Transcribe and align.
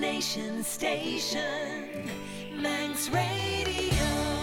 nation 0.00 0.62
station, 0.64 2.08
Manx 2.56 3.10
Radio. 3.10 4.39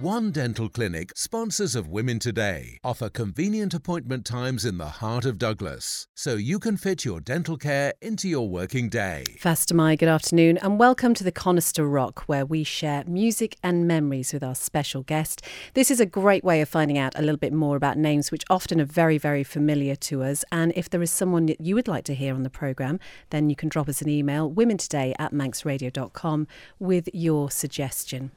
One 0.00 0.30
Dental 0.30 0.68
Clinic, 0.68 1.12
sponsors 1.16 1.74
of 1.74 1.88
Women 1.88 2.18
Today, 2.18 2.78
offer 2.84 3.08
convenient 3.08 3.72
appointment 3.72 4.26
times 4.26 4.66
in 4.66 4.76
the 4.76 4.84
heart 4.84 5.24
of 5.24 5.38
Douglas, 5.38 6.06
so 6.14 6.34
you 6.34 6.58
can 6.58 6.76
fit 6.76 7.06
your 7.06 7.18
dental 7.18 7.56
care 7.56 7.94
into 8.02 8.28
your 8.28 8.46
working 8.46 8.90
day. 8.90 9.24
Fastyr 9.40 9.72
mie, 9.72 9.96
good 9.96 10.10
afternoon, 10.10 10.58
and 10.58 10.78
welcome 10.78 11.14
to 11.14 11.24
the 11.24 11.32
Conister 11.32 11.90
Rock, 11.90 12.24
where 12.26 12.44
we 12.44 12.62
share 12.62 13.04
music 13.06 13.56
and 13.62 13.88
memories 13.88 14.34
with 14.34 14.44
our 14.44 14.54
special 14.54 15.02
guest. 15.02 15.40
This 15.72 15.90
is 15.90 15.98
a 15.98 16.04
great 16.04 16.44
way 16.44 16.60
of 16.60 16.68
finding 16.68 16.98
out 16.98 17.18
a 17.18 17.22
little 17.22 17.38
bit 17.38 17.54
more 17.54 17.74
about 17.74 17.96
names 17.96 18.30
which 18.30 18.44
often 18.50 18.82
are 18.82 18.84
very, 18.84 19.16
very 19.16 19.44
familiar 19.44 19.96
to 19.96 20.22
us. 20.22 20.44
And 20.52 20.74
if 20.76 20.90
there 20.90 21.00
is 21.00 21.10
someone 21.10 21.46
that 21.46 21.62
you 21.62 21.74
would 21.74 21.88
like 21.88 22.04
to 22.04 22.14
hear 22.14 22.34
on 22.34 22.42
the 22.42 22.50
programme, 22.50 23.00
then 23.30 23.48
you 23.48 23.56
can 23.56 23.70
drop 23.70 23.88
us 23.88 24.02
an 24.02 24.10
email, 24.10 24.52
womentoday 24.52 25.14
at 25.18 25.32
manxradio.com, 25.32 26.48
with 26.78 27.08
your 27.14 27.50
suggestion. 27.50 28.32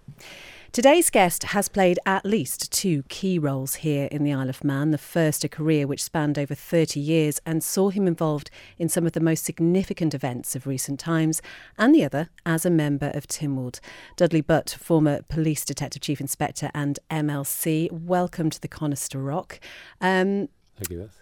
Today's 0.71 1.09
guest 1.09 1.45
has 1.45 1.67
played 1.67 1.97
at 2.05 2.23
least 2.23 2.71
two 2.71 3.01
key 3.09 3.39
roles 3.39 3.75
here 3.75 4.07
in 4.11 4.23
the 4.23 4.31
Isle 4.31 4.49
of 4.49 4.63
Man. 4.63 4.91
The 4.91 4.99
first, 4.99 5.43
a 5.43 5.49
career 5.49 5.87
which 5.87 6.03
spanned 6.03 6.37
over 6.37 6.53
30 6.53 6.99
years 6.99 7.41
and 7.43 7.63
saw 7.63 7.89
him 7.89 8.05
involved 8.05 8.51
in 8.77 8.87
some 8.87 9.07
of 9.07 9.13
the 9.13 9.19
most 9.19 9.43
significant 9.43 10.13
events 10.13 10.55
of 10.55 10.67
recent 10.67 10.99
times, 10.99 11.41
and 11.79 11.93
the 11.93 12.05
other 12.05 12.29
as 12.45 12.67
a 12.67 12.69
member 12.69 13.09
of 13.15 13.25
Tynwald. 13.25 13.79
Dudley 14.15 14.41
Butt, 14.41 14.77
former 14.79 15.23
Police 15.23 15.65
Detective 15.65 16.03
Chief 16.03 16.21
Inspector 16.21 16.69
and 16.75 16.99
MLC, 17.09 17.91
welcome 17.91 18.51
to 18.51 18.61
the 18.61 18.67
Conister 18.67 19.25
Rock. 19.25 19.59
Um, 19.99 20.49
Thank 20.77 20.91
you, 20.91 20.99
Beth. 20.99 21.19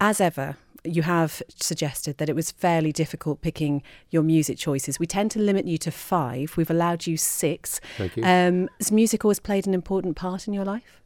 As 0.00 0.20
ever, 0.20 0.56
you 0.84 1.02
have 1.02 1.42
suggested 1.56 2.18
that 2.18 2.28
it 2.28 2.36
was 2.36 2.50
fairly 2.50 2.92
difficult 2.92 3.40
picking 3.40 3.82
your 4.10 4.22
music 4.22 4.58
choices. 4.58 4.98
We 4.98 5.06
tend 5.06 5.30
to 5.32 5.38
limit 5.38 5.66
you 5.66 5.78
to 5.78 5.90
five. 5.90 6.56
We've 6.56 6.70
allowed 6.70 7.06
you 7.06 7.16
six. 7.16 7.80
Thank 7.96 8.16
you. 8.16 8.24
Um, 8.24 8.68
has 8.78 8.92
music 8.92 9.24
always 9.24 9.40
played 9.40 9.66
an 9.66 9.74
important 9.74 10.16
part 10.16 10.46
in 10.46 10.52
your 10.52 10.64
life? 10.64 11.00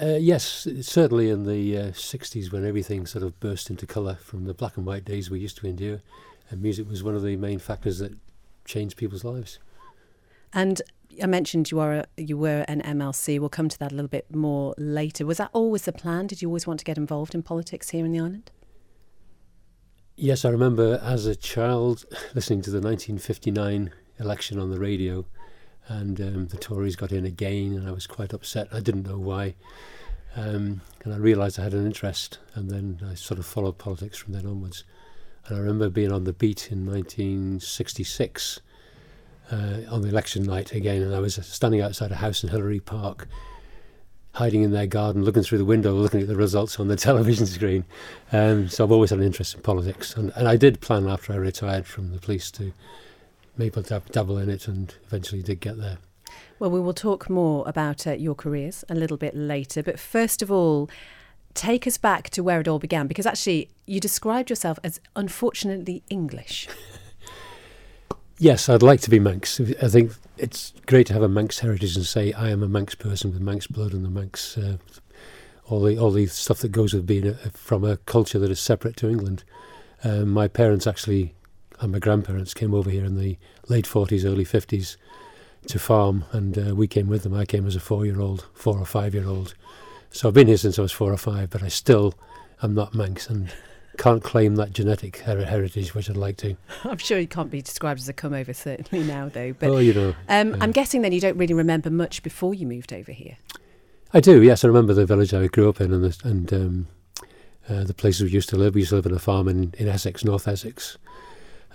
Uh, 0.00 0.18
yes, 0.18 0.66
certainly 0.82 1.30
in 1.30 1.44
the 1.44 1.78
uh, 1.78 1.82
60s 1.92 2.50
when 2.52 2.66
everything 2.66 3.06
sort 3.06 3.22
of 3.22 3.38
burst 3.38 3.70
into 3.70 3.86
colour 3.86 4.16
from 4.16 4.44
the 4.44 4.54
black 4.54 4.76
and 4.76 4.84
white 4.86 5.04
days 5.04 5.30
we 5.30 5.40
used 5.40 5.56
to 5.58 5.66
endure. 5.66 6.00
And 6.50 6.62
music 6.62 6.88
was 6.88 7.02
one 7.02 7.14
of 7.14 7.22
the 7.22 7.36
main 7.36 7.58
factors 7.58 7.98
that 8.00 8.12
changed 8.64 8.96
people's 8.96 9.24
lives. 9.24 9.58
And 10.52 10.82
I 11.22 11.26
mentioned 11.26 11.70
you 11.70 11.80
are 11.80 11.92
a, 11.92 12.06
you 12.16 12.36
were 12.36 12.64
an 12.68 12.82
MLC. 12.82 13.38
We'll 13.38 13.48
come 13.48 13.68
to 13.68 13.78
that 13.78 13.92
a 13.92 13.94
little 13.94 14.08
bit 14.08 14.34
more 14.34 14.74
later. 14.78 15.26
Was 15.26 15.38
that 15.38 15.50
always 15.52 15.82
the 15.82 15.92
plan? 15.92 16.26
Did 16.26 16.42
you 16.42 16.48
always 16.48 16.66
want 16.66 16.78
to 16.80 16.84
get 16.84 16.96
involved 16.96 17.34
in 17.34 17.42
politics 17.42 17.90
here 17.90 18.04
in 18.04 18.12
the 18.12 18.20
island? 18.20 18.50
Yes, 20.16 20.44
I 20.44 20.50
remember 20.50 21.00
as 21.02 21.26
a 21.26 21.34
child 21.34 22.04
listening 22.34 22.62
to 22.62 22.70
the 22.70 22.80
1959 22.80 23.90
election 24.20 24.58
on 24.58 24.70
the 24.70 24.78
radio, 24.78 25.26
and 25.88 26.20
um, 26.20 26.46
the 26.48 26.56
Tories 26.56 26.96
got 26.96 27.12
in 27.12 27.24
again, 27.24 27.74
and 27.74 27.88
I 27.88 27.92
was 27.92 28.06
quite 28.06 28.32
upset. 28.32 28.68
I 28.72 28.80
didn't 28.80 29.08
know 29.08 29.18
why, 29.18 29.54
um, 30.36 30.80
and 31.04 31.12
I 31.12 31.16
realised 31.16 31.58
I 31.58 31.64
had 31.64 31.74
an 31.74 31.84
interest, 31.84 32.38
and 32.54 32.70
then 32.70 33.00
I 33.04 33.14
sort 33.14 33.40
of 33.40 33.46
followed 33.46 33.78
politics 33.78 34.16
from 34.16 34.34
then 34.34 34.46
onwards. 34.46 34.84
And 35.46 35.56
I 35.56 35.60
remember 35.60 35.90
being 35.90 36.12
on 36.12 36.24
the 36.24 36.32
beat 36.32 36.70
in 36.70 36.86
1966 36.86 38.60
uh, 39.50 39.80
on 39.90 40.02
the 40.02 40.08
election 40.08 40.42
night 40.42 40.72
again, 40.72 41.02
and 41.02 41.14
I 41.14 41.20
was 41.20 41.34
standing 41.34 41.80
outside 41.80 42.12
a 42.12 42.16
house 42.16 42.42
in 42.42 42.50
Hillary 42.50 42.80
Park, 42.80 43.28
hiding 44.32 44.62
in 44.62 44.72
their 44.72 44.86
garden, 44.86 45.24
looking 45.24 45.42
through 45.42 45.58
the 45.58 45.64
window, 45.64 45.92
looking 45.92 46.20
at 46.20 46.28
the 46.28 46.36
results 46.36 46.80
on 46.80 46.88
the 46.88 46.96
television 47.08 47.46
screen. 47.46 47.84
Um, 48.32 48.68
so 48.68 48.84
I've 48.84 48.92
always 48.92 49.10
had 49.10 49.18
an 49.18 49.24
interest 49.24 49.54
in 49.54 49.62
politics, 49.62 50.16
and, 50.16 50.32
and 50.36 50.48
I 50.48 50.56
did 50.56 50.80
plan 50.80 51.08
after 51.08 51.32
I 51.32 51.36
retired 51.36 51.86
from 51.86 52.12
the 52.12 52.18
police 52.18 52.50
to 52.52 52.72
maybe 53.56 53.82
dabble 54.10 54.38
in 54.38 54.50
it, 54.50 54.66
and 54.68 54.94
eventually 55.06 55.42
did 55.42 55.60
get 55.60 55.78
there. 55.78 55.98
Well, 56.58 56.70
we 56.70 56.80
will 56.80 56.94
talk 56.94 57.28
more 57.28 57.68
about 57.68 58.06
uh, 58.06 58.12
your 58.12 58.34
careers 58.34 58.84
a 58.88 58.94
little 58.94 59.16
bit 59.16 59.36
later, 59.36 59.82
but 59.82 59.98
first 59.98 60.42
of 60.42 60.50
all. 60.50 60.88
Take 61.52 61.86
us 61.86 61.98
back 61.98 62.30
to 62.30 62.42
where 62.42 62.58
it 62.58 62.66
all 62.66 62.80
began 62.80 63.06
because 63.06 63.26
actually 63.26 63.70
you 63.86 64.00
described 64.00 64.50
yourself 64.50 64.80
as 64.82 65.00
unfortunately 65.14 66.02
English. 66.10 66.66
Yes, 68.38 68.68
I'd 68.68 68.82
like 68.82 69.00
to 69.02 69.10
be 69.10 69.20
Manx. 69.20 69.60
I 69.60 69.88
think 69.88 70.12
it's 70.36 70.72
great 70.86 71.06
to 71.06 71.12
have 71.12 71.22
a 71.22 71.28
Manx 71.28 71.60
heritage 71.60 71.94
and 71.94 72.04
say 72.04 72.32
I 72.32 72.50
am 72.50 72.62
a 72.64 72.68
Manx 72.68 72.96
person 72.96 73.32
with 73.32 73.40
Manx 73.40 73.68
blood 73.68 73.92
and 73.92 74.04
the 74.04 74.10
Manx, 74.10 74.58
uh, 74.58 74.78
all 75.66 75.80
the 75.80 75.96
all 75.96 76.10
the 76.10 76.26
stuff 76.26 76.58
that 76.58 76.72
goes 76.72 76.92
with 76.92 77.06
being 77.06 77.28
a, 77.28 77.34
from 77.52 77.84
a 77.84 77.96
culture 77.98 78.40
that 78.40 78.50
is 78.50 78.58
separate 78.58 78.96
to 78.98 79.08
England. 79.08 79.44
Um, 80.02 80.30
my 80.30 80.48
parents 80.48 80.86
actually, 80.86 81.32
and 81.78 81.92
my 81.92 82.00
grandparents 82.00 82.54
came 82.54 82.74
over 82.74 82.90
here 82.90 83.04
in 83.04 83.16
the 83.16 83.38
late 83.68 83.86
forties, 83.86 84.24
early 84.24 84.44
fifties, 84.44 84.96
to 85.68 85.78
farm, 85.78 86.24
and 86.32 86.58
uh, 86.58 86.74
we 86.74 86.88
came 86.88 87.06
with 87.06 87.22
them. 87.22 87.34
I 87.34 87.44
came 87.44 87.66
as 87.68 87.76
a 87.76 87.80
four-year-old, 87.80 88.46
four 88.52 88.78
or 88.78 88.84
five-year-old. 88.84 89.54
So 90.10 90.28
I've 90.28 90.34
been 90.34 90.48
here 90.48 90.56
since 90.56 90.78
I 90.78 90.82
was 90.82 90.92
four 90.92 91.12
or 91.12 91.16
five, 91.16 91.50
but 91.50 91.62
I 91.62 91.68
still 91.68 92.14
am 92.62 92.74
not 92.74 92.94
Manx 92.94 93.30
and 93.30 93.52
can't 93.96 94.22
claim 94.22 94.56
that 94.56 94.72
genetic 94.72 95.18
her- 95.18 95.44
heritage, 95.44 95.94
which 95.94 96.10
I'd 96.10 96.16
like 96.16 96.36
to. 96.38 96.56
I'm 96.84 96.98
sure 96.98 97.18
you 97.18 97.26
can't 97.26 97.50
be 97.50 97.62
described 97.62 98.00
as 98.00 98.08
a 98.08 98.12
come 98.12 98.32
over 98.34 98.52
certainly 98.52 99.04
now, 99.04 99.28
though. 99.28 99.52
But 99.52 99.70
oh, 99.70 99.78
you 99.78 99.94
know, 99.94 100.14
um, 100.28 100.50
yeah. 100.50 100.56
I'm 100.60 100.72
guessing 100.72 101.02
then 101.02 101.12
you 101.12 101.20
don't 101.20 101.36
really 101.36 101.54
remember 101.54 101.90
much 101.90 102.22
before 102.22 102.54
you 102.54 102.66
moved 102.66 102.92
over 102.92 103.12
here. 103.12 103.36
I 104.12 104.20
do. 104.20 104.42
Yes, 104.42 104.64
I 104.64 104.68
remember 104.68 104.94
the 104.94 105.06
village 105.06 105.34
I 105.34 105.46
grew 105.48 105.68
up 105.68 105.80
in 105.80 105.92
and 105.92 106.04
the, 106.04 106.28
and 106.28 106.52
um, 106.52 106.86
uh, 107.68 107.84
the 107.84 107.94
places 107.94 108.22
we 108.22 108.30
used 108.30 108.48
to 108.50 108.56
live. 108.56 108.74
We 108.74 108.82
used 108.82 108.90
to 108.90 108.96
live 108.96 109.06
in 109.06 109.14
a 109.14 109.18
farm 109.18 109.48
in, 109.48 109.74
in 109.78 109.88
Essex, 109.88 110.24
North 110.24 110.46
Essex, 110.46 110.98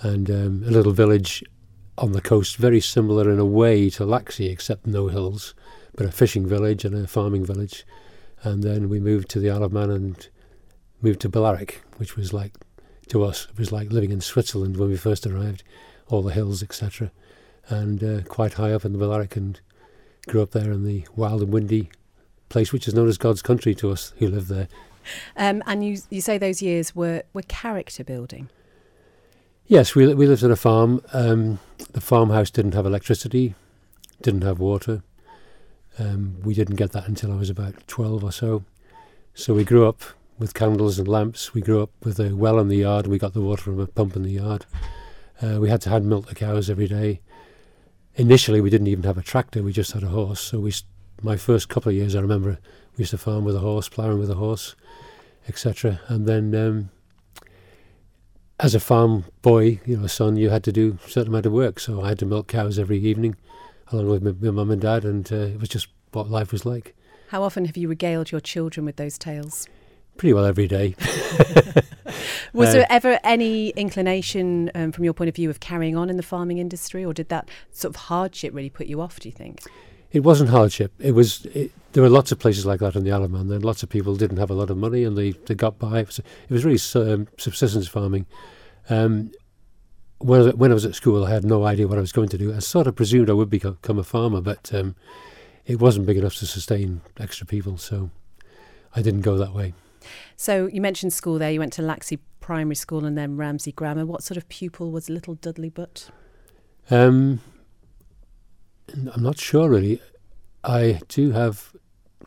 and 0.02 0.30
um, 0.30 0.64
a 0.66 0.72
little 0.72 0.94
village 0.94 1.44
on 1.98 2.14
the 2.14 2.22
coast, 2.22 2.56
very 2.56 2.80
similar 2.80 3.30
in 3.30 3.40
a 3.40 3.46
way 3.46 3.90
to 3.90 4.04
Laxey, 4.04 4.50
except 4.50 4.88
no 4.88 5.08
hills, 5.08 5.54
but 5.96 6.06
a 6.06 6.12
fishing 6.12 6.48
village 6.48 6.86
and 6.86 6.96
a 6.96 7.08
farming 7.08 7.46
village. 7.46 7.86
And 8.44 8.64
then 8.64 8.88
we 8.88 9.02
moved 9.02 9.30
to 9.30 9.40
the 9.40 9.50
Isle 9.50 9.66
of 9.66 9.74
Man 9.74 9.90
and 9.90 10.30
moved 11.02 11.22
to 11.22 11.30
Ballaragh, 11.30 11.74
which 11.98 12.16
was 12.16 12.34
like 12.34 12.54
to 13.08 13.24
us 13.24 13.48
it 13.52 13.58
was 13.58 13.72
like 13.72 13.92
living 13.92 14.12
in 14.12 14.22
Switzerland 14.22 14.78
when 14.78 14.90
we 14.90 14.98
first 14.98 15.26
arrived, 15.26 15.64
all 16.08 16.22
the 16.22 16.34
hills, 16.34 16.62
etc., 16.62 17.12
and 17.68 18.04
uh, 18.04 18.22
quite 18.24 18.54
high 18.54 18.72
up 18.72 18.86
in 18.86 18.94
the 18.94 19.00
Ballaragh, 19.00 19.36
and 19.36 19.60
grew 20.28 20.42
up 20.42 20.52
there 20.52 20.72
in 20.72 20.84
the 20.84 21.06
wild 21.16 21.42
and 21.42 21.52
windy 21.52 21.90
place 22.50 22.74
which 22.74 22.88
is 22.88 22.94
known 22.94 23.08
as 23.08 23.18
God's 23.18 23.42
country 23.42 23.74
to 23.76 23.92
us 23.92 24.14
who 24.18 24.28
live 24.28 24.48
there. 24.48 24.68
Um, 25.38 25.64
and 25.66 25.86
you 25.86 26.02
you 26.10 26.22
say 26.22 26.38
those 26.38 26.62
years 26.62 26.96
were 26.96 27.24
were 27.34 27.44
character 27.44 28.04
building. 28.04 28.50
Yes, 29.66 29.96
we 29.96 30.14
we 30.14 30.28
lived 30.28 30.44
on 30.44 30.52
a 30.52 30.56
farm. 30.56 31.02
Um, 31.14 31.60
the 31.92 32.02
farmhouse 32.02 32.52
didn't 32.52 32.74
have 32.74 32.86
electricity, 32.86 33.56
didn't 34.22 34.44
have 34.44 34.60
water. 34.60 35.04
Um, 35.98 36.38
we 36.44 36.54
didn't 36.54 36.76
get 36.76 36.92
that 36.92 37.08
until 37.08 37.32
I 37.32 37.36
was 37.36 37.50
about 37.50 37.88
twelve 37.88 38.24
or 38.24 38.32
so. 38.32 38.64
So 39.34 39.54
we 39.54 39.64
grew 39.64 39.88
up 39.88 40.02
with 40.40 40.54
candles 40.54 40.98
and 40.98 41.08
lamps. 41.08 41.54
We 41.54 41.62
grew 41.62 41.84
up 41.84 41.92
with 42.04 42.20
a 42.20 42.34
well 42.34 42.60
in 42.60 42.70
the 42.70 42.78
yard. 42.78 43.06
We 43.06 43.20
got 43.20 43.34
the 43.34 43.42
water 43.42 43.64
from 43.64 43.80
a 43.80 43.86
pump 43.86 44.16
in 44.16 44.24
the 44.24 44.32
yard. 44.32 44.66
Uh, 45.42 45.60
we 45.60 45.70
had 45.70 45.82
to 45.82 45.90
hand 45.90 46.08
milk 46.08 46.28
the 46.28 46.36
cows 46.36 46.70
every 46.70 46.88
day. 46.88 47.22
Initially, 48.16 48.62
we 48.62 48.70
didn't 48.70 48.88
even 48.88 49.04
have 49.04 49.18
a 49.18 49.22
tractor. 49.22 49.62
We 49.62 49.74
just 49.74 49.92
had 49.92 50.04
a 50.04 50.08
horse. 50.08 50.40
So 50.40 50.60
we, 50.60 50.74
my 51.22 51.38
first 51.38 51.70
couple 51.70 51.90
of 51.90 51.96
years, 51.96 52.16
I 52.16 52.22
remember 52.22 52.58
we 52.96 53.04
used 53.04 53.12
to 53.12 53.18
farm 53.18 53.44
with 53.46 53.56
a 53.56 53.60
horse, 53.60 53.88
ploughing 53.88 54.20
with 54.20 54.32
a 54.32 54.36
horse, 54.36 54.76
etc. 55.48 56.02
And 56.08 56.26
then, 56.26 56.56
um, 56.56 56.90
as 58.60 58.76
a 58.76 58.80
farm 58.80 59.26
boy, 59.42 59.80
you 59.86 59.98
know, 59.98 60.08
son, 60.08 60.36
you 60.36 60.50
had 60.50 60.64
to 60.66 60.72
do 60.72 60.98
a 61.06 61.10
certain 61.10 61.30
amount 61.30 61.46
of 61.46 61.54
work. 61.54 61.80
So 61.80 62.02
I 62.02 62.10
had 62.10 62.20
to 62.20 62.26
milk 62.26 62.48
cows 62.48 62.80
every 62.80 63.00
evening, 63.00 63.36
along 63.92 64.08
with 64.08 64.24
my, 64.24 64.32
my 64.32 64.52
mum 64.52 64.72
and 64.72 64.82
dad, 64.82 65.06
and 65.06 65.32
uh, 65.32 65.36
it 65.36 65.60
was 65.60 65.70
just 65.70 65.88
what 66.12 66.30
life 66.30 66.52
was 66.52 66.66
like. 66.66 66.96
How 67.30 67.44
often 67.44 67.66
have 67.66 67.78
you 67.78 67.88
regaled 67.88 68.32
your 68.32 68.42
children 68.42 68.86
with 68.86 68.96
those 68.96 69.18
tales? 69.18 69.68
Pretty 70.20 70.34
well 70.34 70.46
every 70.46 70.68
day. 70.68 70.96
Was 72.54 72.70
uh, 72.70 72.74
there 72.74 72.88
ever 72.90 73.20
any 73.24 73.70
inclination, 73.70 74.70
um, 74.76 74.92
from 74.92 75.04
your 75.06 75.14
point 75.14 75.30
of 75.30 75.36
view, 75.36 75.50
of 75.50 75.60
carrying 75.60 75.96
on 75.96 76.10
in 76.10 76.18
the 76.18 76.24
farming 76.24 76.58
industry, 76.58 77.04
or 77.04 77.14
did 77.14 77.30
that 77.30 77.50
sort 77.72 77.96
of 77.96 78.02
hardship 78.04 78.54
really 78.54 78.70
put 78.70 78.88
you 78.88 79.02
off? 79.02 79.20
Do 79.20 79.30
you 79.30 79.34
think? 79.34 79.62
It 80.12 80.22
wasn't 80.22 80.50
hardship. 80.50 80.92
It 81.00 81.14
was. 81.14 81.46
It, 81.48 81.72
there 81.94 82.04
were 82.04 82.10
lots 82.10 82.32
of 82.32 82.40
places 82.40 82.66
like 82.66 82.82
that 82.82 82.96
in 82.96 83.04
the 83.04 83.12
Isle 83.12 83.24
of 83.24 83.32
Man. 83.32 83.48
Then 83.48 83.62
lots 83.62 83.82
of 83.82 83.90
people 83.90 84.16
didn't 84.16 84.38
have 84.38 84.50
a 84.50 84.54
lot 84.54 84.70
of 84.70 84.78
money, 84.78 85.04
and 85.04 85.18
they, 85.18 85.32
they 85.32 85.56
got 85.56 85.80
by. 85.80 86.00
It 86.00 86.08
was, 86.08 86.20
it 86.20 86.50
was 86.50 86.66
really 86.66 87.14
um, 87.14 87.28
subsistence 87.38 87.88
farming. 87.88 88.26
Um, 88.90 89.32
when 90.20 90.42
I, 90.42 90.44
was, 90.44 90.56
when 90.56 90.72
I 90.72 90.74
was 90.74 90.86
at 90.86 90.96
school, 90.96 91.26
I 91.26 91.32
had 91.32 91.46
no 91.46 91.64
idea 91.64 91.88
what 91.88 91.98
I 91.98 92.02
was 92.02 92.12
going 92.12 92.30
to 92.30 92.38
do. 92.38 92.54
I 92.54 92.60
sort 92.60 92.88
of 92.88 92.96
presumed 92.96 93.30
I 93.30 93.34
would 93.34 93.50
become 93.50 94.00
a 94.00 94.04
farmer, 94.04 94.42
but 94.42 94.74
um, 94.74 94.96
it 95.66 95.80
wasn't 95.80 96.08
big 96.08 96.18
enough 96.18 96.36
to 96.36 96.46
sustain 96.46 97.02
extra 97.20 97.46
people, 97.46 97.78
so 97.78 98.10
I 98.96 99.02
didn't 99.02 99.22
go 99.22 99.38
that 99.38 99.54
way. 99.54 99.74
So 100.36 100.68
you 100.68 100.82
mentioned 100.82 101.14
school 101.14 101.38
there. 101.38 101.52
You 101.52 101.60
went 101.60 101.74
to 101.74 101.82
Laxey 101.82 102.20
Primary 102.40 102.76
School 102.76 103.06
and 103.06 103.18
then 103.18 103.38
Ramsey 103.38 103.72
Grammar. 103.72 104.06
What 104.06 104.24
sort 104.24 104.38
of 104.38 104.48
pupil 104.50 104.92
was 104.92 105.10
little 105.10 105.36
Dudley 105.36 105.70
Butt? 105.70 106.10
Um, 106.90 107.42
I'm 109.14 109.24
not 109.24 109.40
sure 109.40 109.70
really. 109.70 110.02
I 110.64 111.00
do 111.08 111.32
have 111.32 111.74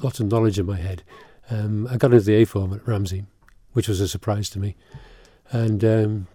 lots 0.00 0.20
of 0.20 0.26
knowledge 0.30 0.58
in 0.58 0.66
my 0.66 0.76
head. 0.76 1.02
Um, 1.50 1.86
I 1.90 1.96
got 1.96 2.12
into 2.12 2.24
the 2.24 2.34
A 2.34 2.44
form 2.44 2.72
at 2.72 2.86
Ramsey, 2.86 3.24
which 3.72 3.88
was 3.88 4.00
a 4.00 4.08
surprise 4.08 4.48
to 4.50 4.58
me, 4.58 4.76
and 5.50 5.84
um, 5.84 6.26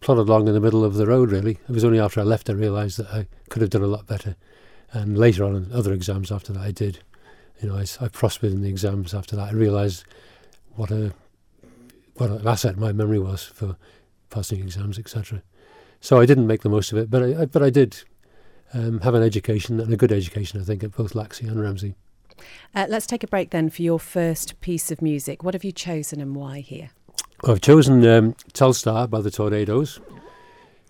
plodded 0.00 0.28
along 0.28 0.46
in 0.46 0.54
the 0.54 0.60
middle 0.60 0.84
of 0.84 0.94
the 0.94 1.06
road. 1.06 1.30
Really, 1.30 1.58
it 1.68 1.70
was 1.70 1.84
only 1.84 1.98
after 1.98 2.20
I 2.20 2.24
left 2.24 2.50
I 2.50 2.52
realised 2.52 2.98
that 2.98 3.10
I 3.10 3.26
could 3.48 3.62
have 3.62 3.70
done 3.70 3.82
a 3.82 3.88
lot 3.88 4.06
better. 4.06 4.36
And 4.92 5.18
later 5.18 5.44
on, 5.44 5.56
in 5.56 5.72
other 5.72 5.92
exams 5.92 6.30
after 6.30 6.52
that, 6.52 6.62
I 6.62 6.70
did. 6.70 7.00
You 7.60 7.68
know, 7.68 7.76
I, 7.76 7.84
I 8.00 8.08
prospered 8.08 8.52
in 8.52 8.62
the 8.62 8.68
exams 8.68 9.12
after 9.12 9.34
that. 9.34 9.48
I 9.48 9.52
realised 9.52 10.04
what 10.76 10.90
a 10.90 11.12
what 12.14 12.30
an 12.30 12.46
asset 12.46 12.76
my 12.76 12.92
memory 12.92 13.18
was 13.18 13.44
for 13.44 13.76
passing 14.30 14.60
exams, 14.60 14.98
etc. 14.98 15.42
So 16.00 16.20
I 16.20 16.26
didn't 16.26 16.46
make 16.46 16.62
the 16.62 16.68
most 16.68 16.92
of 16.92 16.98
it, 16.98 17.10
but 17.10 17.22
I, 17.22 17.42
I 17.42 17.44
but 17.46 17.62
I 17.62 17.70
did 17.70 18.02
um, 18.72 19.00
have 19.00 19.14
an 19.14 19.22
education 19.22 19.80
and 19.80 19.92
a 19.92 19.96
good 19.96 20.12
education, 20.12 20.60
I 20.60 20.64
think, 20.64 20.82
at 20.84 20.92
both 20.92 21.14
Laxey 21.14 21.48
and 21.48 21.60
Ramsey. 21.60 21.94
Uh, 22.74 22.86
let's 22.88 23.06
take 23.06 23.22
a 23.22 23.28
break 23.28 23.50
then 23.50 23.70
for 23.70 23.82
your 23.82 24.00
first 24.00 24.60
piece 24.60 24.90
of 24.90 25.00
music. 25.00 25.42
What 25.42 25.54
have 25.54 25.64
you 25.64 25.72
chosen 25.72 26.20
and 26.20 26.34
why 26.34 26.60
here? 26.60 26.90
I've 27.46 27.60
chosen 27.60 28.04
um, 28.06 28.34
Telstar 28.52 29.08
by 29.08 29.20
the 29.20 29.30
Tornadoes, 29.30 30.00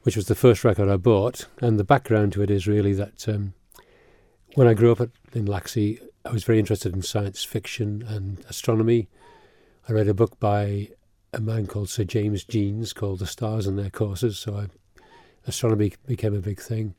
which 0.02 0.16
was 0.16 0.26
the 0.26 0.34
first 0.34 0.64
record 0.64 0.88
I 0.88 0.96
bought, 0.96 1.46
and 1.60 1.78
the 1.78 1.84
background 1.84 2.32
to 2.34 2.42
it 2.42 2.50
is 2.50 2.66
really 2.66 2.94
that 2.94 3.28
um, 3.28 3.54
when 4.54 4.66
I 4.66 4.74
grew 4.74 4.92
up 4.92 5.00
at, 5.00 5.10
in 5.32 5.46
Laxey, 5.46 6.00
I 6.24 6.30
was 6.30 6.44
very 6.44 6.58
interested 6.58 6.94
in 6.94 7.02
science 7.02 7.44
fiction 7.44 8.04
and 8.08 8.44
astronomy. 8.48 9.08
I 9.86 9.92
read 9.92 10.08
a 10.08 10.14
book 10.14 10.40
by 10.40 10.88
a 11.34 11.40
man 11.40 11.66
called 11.66 11.90
Sir 11.90 12.04
James 12.04 12.42
Jeans 12.42 12.94
called 12.94 13.18
The 13.18 13.26
Stars 13.26 13.66
and 13.66 13.78
Their 13.78 13.90
Courses, 13.90 14.38
so 14.38 14.56
I, 14.56 15.02
astronomy 15.46 15.92
became 16.06 16.34
a 16.34 16.40
big 16.40 16.58
thing. 16.58 16.94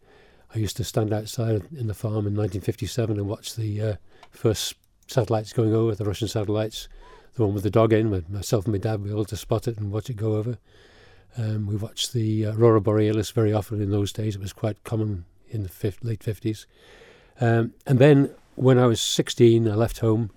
I 0.54 0.60
used 0.60 0.78
to 0.78 0.84
stand 0.84 1.12
outside 1.12 1.64
in 1.76 1.88
the 1.88 1.96
farm 1.96 2.28
in 2.28 2.36
1957 2.36 3.18
and 3.18 3.28
watch 3.28 3.56
the 3.56 3.82
uh, 3.82 3.96
first 4.30 4.76
satellites 5.08 5.52
going 5.52 5.74
over, 5.74 5.96
the 5.96 6.06
Russian 6.06 6.28
satellites, 6.28 6.88
the 7.34 7.44
one 7.44 7.56
with 7.56 7.64
the 7.64 7.72
dog 7.72 7.92
in, 7.92 8.12
with 8.12 8.30
myself 8.30 8.66
and 8.66 8.74
my 8.74 8.78
dad, 8.78 9.04
we 9.04 9.12
all 9.12 9.26
to 9.26 9.36
spot 9.36 9.68
it 9.68 9.80
and 9.80 9.92
watch 9.92 10.12
it 10.12 10.18
go 10.18 10.36
over. 10.36 10.60
Um, 11.40 11.66
we 11.66 11.78
watched 11.78 12.14
the 12.14 12.46
Aurora 12.46 12.82
Borealis 12.82 13.32
very 13.32 13.52
often 13.52 13.82
in 13.82 13.90
those 13.90 14.14
days. 14.14 14.36
It 14.36 14.42
was 14.42 14.54
quite 14.54 14.84
common 14.84 15.26
in 15.50 15.64
the 15.64 15.70
fifth, 15.70 16.04
late 16.04 16.20
50s. 16.20 16.68
Um, 17.42 17.74
and 17.88 17.98
then 17.98 18.30
when 18.54 18.78
I 18.78 18.86
was 18.86 19.02
16, 19.02 19.68
I 19.68 19.74
left 19.74 20.00
home 20.00 20.30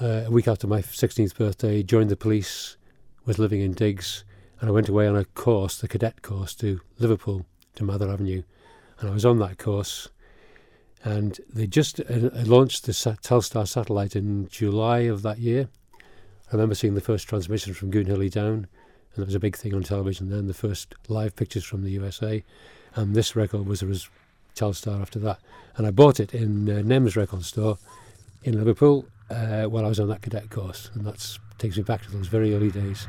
uh, 0.00 0.24
a 0.26 0.30
week 0.30 0.48
after 0.48 0.66
my 0.66 0.80
16th 0.80 1.36
birthday, 1.36 1.82
joined 1.82 2.10
the 2.10 2.16
police, 2.16 2.76
was 3.24 3.38
living 3.38 3.60
in 3.60 3.72
Diggs, 3.72 4.24
and 4.60 4.68
I 4.68 4.72
went 4.72 4.88
away 4.88 5.06
on 5.06 5.16
a 5.16 5.24
course, 5.24 5.78
the 5.78 5.88
cadet 5.88 6.22
course, 6.22 6.54
to 6.56 6.80
Liverpool, 6.98 7.46
to 7.76 7.84
Mather 7.84 8.10
Avenue. 8.10 8.42
And 9.00 9.10
I 9.10 9.12
was 9.12 9.24
on 9.24 9.38
that 9.38 9.58
course 9.58 10.08
and 11.04 11.40
they 11.52 11.66
just 11.66 12.00
uh, 12.00 12.30
launched 12.44 12.84
the 12.84 12.92
Telstar 12.92 13.66
satellite 13.66 14.16
in 14.16 14.48
July 14.48 15.00
of 15.00 15.22
that 15.22 15.38
year. 15.38 15.68
I 15.94 16.52
remember 16.52 16.74
seeing 16.74 16.94
the 16.94 17.00
first 17.00 17.28
transmission 17.28 17.74
from 17.74 17.90
Goonhilly 17.90 18.30
Down, 18.30 18.66
and 19.14 19.16
that 19.16 19.26
was 19.26 19.34
a 19.34 19.40
big 19.40 19.56
thing 19.56 19.74
on 19.74 19.82
television 19.82 20.30
then, 20.30 20.46
the 20.46 20.54
first 20.54 20.94
live 21.08 21.36
pictures 21.36 21.64
from 21.64 21.82
the 21.82 21.90
USA. 21.90 22.42
And 22.94 23.14
this 23.14 23.36
record 23.36 23.66
was 23.66 23.82
a 23.82 23.86
res- 23.86 24.08
Telstar 24.54 25.00
after 25.00 25.18
that. 25.20 25.38
And 25.76 25.86
I 25.86 25.90
bought 25.90 26.18
it 26.18 26.34
in 26.34 26.68
uh, 26.68 26.82
Nems 26.82 27.16
record 27.16 27.44
store 27.44 27.78
in 28.42 28.58
Liverpool 28.58 29.06
uh, 29.30 29.64
while 29.64 29.84
I 29.84 29.88
was 29.88 30.00
on 30.00 30.08
that 30.08 30.22
cadet 30.22 30.50
course. 30.50 30.90
And 30.94 31.04
that 31.06 31.38
takes 31.58 31.76
me 31.76 31.82
back 31.82 32.02
to 32.02 32.10
those 32.10 32.28
very 32.28 32.54
early 32.54 32.70
days. 32.70 33.06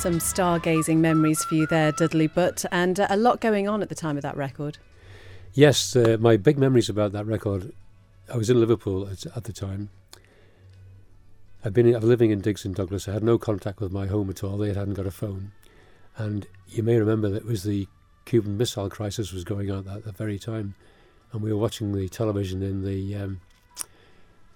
Some 0.00 0.18
stargazing 0.18 0.96
memories 0.96 1.44
for 1.44 1.56
you 1.56 1.66
there, 1.66 1.92
Dudley 1.92 2.26
Butt, 2.26 2.64
and 2.72 2.98
uh, 2.98 3.06
a 3.10 3.18
lot 3.18 3.42
going 3.42 3.68
on 3.68 3.82
at 3.82 3.90
the 3.90 3.94
time 3.94 4.16
of 4.16 4.22
that 4.22 4.34
record. 4.34 4.78
Yes, 5.52 5.94
uh, 5.94 6.16
my 6.18 6.38
big 6.38 6.58
memories 6.58 6.88
about 6.88 7.12
that 7.12 7.26
record. 7.26 7.74
I 8.32 8.38
was 8.38 8.48
in 8.48 8.58
Liverpool 8.58 9.06
at, 9.06 9.26
at 9.36 9.44
the 9.44 9.52
time. 9.52 9.90
I've 11.62 11.74
been 11.74 11.94
I've 11.94 12.02
living 12.02 12.30
in 12.30 12.40
Diggs 12.40 12.64
and 12.64 12.74
Douglas. 12.74 13.08
I 13.08 13.12
had 13.12 13.22
no 13.22 13.36
contact 13.36 13.82
with 13.82 13.92
my 13.92 14.06
home 14.06 14.30
at 14.30 14.42
all. 14.42 14.56
They 14.56 14.72
hadn't 14.72 14.94
got 14.94 15.04
a 15.04 15.10
phone, 15.10 15.52
and 16.16 16.46
you 16.66 16.82
may 16.82 16.98
remember 16.98 17.28
that 17.28 17.42
it 17.42 17.46
was 17.46 17.64
the 17.64 17.86
Cuban 18.24 18.56
Missile 18.56 18.88
Crisis 18.88 19.34
was 19.34 19.44
going 19.44 19.70
on 19.70 19.86
at 19.86 20.06
that 20.06 20.16
very 20.16 20.38
time, 20.38 20.76
and 21.30 21.42
we 21.42 21.52
were 21.52 21.60
watching 21.60 21.92
the 21.92 22.08
television 22.08 22.62
in 22.62 22.86
the 22.86 23.16
um, 23.16 23.42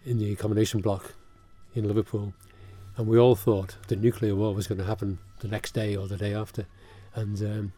in 0.07 0.19
the 0.19 0.33
accommodation 0.33 0.81
block 0.81 1.13
in 1.75 1.87
Liverpool, 1.87 2.33
and 2.97 3.07
we 3.07 3.19
all 3.19 3.37
thought 3.37 3.77
the 3.89 3.97
nuclear 3.97 4.35
war 4.35 4.55
was 4.55 4.67
going 4.67 4.79
to 4.79 4.87
happen 4.87 5.19
the 5.41 5.49
next 5.49 5.73
day 5.73 5.97
or 5.97 6.07
the 6.07 6.17
day 6.17 6.35
after. 6.35 6.67
And 7.15 7.41
um, 7.43 7.73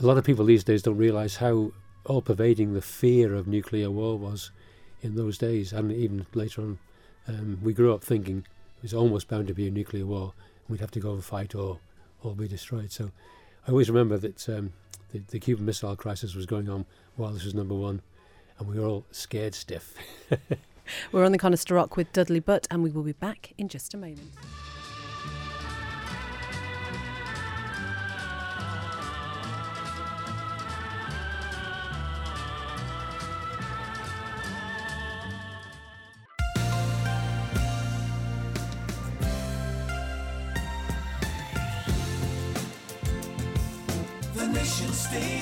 a 0.00 0.06
lot 0.06 0.18
of 0.18 0.24
people 0.24 0.44
these 0.44 0.64
days 0.64 0.82
don't 0.82 0.96
realise 0.96 1.36
how 1.36 1.72
all 2.04 2.22
pervading 2.22 2.74
the 2.74 2.82
fear 2.82 3.34
of 3.34 3.46
nuclear 3.46 3.90
war 3.90 4.18
was 4.18 4.50
in 5.00 5.14
those 5.14 5.38
days, 5.38 5.72
and 5.72 5.92
even 5.92 6.26
later 6.34 6.62
on. 6.62 6.78
Um, 7.26 7.58
we 7.62 7.72
grew 7.72 7.94
up 7.94 8.04
thinking 8.04 8.38
it 8.76 8.82
was 8.82 8.94
almost 8.94 9.28
bound 9.28 9.48
to 9.48 9.54
be 9.54 9.66
a 9.66 9.70
nuclear 9.70 10.04
war, 10.04 10.34
and 10.66 10.68
we'd 10.68 10.80
have 10.80 10.90
to 10.92 11.00
go 11.00 11.12
and 11.12 11.24
fight 11.24 11.54
or, 11.54 11.78
or 12.22 12.34
be 12.34 12.48
destroyed. 12.48 12.92
So 12.92 13.10
I 13.66 13.70
always 13.70 13.88
remember 13.88 14.18
that 14.18 14.48
um, 14.48 14.72
the, 15.12 15.20
the 15.28 15.38
Cuban 15.38 15.64
Missile 15.64 15.96
Crisis 15.96 16.34
was 16.34 16.46
going 16.46 16.68
on 16.68 16.84
while 17.16 17.30
this 17.30 17.44
was 17.44 17.54
number 17.54 17.74
one, 17.74 18.02
and 18.58 18.68
we 18.68 18.78
were 18.78 18.86
all 18.86 19.04
scared 19.10 19.54
stiff. 19.54 19.94
We're 21.12 21.24
on 21.24 21.32
the 21.32 21.38
Conister 21.38 21.76
Rock 21.76 21.96
with 21.96 22.12
Dudley 22.12 22.40
Butt, 22.40 22.66
and 22.70 22.82
we 22.82 22.90
will 22.90 23.02
be 23.02 23.12
back 23.12 23.52
in 23.56 23.68
just 23.68 23.94
a 23.94 23.96
moment. 23.96 24.32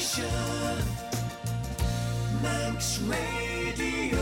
Station. 0.02 0.28
Manx 2.42 2.98
Radio. 3.02 4.18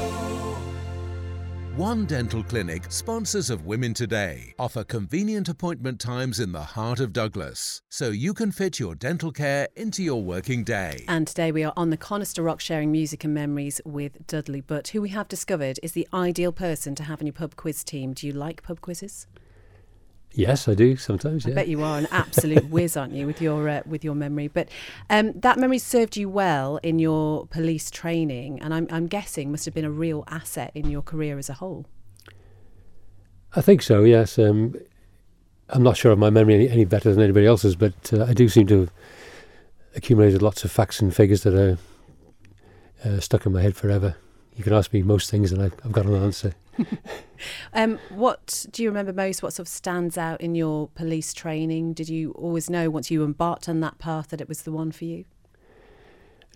One 1.75 2.05
Dental 2.05 2.43
Clinic, 2.43 2.85
sponsors 2.91 3.49
of 3.49 3.65
Women 3.65 3.95
Today, 3.95 4.53
offer 4.59 4.85
convenient 4.85 5.49
appointment 5.49 5.99
times 5.99 6.39
in 6.39 6.53
the 6.53 6.61
heart 6.61 7.01
of 7.01 7.15
Douglas, 7.15 7.81
so 7.89 8.11
you 8.11 8.35
can 8.35 8.53
fit 8.53 8.79
your 8.79 8.95
dental 8.95 9.33
care 9.33 9.69
into 9.75 10.03
your 10.03 10.23
working 10.23 10.65
day. 10.65 11.07
And 11.09 11.27
today 11.27 11.51
we 11.51 11.65
are 11.65 11.73
on 11.79 11.89
the 11.89 11.97
Conister 11.97 12.45
Rock 12.45 12.61
sharing 12.61 12.93
music 12.93 13.25
and 13.25 13.33
memories 13.33 13.81
with 13.87 14.27
Dudley 14.27 14.61
Butt, 14.61 14.89
who 14.89 15.01
we 15.01 15.09
have 15.11 15.29
discovered 15.29 15.81
is 15.83 15.93
the 15.93 16.07
ideal 16.13 16.53
person 16.53 16.95
to 16.97 17.05
have 17.05 17.23
in 17.23 17.27
your 17.27 17.33
pub 17.33 17.57
quiz 17.57 17.83
team. 17.83 18.13
Do 18.13 18.27
you 18.27 18.35
like 18.35 18.63
pub 18.63 18.83
quizzes? 18.83 19.27
Yes, 20.33 20.69
I 20.69 20.75
do 20.75 20.97
sometimes. 20.97 21.47
I 21.47 21.51
bet 21.51 21.69
you 21.69 21.83
are 21.83 21.99
an 21.99 22.09
absolute 22.11 22.65
whiz, 22.71 22.97
aren't 22.97 23.13
you, 23.13 23.27
with 23.27 23.41
your 23.41 23.69
uh, 23.69 23.83
with 23.87 24.05
your 24.05 24.15
memory? 24.15 24.49
But 24.49 24.69
um, 25.09 25.33
that 25.41 25.59
memory 25.59 25.79
served 25.79 26.17
you 26.17 26.29
well 26.29 26.79
in 26.83 26.99
your 26.99 27.47
police 27.47 27.91
training, 27.91 28.61
and 28.61 28.75
I'm, 28.75 28.87
I'm 28.91 29.07
guessing 29.07 29.51
must 29.51 29.65
have 29.65 29.75
been 29.75 29.85
a 29.85 29.91
real 29.91 30.25
asset 30.29 30.73
in 30.75 30.91
your 30.91 31.03
career 31.03 31.39
as 31.39 31.49
a 31.49 31.55
whole. 31.55 31.87
I 33.55 33.61
think 33.61 33.83
so. 33.83 34.05
Yes. 34.05 34.39
Um, 34.39 34.75
I'm 35.69 35.83
not 35.83 35.97
sure 35.97 36.13
of 36.13 36.19
my 36.19 36.31
memory 36.31 36.55
any, 36.55 36.69
any 36.69 36.85
better 36.85 37.13
than 37.13 37.23
anybody 37.23 37.47
else's, 37.47 37.77
but 37.77 38.13
uh, 38.13 38.25
I 38.25 38.33
do 38.33 38.49
seem 38.49 38.67
to 38.69 38.81
have 38.81 38.93
accumulated 39.95 40.43
lots 40.43 40.65
of 40.65 40.71
facts 40.71 41.01
and 41.01 41.15
figures 41.15 41.43
that 41.43 41.55
are 41.55 41.79
uh, 43.05 43.21
stuck 43.21 43.47
in 43.47 43.53
my 43.53 43.63
head 43.63 43.77
forever. 43.77 44.17
You 44.61 44.65
can 44.65 44.75
ask 44.75 44.93
me 44.93 45.03
most 45.03 45.31
things, 45.31 45.53
and 45.53 45.63
I've, 45.63 45.73
I've 45.87 45.93
got 45.93 46.05
an 46.05 46.23
answer. 46.23 46.55
Um, 47.73 47.99
what 48.11 48.67
do 48.71 48.83
you 48.83 48.91
remember 48.91 49.15
most? 49.15 49.43
What 49.43 49.55
sort 49.55 49.67
of 49.67 49.69
stands 49.69 50.19
out 50.19 50.43
in 50.43 50.55
your 50.55 50.89
police 50.89 51.33
training? 51.33 51.95
Did 51.95 52.11
you 52.11 52.33
always 52.33 52.69
know 52.69 52.91
once 52.91 53.11
you 53.11 53.25
embarked 53.25 53.67
on 53.67 53.81
that 53.81 53.97
path 53.99 54.29
that 54.29 54.43
it 54.43 54.49
was 54.49 54.63
the 54.63 54.73
one 54.73 54.93
for 54.93 55.07
you? 55.07 55.25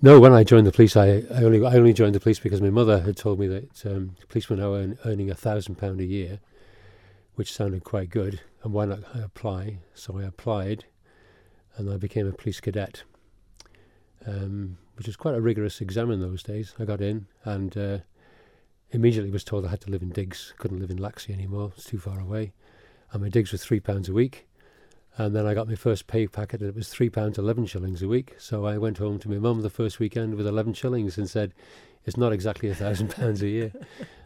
No, 0.03 0.21
when 0.21 0.35
I 0.35 0.45
joined 0.45 0.67
the 0.67 0.73
police, 0.73 0.95
I, 0.95 1.25
I 1.35 1.43
only 1.43 1.65
I 1.65 1.77
only 1.77 1.95
joined 1.95 2.15
the 2.15 2.21
police 2.21 2.39
because 2.39 2.61
my 2.61 2.69
mother 2.69 3.01
had 3.01 3.17
told 3.17 3.39
me 3.39 3.47
that 3.47 3.87
um, 3.87 4.17
policemen 4.29 4.61
are 4.61 4.75
earn, 4.75 4.99
earning 5.07 5.31
a 5.31 5.35
thousand 5.35 5.77
pound 5.77 6.01
a 6.01 6.05
year, 6.05 6.41
which 7.37 7.51
sounded 7.51 7.83
quite 7.85 8.11
good. 8.11 8.43
And 8.63 8.75
why 8.75 8.85
not 8.85 9.01
apply? 9.15 9.79
So 9.95 10.19
I 10.19 10.25
applied, 10.25 10.85
and 11.79 11.91
I 11.91 11.97
became 11.97 12.27
a 12.27 12.33
police 12.33 12.61
cadet, 12.61 13.05
um, 14.27 14.77
which 14.97 15.07
was 15.07 15.17
quite 15.17 15.35
a 15.35 15.41
rigorous 15.41 15.81
exam 15.81 16.11
in 16.11 16.21
those 16.21 16.43
days. 16.43 16.75
I 16.79 16.85
got 16.85 17.01
in 17.01 17.27
and 17.45 17.77
uh, 17.77 17.99
immediately 18.91 19.31
was 19.31 19.45
told 19.45 19.65
I 19.65 19.71
had 19.71 19.81
to 19.83 19.91
live 19.91 20.03
in 20.03 20.11
Diggs. 20.11 20.55
Couldn't 20.59 20.81
live 20.81 20.91
in 20.91 20.99
Laxey 20.99 21.33
anymore; 21.33 21.73
it's 21.77 21.87
too 21.87 21.99
far 21.99 22.21
away. 22.21 22.53
And 23.13 23.23
my 23.23 23.29
digs 23.29 23.53
were 23.53 23.59
three 23.59 23.81
pounds 23.81 24.09
a 24.09 24.13
week. 24.13 24.47
And 25.17 25.35
then 25.35 25.47
I 25.47 25.55
got 25.55 25.69
my 25.69 25.77
first 25.77 26.09
pay 26.09 26.27
packet, 26.27 26.61
and 26.61 26.69
it 26.69 26.75
was 26.75 26.89
three 26.89 27.09
pounds 27.09 27.39
eleven 27.39 27.67
shillings 27.67 28.03
a 28.03 28.09
week. 28.09 28.35
So 28.39 28.67
I 28.67 28.79
went 28.79 28.99
home 28.99 29.19
to 29.21 29.31
my 29.31 29.39
mum 29.39 29.63
the 29.63 29.71
first 29.71 30.01
weekend 30.01 30.35
with 30.35 30.47
eleven 30.47 30.73
shillings 30.73 31.17
and 31.19 31.31
said, 31.31 31.55
It's 32.05 32.17
not 32.17 32.33
exactly 32.33 32.69
a 32.69 32.75
thousand 32.75 33.11
pounds 33.17 33.43
a 33.43 33.49
year. 33.49 33.73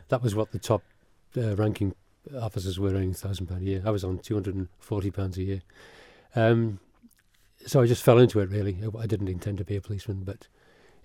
That 0.08 0.22
was 0.22 0.34
what 0.34 0.52
the 0.52 0.58
top 0.58 0.82
uh, 1.36 1.56
ranking 1.56 1.94
officers 2.40 2.78
were 2.78 2.90
earning, 2.90 3.12
thousand 3.12 3.46
pound 3.46 3.62
a 3.62 3.64
year. 3.64 3.82
I 3.84 3.90
was 3.90 4.04
on 4.04 4.18
two 4.18 4.34
hundred 4.34 4.54
and 4.54 4.68
forty 4.78 5.10
pounds 5.10 5.36
a 5.36 5.42
year. 5.42 5.62
Um, 6.34 6.80
so 7.66 7.82
I 7.82 7.86
just 7.86 8.02
fell 8.02 8.18
into 8.18 8.40
it. 8.40 8.50
Really, 8.50 8.78
I 8.98 9.06
didn't 9.06 9.28
intend 9.28 9.58
to 9.58 9.64
be 9.64 9.76
a 9.76 9.80
policeman, 9.80 10.22
but 10.24 10.48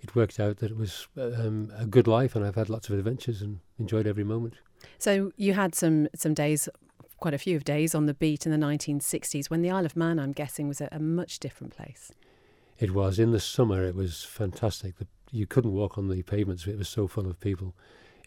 it 0.04 0.14
worked 0.14 0.38
out 0.38 0.58
that 0.58 0.70
it 0.70 0.76
was 0.76 1.08
um, 1.16 1.72
a 1.76 1.86
good 1.86 2.06
life, 2.06 2.36
and 2.36 2.44
I've 2.44 2.54
had 2.54 2.68
lots 2.68 2.88
of 2.88 2.98
adventures 2.98 3.40
and 3.40 3.60
enjoyed 3.78 4.06
every 4.06 4.22
moment. 4.22 4.54
So 4.98 5.32
you 5.36 5.54
had 5.54 5.74
some 5.74 6.08
some 6.14 6.34
days, 6.34 6.68
quite 7.18 7.34
a 7.34 7.38
few 7.38 7.56
of 7.56 7.64
days 7.64 7.94
on 7.94 8.04
the 8.06 8.14
beat 8.14 8.44
in 8.44 8.52
the 8.52 8.58
1960s 8.58 9.48
when 9.48 9.62
the 9.62 9.70
Isle 9.70 9.86
of 9.86 9.96
Man, 9.96 10.18
I'm 10.18 10.32
guessing, 10.32 10.68
was 10.68 10.80
a, 10.80 10.88
a 10.92 11.00
much 11.00 11.38
different 11.38 11.74
place. 11.74 12.12
It 12.78 12.92
was 12.92 13.18
in 13.18 13.32
the 13.32 13.40
summer. 13.40 13.82
It 13.82 13.94
was 13.94 14.24
fantastic. 14.24 14.98
The, 14.98 15.06
you 15.32 15.46
couldn't 15.46 15.72
walk 15.72 15.96
on 15.96 16.08
the 16.08 16.22
pavements. 16.22 16.66
It 16.66 16.76
was 16.76 16.88
so 16.88 17.08
full 17.08 17.26
of 17.26 17.40
people. 17.40 17.74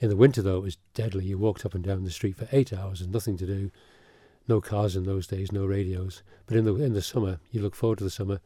In 0.01 0.09
the 0.09 0.15
winter, 0.15 0.41
though, 0.41 0.57
it 0.57 0.63
was 0.63 0.77
deadly. 0.95 1.25
You 1.25 1.37
walked 1.37 1.65
up 1.65 1.75
and 1.75 1.83
down 1.83 2.03
the 2.03 2.11
street 2.11 2.37
for 2.37 2.47
eight 2.51 2.73
hours 2.73 3.01
and 3.01 3.11
nothing 3.11 3.37
to 3.37 3.45
do. 3.45 3.71
No 4.47 4.61
cars 4.61 4.95
in 4.95 5.03
those 5.03 5.27
days, 5.27 5.51
no 5.51 5.65
radios. 5.65 6.23
But 6.47 6.57
in 6.57 6.65
the 6.65 6.75
in 6.75 6.93
the 6.93 7.01
summer, 7.01 7.39
you 7.51 7.61
look 7.61 7.75
forward 7.75 7.99
to 7.99 8.03
the 8.03 8.09
summer. 8.09 8.39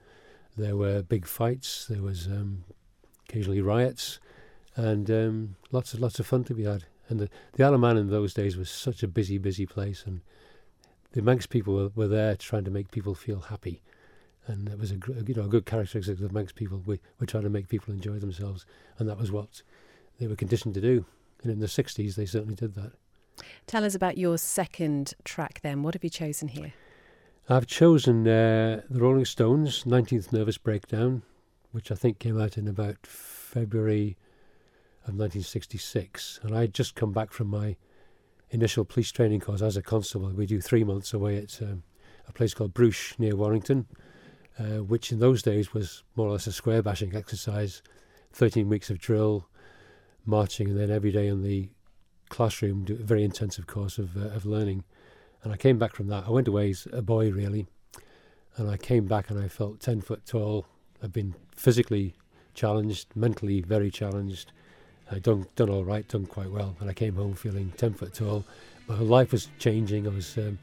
There 0.57 0.75
were 0.75 1.01
big 1.01 1.25
fights. 1.25 1.85
There 1.85 2.01
was 2.01 2.27
um, 2.27 2.65
occasionally 3.31 3.61
riots, 3.61 4.19
and 4.75 5.09
um, 5.09 5.55
lots 5.71 5.93
of 5.93 5.99
lots 5.99 6.19
of 6.19 6.27
fun 6.27 6.43
to 6.45 6.53
be 6.53 6.63
had. 6.63 6.83
And 7.09 7.19
the 7.19 7.29
the 7.53 7.63
Isle 7.63 7.75
of 7.75 7.79
Man 7.79 7.97
in 7.97 8.09
those 8.09 8.33
days 8.33 8.57
was 8.57 8.69
such 8.69 9.03
a 9.03 9.07
busy, 9.07 9.37
busy 9.37 9.65
place, 9.65 10.03
and 10.05 10.21
the 11.13 11.21
Manx 11.21 11.45
people 11.45 11.73
were, 11.73 11.91
were 11.95 12.07
there 12.07 12.35
trying 12.35 12.63
to 12.65 12.71
make 12.71 12.91
people 12.91 13.15
feel 13.15 13.39
happy 13.39 13.81
and 14.47 14.69
it 14.69 14.79
was 14.79 14.91
a 14.91 14.95
you 15.25 15.33
know 15.35 15.43
a 15.43 15.47
good 15.47 15.65
characteristic 15.65 16.19
of 16.19 16.31
Manx 16.31 16.51
people. 16.51 16.81
We 16.85 16.99
were 17.19 17.25
trying 17.25 17.43
to 17.43 17.49
make 17.49 17.69
people 17.69 17.93
enjoy 17.93 18.19
themselves, 18.19 18.65
and 18.97 19.07
that 19.07 19.17
was 19.17 19.31
what 19.31 19.61
they 20.19 20.27
were 20.27 20.35
conditioned 20.35 20.73
to 20.75 20.81
do. 20.81 21.05
And 21.43 21.51
in 21.51 21.59
the 21.59 21.67
'60s, 21.67 22.15
they 22.15 22.25
certainly 22.25 22.55
did 22.55 22.75
that. 22.75 22.93
Tell 23.67 23.85
us 23.85 23.95
about 23.95 24.17
your 24.17 24.37
second 24.37 25.13
track. 25.23 25.61
Then, 25.61 25.83
what 25.83 25.93
have 25.93 26.03
you 26.03 26.09
chosen 26.09 26.49
here? 26.49 26.73
I've 27.49 27.67
chosen 27.67 28.27
uh, 28.27 28.81
the 28.89 28.99
Rolling 28.99 29.25
Stones' 29.25 29.83
19th 29.83 30.31
Nervous 30.31 30.57
Breakdown, 30.57 31.23
which 31.71 31.91
I 31.91 31.95
think 31.95 32.19
came 32.19 32.39
out 32.39 32.57
in 32.57 32.67
about 32.67 33.05
February 33.05 34.17
of 35.03 35.15
1966, 35.15 36.39
and 36.43 36.55
I'd 36.55 36.73
just 36.73 36.95
come 36.95 37.11
back 37.11 37.31
from 37.31 37.47
my 37.47 37.75
initial 38.51 38.85
police 38.85 39.11
training 39.11 39.39
course 39.39 39.61
as 39.61 39.77
a 39.77 39.81
constable. 39.81 40.29
We 40.29 40.45
do 40.45 40.61
three 40.61 40.83
months 40.83 41.13
away 41.13 41.37
at 41.37 41.61
um, 41.61 41.83
a 42.27 42.33
place 42.33 42.53
called 42.53 42.73
Bruche 42.73 43.17
near 43.17 43.35
Warrington, 43.35 43.87
uh, 44.59 44.83
which 44.83 45.11
in 45.11 45.19
those 45.19 45.41
days 45.41 45.73
was 45.73 46.03
more 46.15 46.27
or 46.27 46.33
less 46.33 46.47
a 46.47 46.51
square 46.51 46.81
bashing 46.81 47.15
exercise 47.15 47.81
13 48.33 48.69
weeks 48.69 48.89
of 48.89 48.99
drill, 48.99 49.47
marching, 50.25 50.69
and 50.69 50.79
then 50.79 50.91
every 50.91 51.11
day 51.11 51.27
in 51.27 51.43
the 51.43 51.69
classroom, 52.29 52.85
do 52.85 52.93
a 52.93 52.97
very 52.97 53.23
intensive 53.23 53.67
course 53.67 53.97
of, 53.97 54.15
uh, 54.15 54.29
of 54.29 54.45
learning. 54.45 54.83
And 55.43 55.51
I 55.51 55.57
came 55.57 55.77
back 55.77 55.93
from 55.93 56.07
that. 56.07 56.25
I 56.27 56.31
went 56.31 56.47
away 56.47 56.69
as 56.69 56.87
a 56.93 57.01
boy, 57.01 57.31
really, 57.31 57.67
and 58.57 58.69
I 58.69 58.77
came 58.77 59.05
back 59.05 59.29
and 59.29 59.39
I 59.39 59.47
felt 59.47 59.79
10 59.79 60.01
foot 60.01 60.25
tall. 60.25 60.65
I've 61.03 61.13
been 61.13 61.35
physically 61.61 62.15
challenged, 62.55 63.05
mentally 63.15 63.61
very 63.61 63.91
challenged. 63.91 64.51
I'd 65.11 65.21
done, 65.21 65.45
done 65.55 65.69
all 65.69 65.85
right, 65.85 66.07
done 66.07 66.25
quite 66.25 66.49
well, 66.49 66.75
and 66.79 66.89
I 66.89 66.93
came 66.93 67.15
home 67.15 67.35
feeling 67.35 67.71
10 67.77 67.93
foot 67.93 68.15
tall. 68.15 68.43
My 68.87 68.97
life 68.97 69.31
was 69.31 69.47
changing. 69.59 70.07
I 70.07 70.09
was 70.09 70.37
um, 70.39 70.57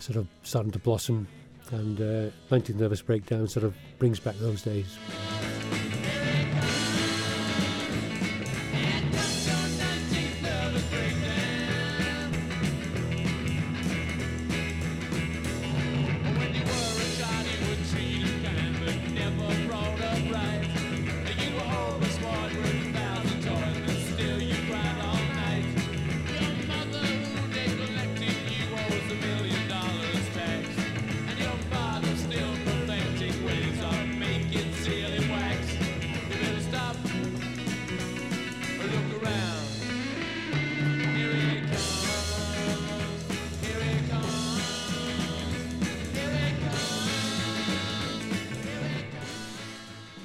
sort 0.00 0.16
of 0.16 0.26
starting 0.42 0.72
to 0.72 0.80
blossom 0.80 1.28
and 1.70 2.00
uh, 2.00 2.30
19th 2.50 2.74
Nervous 2.74 3.02
Breakdown 3.02 3.46
sort 3.46 3.62
of 3.62 3.76
brings 4.00 4.18
back 4.18 4.34
those 4.38 4.62
days. 4.62 4.98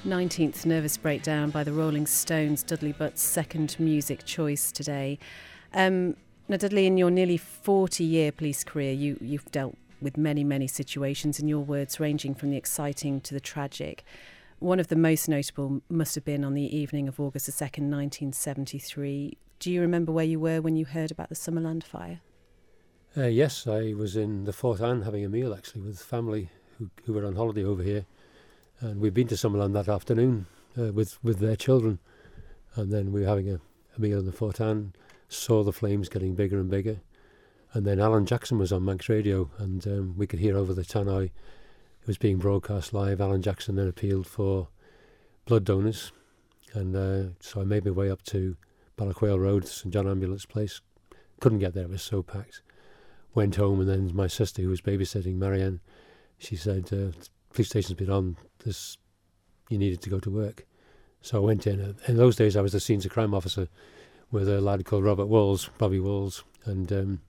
19th 0.06 0.68
Nervous 0.68 0.98
Breakdown 0.98 1.50
by 1.50 1.64
the 1.64 1.74
Rolling 1.74 2.06
Stones, 2.06 2.62
Dudley 2.62 2.92
Butt's 2.92 3.24
second 3.24 3.76
music 3.80 4.24
choice 4.24 4.72
today. 4.72 5.18
Um, 5.74 6.16
now, 6.48 6.58
Dudley, 6.58 6.86
in 6.86 6.96
your 6.96 7.10
nearly 7.10 7.38
40 7.38 8.04
year 8.04 8.32
police 8.32 8.64
career, 8.64 8.94
you, 8.94 9.18
you've 9.20 9.50
dealt 9.52 9.76
with 10.00 10.16
many, 10.16 10.44
many 10.44 10.68
situations, 10.68 11.40
in 11.40 11.48
your 11.48 11.62
words, 11.62 12.00
ranging 12.00 12.36
from 12.36 12.52
the 12.52 12.58
exciting 12.58 13.20
to 13.22 13.34
the 13.34 13.40
tragic. 13.40 14.04
One 14.60 14.80
of 14.80 14.90
the 14.90 14.96
most 14.96 15.28
notable 15.28 15.82
must 15.90 16.14
have 16.14 16.24
been 16.24 16.46
on 16.46 16.54
the 16.54 16.78
evening 16.78 17.08
of 17.08 17.20
August 17.20 17.48
the 17.48 17.52
2nd, 17.52 17.90
1973. 17.90 19.40
Do 19.58 19.72
you 19.72 19.82
remember 19.82 20.12
where 20.12 20.24
you 20.24 20.40
were 20.40 20.62
when 20.62 20.76
you 20.76 20.86
heard 20.86 21.10
about 21.10 21.30
the 21.30 21.36
Summerland 21.36 21.84
fire? 21.84 22.22
Uh, 23.18 23.24
yes, 23.24 23.66
I 23.66 23.94
was 23.94 24.16
in 24.16 24.44
the 24.44 24.54
Fort 24.54 24.82
Anne 24.82 25.02
having 25.02 25.26
a 25.26 25.30
meal 25.30 25.52
actually 25.52 25.82
with 25.82 26.00
family 26.00 26.50
who, 26.78 26.92
who 27.06 27.14
were 27.14 27.26
on 27.26 27.36
holiday 27.36 27.64
over 27.64 27.82
here 27.82 28.06
and 28.80 29.00
we'd 29.00 29.14
been 29.14 29.28
to 29.28 29.36
Summerland 29.36 29.74
that 29.74 29.88
afternoon 29.88 30.46
uh, 30.78 30.92
with 30.92 31.24
with 31.24 31.40
their 31.40 31.56
children, 31.56 32.00
and 32.76 32.92
then 32.92 33.12
we 33.12 33.22
were 33.22 33.28
having 33.28 33.50
a, 33.50 33.60
a 33.96 34.02
meal 34.02 34.20
in 34.20 34.26
the 34.26 34.32
Fort 34.32 34.60
Anne, 34.60 34.94
saw 35.30 35.64
the 35.64 35.74
flames 35.74 36.10
getting 36.10 36.36
bigger 36.36 36.60
and 36.60 36.70
bigger, 36.70 37.00
and 37.74 37.86
then 37.86 38.00
Alan 38.00 38.26
Jackson 38.26 38.58
was 38.58 38.72
on 38.72 38.86
Manx 38.86 39.10
Radio, 39.10 39.50
and 39.58 39.86
um, 39.88 40.16
we 40.18 40.28
could 40.28 40.40
hear 40.40 40.58
over 40.58 40.74
the 40.74 40.84
tannoy. 40.84 41.26
It 41.26 42.08
was 42.08 42.18
being 42.18 42.38
broadcast 42.38 42.94
live. 42.94 43.20
Alan 43.20 43.42
Jackson 43.42 43.76
then 43.76 43.88
appealed 43.88 44.28
for 44.28 44.68
blood 45.46 45.64
donors, 45.64 46.12
and 46.74 46.96
uh, 46.96 47.34
so 47.40 47.62
I 47.62 47.64
made 47.64 47.86
my 47.86 47.92
way 47.92 48.12
up 48.12 48.24
to 48.24 48.58
Ballaquayle 48.98 49.40
Road, 49.40 49.68
St 49.68 49.94
John 49.94 50.08
Ambulance 50.08 50.46
Place. 50.46 50.82
Couldn't 51.40 51.60
get 51.60 51.74
there; 51.74 51.86
it 51.86 51.90
was 51.90 52.02
so 52.02 52.22
packed. 52.22 52.62
Went 53.34 53.56
home, 53.56 53.82
and 53.82 53.90
then 53.90 54.16
my 54.16 54.28
sister, 54.28 54.62
who 54.62 54.70
was 54.70 54.82
babysitting, 54.82 55.36
Marianne, 55.36 55.82
she 56.38 56.56
said, 56.56 56.94
uh, 56.94 57.12
"Police 57.54 57.70
station's 57.70 57.98
been 57.98 58.10
on 58.10 58.38
this 58.66 58.98
you 59.70 59.78
needed 59.78 60.02
to 60.02 60.10
go 60.10 60.20
to 60.20 60.30
work. 60.30 60.66
So 61.22 61.42
I 61.42 61.46
went 61.46 61.66
in. 61.66 61.96
In 62.08 62.18
those 62.18 62.36
days, 62.36 62.56
I 62.56 62.62
was 62.62 62.74
the 62.74 62.80
scenes 62.80 63.06
of 63.06 63.12
crime 63.12 63.34
officer 63.34 63.68
with 64.32 64.48
a 64.48 64.62
lad 64.62 64.86
called 64.86 65.04
Robert 65.04 65.26
Walls, 65.26 65.70
Bobby 65.78 66.00
Walls, 66.00 66.44
and 66.66 66.92
um, 66.92 67.22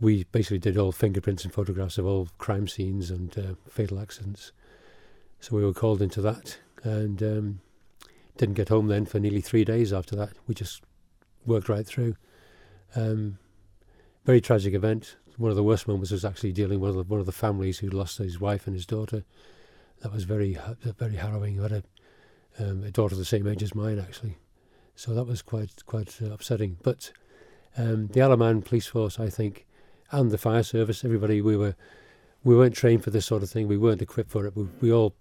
we 0.00 0.24
basically 0.24 0.58
did 0.58 0.76
all 0.76 0.92
fingerprints 0.92 1.44
and 1.44 1.52
photographs 1.52 1.98
of 1.98 2.06
all 2.06 2.28
crime 2.38 2.68
scenes 2.68 3.10
and 3.10 3.36
uh, 3.38 3.54
fatal 3.68 3.98
accidents. 3.98 4.52
So 5.40 5.56
we 5.56 5.64
were 5.64 5.72
called 5.72 6.02
into 6.02 6.20
that 6.22 6.58
and 6.82 7.22
um, 7.22 7.60
didn't 8.36 8.54
get 8.54 8.68
home 8.68 8.86
then 8.86 9.06
for 9.06 9.18
nearly 9.18 9.40
three 9.40 9.64
days 9.64 9.92
after 9.92 10.16
that. 10.16 10.32
We 10.46 10.54
just 10.54 10.82
worked 11.46 11.68
right 11.68 11.86
through. 11.86 12.16
Um, 12.94 13.38
very 14.24 14.40
tragic 14.40 14.74
event. 14.74 15.16
One 15.36 15.50
of 15.50 15.56
the 15.56 15.62
worst 15.62 15.88
moments 15.88 16.10
was 16.10 16.24
actually 16.24 16.52
dealing 16.52 16.80
with 16.80 17.08
one 17.08 17.20
of 17.20 17.26
the 17.26 17.32
families 17.32 17.78
who 17.78 17.88
lost 17.88 18.18
his 18.18 18.40
wife 18.40 18.66
and 18.66 18.76
his 18.76 18.86
daughter 18.86 19.24
that 20.00 20.12
was 20.12 20.24
very 20.24 20.58
very 20.98 21.16
harrowing. 21.16 21.58
I 21.58 21.62
had 21.62 21.72
a, 21.72 21.82
um, 22.70 22.84
a, 22.84 22.90
daughter 22.90 23.14
the 23.14 23.24
same 23.24 23.46
age 23.46 23.62
as 23.62 23.74
mine 23.74 23.98
actually, 23.98 24.36
so 24.94 25.14
that 25.14 25.24
was 25.24 25.42
quite 25.42 25.84
quite 25.86 26.18
uh, 26.22 26.32
upsetting. 26.32 26.78
But 26.82 27.12
um, 27.76 28.08
the 28.08 28.22
Isle 28.22 28.32
of 28.32 28.38
Man 28.38 28.62
Police 28.62 28.86
Force, 28.86 29.20
I 29.20 29.30
think, 29.30 29.66
and 30.10 30.30
the 30.30 30.38
fire 30.38 30.62
service, 30.62 31.04
everybody 31.04 31.40
we 31.40 31.56
were 31.56 31.76
we 32.42 32.56
weren't 32.56 32.74
trained 32.74 33.04
for 33.04 33.10
this 33.10 33.26
sort 33.26 33.42
of 33.42 33.50
thing. 33.50 33.68
We 33.68 33.76
weren't 33.76 34.02
equipped 34.02 34.30
for 34.30 34.46
it. 34.46 34.56
We, 34.56 34.68
we 34.80 34.92
all 34.92 35.14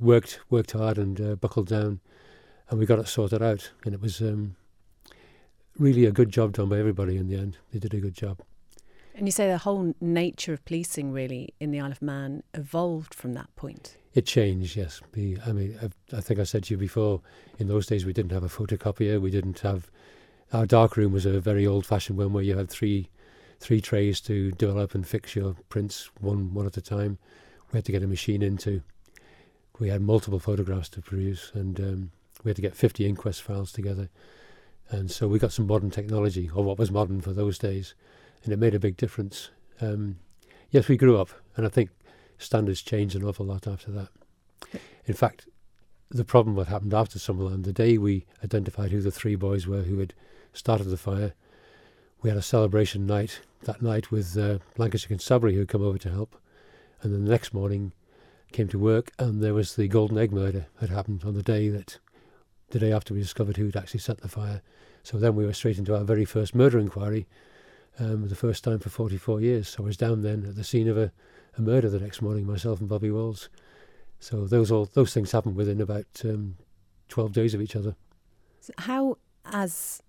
worked 0.00 0.40
worked 0.50 0.72
hard 0.72 0.98
and 0.98 1.20
uh, 1.20 1.34
buckled 1.36 1.68
down, 1.68 2.00
and 2.68 2.78
we 2.78 2.86
got 2.86 2.98
it 2.98 3.08
sorted 3.08 3.42
out. 3.42 3.72
And 3.84 3.94
it 3.94 4.00
was 4.00 4.20
um, 4.20 4.56
really 5.78 6.04
a 6.04 6.12
good 6.12 6.30
job 6.30 6.52
done 6.52 6.68
by 6.68 6.78
everybody 6.78 7.16
in 7.16 7.28
the 7.28 7.36
end. 7.36 7.58
They 7.72 7.78
did 7.78 7.94
a 7.94 8.00
good 8.00 8.14
job. 8.14 8.40
And 9.14 9.26
you 9.26 9.32
say 9.32 9.48
the 9.48 9.58
whole 9.58 9.94
nature 10.00 10.52
of 10.52 10.64
policing 10.64 11.12
really 11.12 11.54
in 11.60 11.70
the 11.70 11.80
Isle 11.80 11.92
of 11.92 12.02
Man 12.02 12.42
evolved 12.52 13.14
from 13.14 13.34
that 13.34 13.54
point. 13.54 13.96
It 14.12 14.26
changed, 14.26 14.76
yes. 14.76 15.00
I 15.46 15.52
mean, 15.52 15.78
I, 15.80 16.16
I 16.16 16.20
think 16.20 16.40
I 16.40 16.44
said 16.44 16.64
to 16.64 16.74
you 16.74 16.78
before. 16.78 17.20
In 17.58 17.68
those 17.68 17.86
days, 17.86 18.04
we 18.04 18.12
didn't 18.12 18.32
have 18.32 18.42
a 18.42 18.48
photocopier. 18.48 19.20
We 19.20 19.30
didn't 19.30 19.60
have 19.60 19.90
our 20.52 20.66
dark 20.66 20.96
room 20.96 21.12
was 21.12 21.26
a 21.26 21.40
very 21.40 21.66
old-fashioned 21.66 22.16
one 22.16 22.32
where 22.32 22.44
you 22.44 22.56
had 22.56 22.70
three 22.70 23.08
three 23.60 23.80
trays 23.80 24.20
to 24.20 24.50
develop 24.52 24.94
and 24.94 25.06
fix 25.06 25.34
your 25.34 25.56
prints 25.68 26.10
one 26.20 26.52
one 26.54 26.66
at 26.66 26.76
a 26.76 26.80
time. 26.82 27.18
We 27.72 27.78
had 27.78 27.84
to 27.86 27.92
get 27.92 28.02
a 28.02 28.06
machine 28.06 28.42
into. 28.42 28.82
We 29.80 29.88
had 29.88 30.02
multiple 30.02 30.38
photographs 30.38 30.88
to 30.90 31.00
produce, 31.00 31.50
and 31.54 31.80
um, 31.80 32.10
We 32.44 32.50
had 32.50 32.56
to 32.56 32.62
get 32.62 32.76
50 32.76 33.06
inquest 33.06 33.42
files 33.42 33.72
together. 33.72 34.08
And 34.90 35.10
so 35.10 35.26
we 35.26 35.38
got 35.38 35.52
some 35.52 35.66
modern 35.66 35.90
technology, 35.90 36.50
or 36.54 36.62
what 36.62 36.78
was 36.78 36.90
modern 36.90 37.20
for 37.20 37.32
those 37.32 37.58
days, 37.58 37.94
and 38.44 38.52
it 38.52 38.58
made 38.58 38.74
a 38.74 38.80
big 38.80 38.96
difference. 38.96 39.50
Um, 39.80 40.16
yes, 40.70 40.88
we 40.88 40.96
grew 40.96 41.18
up, 41.18 41.30
and 41.56 41.66
I 41.66 41.68
think 41.68 41.90
standards 42.38 42.82
changed 42.82 43.16
an 43.16 43.24
awful 43.24 43.46
lot 43.46 43.66
after 43.66 43.90
that. 43.92 44.08
In 45.06 45.14
fact, 45.14 45.48
the 46.10 46.24
problem 46.24 46.54
what 46.54 46.68
happened 46.68 46.94
after 46.94 47.18
Summerland, 47.18 47.64
the 47.64 47.72
day 47.72 47.98
we 47.98 48.26
identified 48.42 48.92
who 48.92 49.00
the 49.00 49.10
three 49.10 49.34
boys 49.34 49.66
were 49.66 49.82
who 49.82 49.98
had 49.98 50.14
started 50.52 50.84
the 50.84 50.96
fire, 50.96 51.34
we 52.22 52.30
had 52.30 52.38
a 52.38 52.42
celebration 52.42 53.06
night 53.06 53.40
that 53.64 53.82
night 53.82 54.10
with 54.10 54.36
uh, 54.36 54.58
Lancashire 54.76 55.08
Constabulary 55.08 55.54
who 55.54 55.60
had 55.60 55.68
come 55.68 55.82
over 55.82 55.98
to 55.98 56.10
help. 56.10 56.36
And 57.02 57.12
then 57.12 57.24
the 57.24 57.30
next 57.30 57.52
morning 57.52 57.92
came 58.52 58.68
to 58.68 58.78
work 58.78 59.10
and 59.18 59.42
there 59.42 59.54
was 59.54 59.76
the 59.76 59.88
Golden 59.88 60.18
Egg 60.18 60.32
murder 60.32 60.66
had 60.80 60.90
happened 60.90 61.24
on 61.24 61.34
the 61.34 61.42
day 61.42 61.68
that 61.68 61.98
the 62.70 62.78
day 62.78 62.92
after 62.92 63.12
we 63.12 63.20
discovered 63.20 63.56
who 63.56 63.66
had 63.66 63.76
actually 63.76 64.00
set 64.00 64.20
the 64.20 64.28
fire. 64.28 64.62
So 65.02 65.18
then 65.18 65.34
we 65.34 65.44
were 65.44 65.52
straight 65.52 65.78
into 65.78 65.94
our 65.94 66.04
very 66.04 66.24
first 66.24 66.54
murder 66.54 66.78
inquiry, 66.78 67.26
um, 67.98 68.28
the 68.28 68.34
first 68.34 68.64
time 68.64 68.78
for 68.78 68.88
44 68.90 69.40
years. 69.40 69.68
So 69.68 69.82
I 69.82 69.86
was 69.86 69.96
down 69.96 70.22
then 70.22 70.46
at 70.46 70.56
the 70.56 70.64
scene 70.64 70.88
of 70.88 70.96
a, 70.96 71.12
a 71.56 71.62
murder 71.62 71.88
the 71.88 72.00
next 72.00 72.22
morning, 72.22 72.46
myself 72.46 72.80
and 72.80 72.88
Bobby 72.88 73.10
Walls. 73.10 73.48
So 74.18 74.46
those 74.46 74.70
all 74.70 74.86
those 74.86 75.12
things 75.12 75.32
happened 75.32 75.56
within 75.56 75.80
about 75.80 76.06
um, 76.24 76.56
12 77.08 77.32
days 77.32 77.54
of 77.54 77.60
each 77.60 77.76
other. 77.76 77.94
How, 78.78 79.18
as 79.44 80.02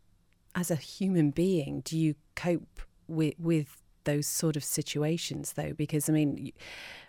as 0.56 0.72
a 0.72 0.76
human 0.76 1.32
being, 1.32 1.82
do 1.82 1.98
you 1.98 2.16
cope 2.36 2.82
with 3.08 3.34
with 3.38 3.82
those 4.06 4.28
sort 4.28 4.56
of 4.56 4.64
situations, 4.64 5.54
though? 5.54 5.74
Because 5.74 6.08
I 6.08 6.14
mean, 6.14 6.52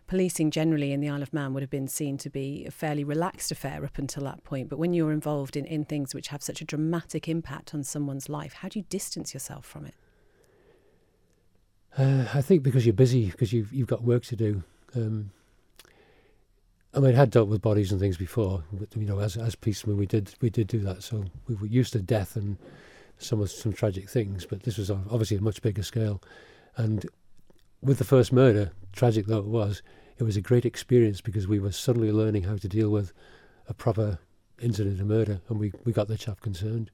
policing 0.07 0.51
generally 0.51 0.93
in 0.93 1.01
the 1.01 1.09
Isle 1.09 1.23
of 1.23 1.33
Man 1.33 1.55
would 1.55 1.63
have 1.63 1.71
been 1.71 1.89
seen 1.89 2.19
to 2.19 2.31
be 2.31 2.65
a 2.67 2.71
fairly 2.71 3.05
relaxed 3.05 3.53
affair 3.53 3.85
up 3.85 3.99
until 3.99 4.25
that 4.25 4.43
point. 4.45 4.69
But 4.69 4.79
when 4.79 4.93
you're 4.93 5.13
involved 5.13 5.57
in, 5.57 5.65
in 5.65 5.85
things 5.85 6.15
which 6.15 6.29
have 6.29 6.43
such 6.43 6.61
a 6.61 6.65
dramatic 6.65 7.29
impact 7.29 7.75
on 7.75 7.85
someone's 7.85 8.29
life, 8.29 8.55
how 8.55 8.69
do 8.69 8.79
you 8.79 8.85
distance 8.89 9.33
yourself 9.33 9.65
from 9.65 9.87
it? 9.87 9.95
Uh, 11.97 12.27
I 12.35 12.43
think 12.43 12.63
because 12.63 12.85
you're 12.85 12.93
busy, 12.93 13.31
because 13.31 13.53
you've 13.53 13.73
you've 13.73 13.89
got 13.89 14.03
work 14.03 14.25
to 14.25 14.37
do. 14.37 14.63
Um, 14.95 15.31
I 16.95 17.01
mean, 17.01 17.15
I 17.15 17.19
had 17.19 17.31
dealt 17.31 17.49
with 17.49 17.61
bodies 17.61 17.93
and 17.93 18.01
things 18.01 18.17
before. 18.17 18.65
But, 18.73 18.95
you 18.97 19.07
know, 19.07 19.21
as 19.21 19.37
as 19.37 19.55
policemen, 19.55 19.97
we 19.97 20.07
did 20.07 20.35
we 20.41 20.51
did 20.51 20.67
do 20.67 20.81
that. 20.81 21.03
So 21.03 21.25
we 21.47 21.55
were 21.55 21.67
used 21.67 21.93
to 21.93 22.01
death 22.01 22.37
and 22.37 22.57
some 23.19 23.47
some 23.47 23.73
tragic 23.73 24.09
things. 24.09 24.47
But 24.47 24.63
this 24.63 24.79
was 24.79 24.91
obviously 24.91 25.37
a 25.39 25.43
much 25.43 25.63
bigger 25.63 25.83
scale. 25.83 26.23
And 26.77 27.07
with 27.83 27.99
the 27.99 28.05
first 28.05 28.33
murder, 28.33 28.73
tragic 28.93 29.27
though 29.27 29.39
it 29.39 29.47
was, 29.47 29.83
it 30.19 30.25
was 30.25 30.37
a 30.37 30.41
great 30.41 30.65
experience 30.65 31.21
because 31.21 31.47
we 31.47 31.59
were 31.59 31.73
suddenly 31.73 32.13
learning 32.13 32.45
how 32.45 32.57
to 32.57 32.69
deal 32.69 32.91
with 32.91 33.13
a 33.69 33.75
proper 33.75 34.19
incident 34.61 35.01
of 35.01 35.07
murder, 35.07 35.41
and 35.49 35.59
we 35.59 35.73
we 35.85 35.93
got 35.93 36.09
the 36.09 36.19
chap 36.19 36.41
concerned. 36.41 36.91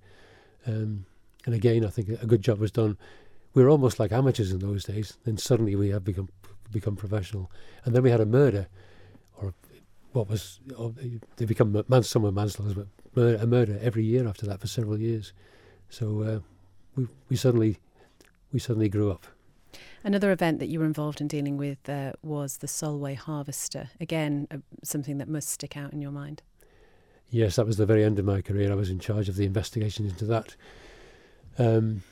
Um, 0.67 1.07
and 1.45 1.55
again, 1.57 1.85
I 1.85 1.89
think 1.89 2.09
a 2.09 2.27
good 2.27 2.43
job 2.43 2.59
was 2.59 2.71
done. 2.71 2.97
We 3.55 3.63
were 3.63 3.69
almost 3.69 4.01
like 4.01 4.13
amateurs 4.13 4.53
in 4.53 4.59
those 4.61 4.85
days. 4.85 5.19
Then 5.25 5.37
suddenly 5.37 5.77
we 5.77 5.91
have 5.91 6.05
become 6.05 6.29
become 6.71 6.97
professional, 6.97 7.51
and 7.85 7.95
then 7.95 8.03
we 8.03 8.11
had 8.11 8.21
a 8.21 8.27
murder, 8.27 8.67
or 9.37 9.55
what 10.13 10.29
was 10.29 10.61
or 10.77 10.95
they 11.37 11.45
become 11.45 11.85
man, 11.89 12.03
some 12.03 12.23
were 12.23 12.33
manslaughter, 12.33 12.75
but 12.75 12.89
murder, 13.17 13.43
a 13.43 13.47
murder 13.47 13.79
every 13.83 14.05
year 14.05 14.27
after 14.27 14.47
that 14.47 14.61
for 14.61 14.67
several 14.67 14.99
years. 14.99 15.33
So 15.91 16.23
uh, 16.23 16.41
we 16.97 17.09
we 17.29 17.37
suddenly 17.37 17.79
we 18.53 18.59
suddenly 18.59 18.89
grew 18.89 19.11
up. 19.11 19.27
Another 20.05 20.33
event 20.33 20.59
that 20.59 20.67
you 20.67 20.81
were 20.81 20.85
involved 20.85 21.21
in 21.21 21.29
dealing 21.29 21.57
with 21.57 21.89
uh, 21.89 22.13
was 22.23 22.59
the 22.59 22.69
Solway 22.69 23.15
Harvester. 23.15 23.91
Again, 24.01 24.49
uh, 24.51 24.59
something 24.83 25.19
that 25.19 25.29
must 25.29 25.49
stick 25.49 25.77
out 25.77 25.93
in 25.93 26.03
your 26.03 26.11
mind. 26.11 26.43
Yes, 27.31 27.57
that 27.57 27.67
was 27.67 27.77
the 27.77 27.87
very 27.87 28.05
end 28.05 28.19
of 28.19 28.25
my 28.25 28.43
career. 28.43 28.71
I 28.71 28.75
was 28.75 28.91
in 28.91 28.99
charge 28.99 29.29
of 29.29 29.37
the 29.37 29.47
investigation 29.47 30.05
into 30.05 30.27
that. 30.27 30.55
Um, 31.59 32.03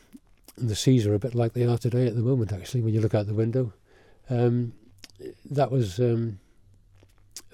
and 0.56 0.68
the 0.68 0.76
seas 0.76 1.06
are 1.06 1.14
a 1.14 1.18
bit 1.18 1.34
like 1.34 1.52
they 1.52 1.66
are 1.66 1.78
today 1.78 2.06
at 2.06 2.14
the 2.14 2.22
moment, 2.22 2.52
actually, 2.52 2.82
when 2.82 2.94
you 2.94 3.00
look 3.00 3.14
out 3.14 3.26
the 3.26 3.34
window. 3.34 3.72
Um, 4.28 4.72
that 5.50 5.70
was 5.70 5.98
um, 5.98 6.38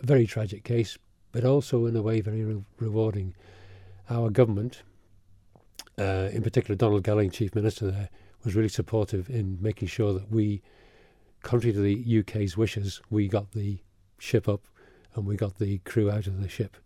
a 0.02 0.06
very 0.06 0.26
tragic 0.26 0.64
case, 0.64 0.98
but 1.32 1.44
also 1.44 1.86
in 1.86 1.96
a 1.96 2.02
way 2.02 2.20
very 2.20 2.44
re- 2.44 2.64
rewarding. 2.78 3.34
Our 4.08 4.30
government, 4.30 4.82
uh, 5.98 6.28
in 6.32 6.42
particular 6.42 6.76
Donald 6.76 7.02
Gelling, 7.02 7.32
Chief 7.32 7.54
Minister 7.54 7.90
there, 7.90 8.08
was 8.44 8.54
really 8.54 8.68
supportive 8.68 9.28
in 9.28 9.58
making 9.60 9.88
sure 9.88 10.12
that 10.12 10.30
we, 10.30 10.62
contrary 11.42 11.72
to 11.72 11.80
the 11.80 12.20
UK's 12.20 12.56
wishes, 12.56 13.00
we 13.10 13.28
got 13.28 13.52
the 13.52 13.78
ship 14.18 14.48
up 14.48 14.62
and 15.14 15.26
we 15.26 15.36
got 15.36 15.58
the 15.58 15.78
crew 15.78 16.10
out 16.10 16.26
of 16.26 16.40
the 16.40 16.48
ship. 16.48 16.76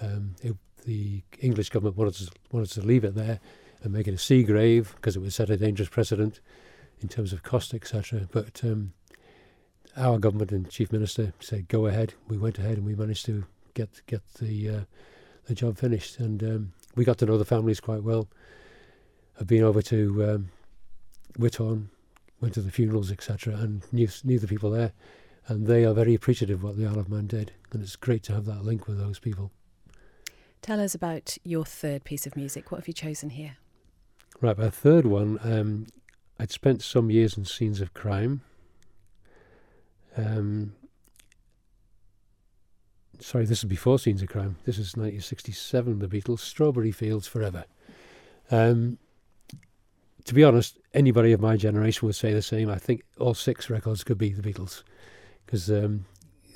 Um, 0.00 0.34
it, 0.42 0.56
the 0.84 1.22
English 1.40 1.70
government 1.70 1.96
wanted 1.96 2.14
to, 2.14 2.30
wanted 2.50 2.70
to 2.72 2.82
leave 2.82 3.04
it 3.04 3.14
there 3.14 3.40
and 3.84 3.92
make 3.92 4.08
it 4.08 4.14
a 4.14 4.18
sea 4.18 4.42
grave 4.42 4.94
because 4.96 5.14
it 5.14 5.20
would 5.20 5.32
set 5.32 5.50
a 5.50 5.56
dangerous 5.56 5.88
precedent 5.88 6.40
in 7.00 7.08
terms 7.08 7.32
of 7.32 7.42
cost, 7.42 7.74
etc. 7.74 8.26
But 8.32 8.62
um, 8.64 8.94
our 9.96 10.18
government 10.18 10.50
and 10.50 10.68
chief 10.68 10.90
minister 10.90 11.32
said, 11.38 11.68
"Go 11.68 11.86
ahead." 11.86 12.14
We 12.26 12.38
went 12.38 12.58
ahead 12.58 12.78
and 12.78 12.86
we 12.86 12.94
managed 12.94 13.26
to 13.26 13.44
get 13.74 14.02
get 14.06 14.22
the 14.40 14.68
uh, 14.68 14.80
the 15.44 15.54
job 15.54 15.78
finished, 15.78 16.18
and 16.18 16.42
um, 16.42 16.72
we 16.96 17.04
got 17.04 17.18
to 17.18 17.26
know 17.26 17.38
the 17.38 17.44
families 17.44 17.80
quite 17.80 18.02
well. 18.02 18.28
I've 19.38 19.46
been 19.46 19.62
over 19.62 19.82
to 19.82 20.24
um, 20.24 20.50
went 21.38 22.54
to 22.54 22.60
the 22.60 22.70
funerals, 22.70 23.12
etc., 23.12 23.54
and 23.54 23.82
knew 23.92 24.08
knew 24.24 24.38
the 24.38 24.48
people 24.48 24.70
there, 24.70 24.92
and 25.46 25.66
they 25.66 25.84
are 25.84 25.92
very 25.92 26.14
appreciative 26.14 26.58
of 26.58 26.64
what 26.64 26.78
the 26.78 26.86
Isle 26.86 27.00
of 27.00 27.08
Man 27.08 27.26
did, 27.26 27.52
and 27.72 27.82
it's 27.82 27.96
great 27.96 28.22
to 28.24 28.32
have 28.32 28.46
that 28.46 28.64
link 28.64 28.86
with 28.86 28.98
those 28.98 29.18
people. 29.18 29.52
Tell 30.62 30.80
us 30.80 30.94
about 30.94 31.36
your 31.44 31.66
third 31.66 32.04
piece 32.04 32.26
of 32.26 32.36
music. 32.36 32.72
What 32.72 32.78
have 32.78 32.88
you 32.88 32.94
chosen 32.94 33.30
here? 33.30 33.58
Right, 34.44 34.58
my 34.58 34.68
third 34.68 35.06
one, 35.06 35.40
um, 35.42 35.86
I'd 36.38 36.50
spent 36.50 36.82
some 36.82 37.10
years 37.10 37.38
in 37.38 37.46
scenes 37.46 37.80
of 37.80 37.94
crime. 37.94 38.42
Um, 40.18 40.74
sorry, 43.20 43.46
this 43.46 43.60
is 43.60 43.64
before 43.64 43.98
Scenes 43.98 44.20
of 44.20 44.28
Crime. 44.28 44.56
This 44.66 44.76
is 44.76 44.98
1967, 44.98 45.98
The 45.98 46.08
Beatles, 46.08 46.40
Strawberry 46.40 46.92
Fields 46.92 47.26
Forever. 47.26 47.64
Um, 48.50 48.98
to 50.26 50.34
be 50.34 50.44
honest, 50.44 50.78
anybody 50.92 51.32
of 51.32 51.40
my 51.40 51.56
generation 51.56 52.04
would 52.04 52.14
say 52.14 52.34
the 52.34 52.42
same. 52.42 52.68
I 52.68 52.76
think 52.76 53.02
all 53.18 53.32
six 53.32 53.70
records 53.70 54.04
could 54.04 54.18
be 54.18 54.34
the 54.34 54.42
Beatles 54.42 54.82
because 55.46 55.70
um, 55.70 56.04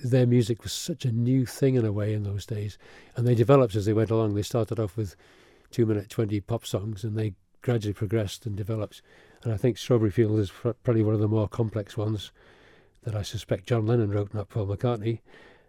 their 0.04 0.26
music 0.26 0.62
was 0.62 0.74
such 0.74 1.06
a 1.06 1.10
new 1.10 1.46
thing 1.46 1.74
in 1.74 1.86
a 1.86 1.92
way 1.92 2.12
in 2.12 2.24
those 2.24 2.44
days. 2.44 2.76
And 3.16 3.26
they 3.26 3.34
developed 3.34 3.74
as 3.76 3.86
they 3.86 3.94
went 3.94 4.10
along. 4.10 4.34
They 4.34 4.42
started 4.42 4.78
off 4.78 4.94
with 4.94 5.16
two 5.70 5.86
minute 5.86 6.10
20 6.10 6.38
pop 6.42 6.66
songs 6.66 7.02
and 7.02 7.16
they 7.16 7.32
gradually 7.62 7.92
progressed 7.92 8.46
and 8.46 8.56
developed. 8.56 9.02
And 9.42 9.52
I 9.52 9.56
think 9.56 9.78
Strawberry 9.78 10.10
Fields 10.10 10.38
is 10.38 10.50
pr- 10.50 10.70
probably 10.82 11.02
one 11.02 11.14
of 11.14 11.20
the 11.20 11.28
more 11.28 11.48
complex 11.48 11.96
ones 11.96 12.32
that 13.02 13.14
I 13.14 13.22
suspect 13.22 13.66
John 13.66 13.86
Lennon 13.86 14.10
wrote, 14.10 14.34
not 14.34 14.48
Paul 14.48 14.66
McCartney. 14.66 15.20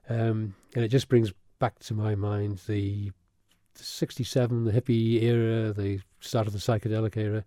Um, 0.09 0.55
and 0.75 0.83
it 0.83 0.89
just 0.89 1.09
brings 1.09 1.31
back 1.59 1.79
to 1.79 1.93
my 1.93 2.15
mind 2.15 2.61
the 2.67 3.11
67, 3.75 4.65
the 4.65 4.71
hippie 4.71 5.21
era, 5.21 5.71
the 5.71 6.01
start 6.19 6.47
of 6.47 6.53
the 6.53 6.59
psychedelic 6.59 7.15
era. 7.15 7.45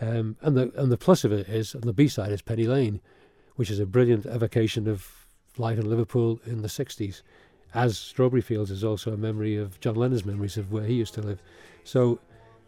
Um, 0.00 0.36
and 0.42 0.56
the 0.56 0.72
and 0.76 0.92
the 0.92 0.96
plus 0.96 1.24
of 1.24 1.32
it 1.32 1.48
is, 1.48 1.74
and 1.74 1.82
the 1.82 1.92
B 1.92 2.06
side 2.06 2.30
is 2.30 2.40
Penny 2.40 2.64
Lane, 2.64 3.00
which 3.56 3.70
is 3.70 3.80
a 3.80 3.86
brilliant 3.86 4.26
evocation 4.26 4.86
of 4.86 5.26
life 5.56 5.78
in 5.78 5.88
Liverpool 5.88 6.40
in 6.46 6.62
the 6.62 6.68
60s. 6.68 7.22
As 7.74 7.98
Strawberry 7.98 8.40
Fields 8.40 8.70
is 8.70 8.84
also 8.84 9.12
a 9.12 9.16
memory 9.16 9.56
of 9.56 9.80
John 9.80 9.96
Lennon's 9.96 10.24
memories 10.24 10.56
of 10.56 10.72
where 10.72 10.84
he 10.84 10.94
used 10.94 11.14
to 11.14 11.20
live. 11.20 11.42
So 11.84 12.20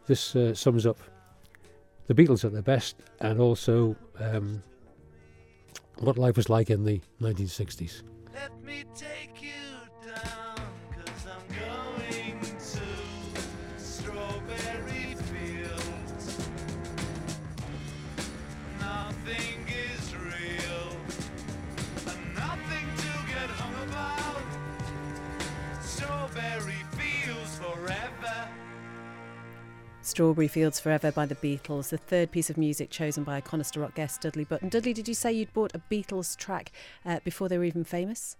this 0.06 0.34
uh, 0.36 0.54
sums 0.54 0.86
up 0.86 0.98
the 2.06 2.14
Beatles 2.14 2.44
at 2.44 2.52
their 2.52 2.62
best 2.62 2.96
and 3.20 3.40
also 3.40 3.96
um, 4.18 4.62
what 5.98 6.18
life 6.18 6.36
was 6.36 6.48
like 6.48 6.70
in 6.70 6.84
the 6.84 7.00
1960s. 7.20 8.02
Strawberry 30.10 30.48
Fields 30.48 30.80
Forever 30.80 31.12
by 31.12 31.24
the 31.24 31.36
Beatles, 31.36 31.90
the 31.90 31.96
third 31.96 32.32
piece 32.32 32.50
of 32.50 32.58
music 32.58 32.90
chosen 32.90 33.22
by 33.22 33.38
a 33.38 33.42
Conister 33.42 33.80
Rock 33.80 33.94
guest, 33.94 34.22
Dudley 34.22 34.42
Button. 34.42 34.68
Dudley, 34.68 34.92
did 34.92 35.06
you 35.06 35.14
say 35.14 35.32
you'd 35.32 35.52
bought 35.52 35.72
a 35.72 35.80
Beatles 35.88 36.36
track 36.36 36.72
uh, 37.06 37.20
before 37.22 37.48
they 37.48 37.56
were 37.56 37.64
even 37.64 37.84
famous? 37.84 38.36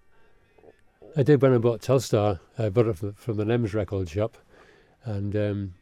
I 1.16 1.22
did 1.22 1.40
when 1.40 1.54
I 1.54 1.58
bought 1.58 1.80
Telstar. 1.80 2.40
I 2.58 2.70
bought 2.70 2.88
it 2.88 2.98
from, 2.98 3.12
from 3.12 3.36
the 3.36 3.44
Nems 3.44 3.72
record 3.72 4.08
shop, 4.08 4.36
and 5.04 5.36
um, 5.36 5.74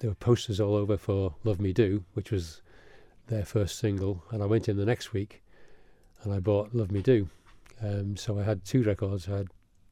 there 0.00 0.10
were 0.10 0.16
posters 0.16 0.60
all 0.60 0.74
over 0.74 0.98
for 0.98 1.34
"Love 1.44 1.62
Me 1.62 1.72
Do," 1.72 2.04
which 2.12 2.30
was 2.30 2.60
their 3.28 3.46
first 3.46 3.78
single. 3.78 4.22
And 4.32 4.42
I 4.42 4.46
went 4.46 4.68
in 4.68 4.76
the 4.76 4.84
next 4.84 5.14
week, 5.14 5.42
and 6.22 6.34
I 6.34 6.40
bought 6.40 6.74
"Love 6.74 6.92
Me 6.92 7.00
Do." 7.00 7.30
Um, 7.80 8.18
so 8.18 8.38
I 8.38 8.42
had 8.42 8.66
two 8.66 8.82
records. 8.82 9.30
I 9.30 9.38
had 9.38 9.48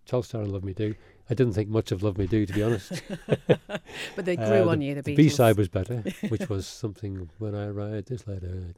Telstar 0.06 0.42
and 0.42 0.52
"Love 0.52 0.64
Me 0.64 0.74
Do." 0.74 0.94
I 1.30 1.34
didn't 1.34 1.52
think 1.52 1.68
much 1.68 1.92
of 1.92 2.02
Love 2.02 2.18
Me 2.18 2.26
Do, 2.26 2.44
to 2.44 2.52
be 2.52 2.62
honest. 2.62 3.02
But 4.16 4.24
they 4.24 4.36
grew 4.36 4.44
Uh, 4.64 4.68
on 4.68 4.80
you, 4.82 4.94
the 4.96 5.02
The 5.02 5.14
B 5.16 5.28
side 5.28 5.56
was 5.56 5.68
better, 5.68 6.02
which 6.28 6.48
was 6.48 6.66
something 6.82 7.30
when 7.38 7.54
I 7.54 7.68
write 7.68 8.06
this 8.06 8.26
letter. 8.26 8.74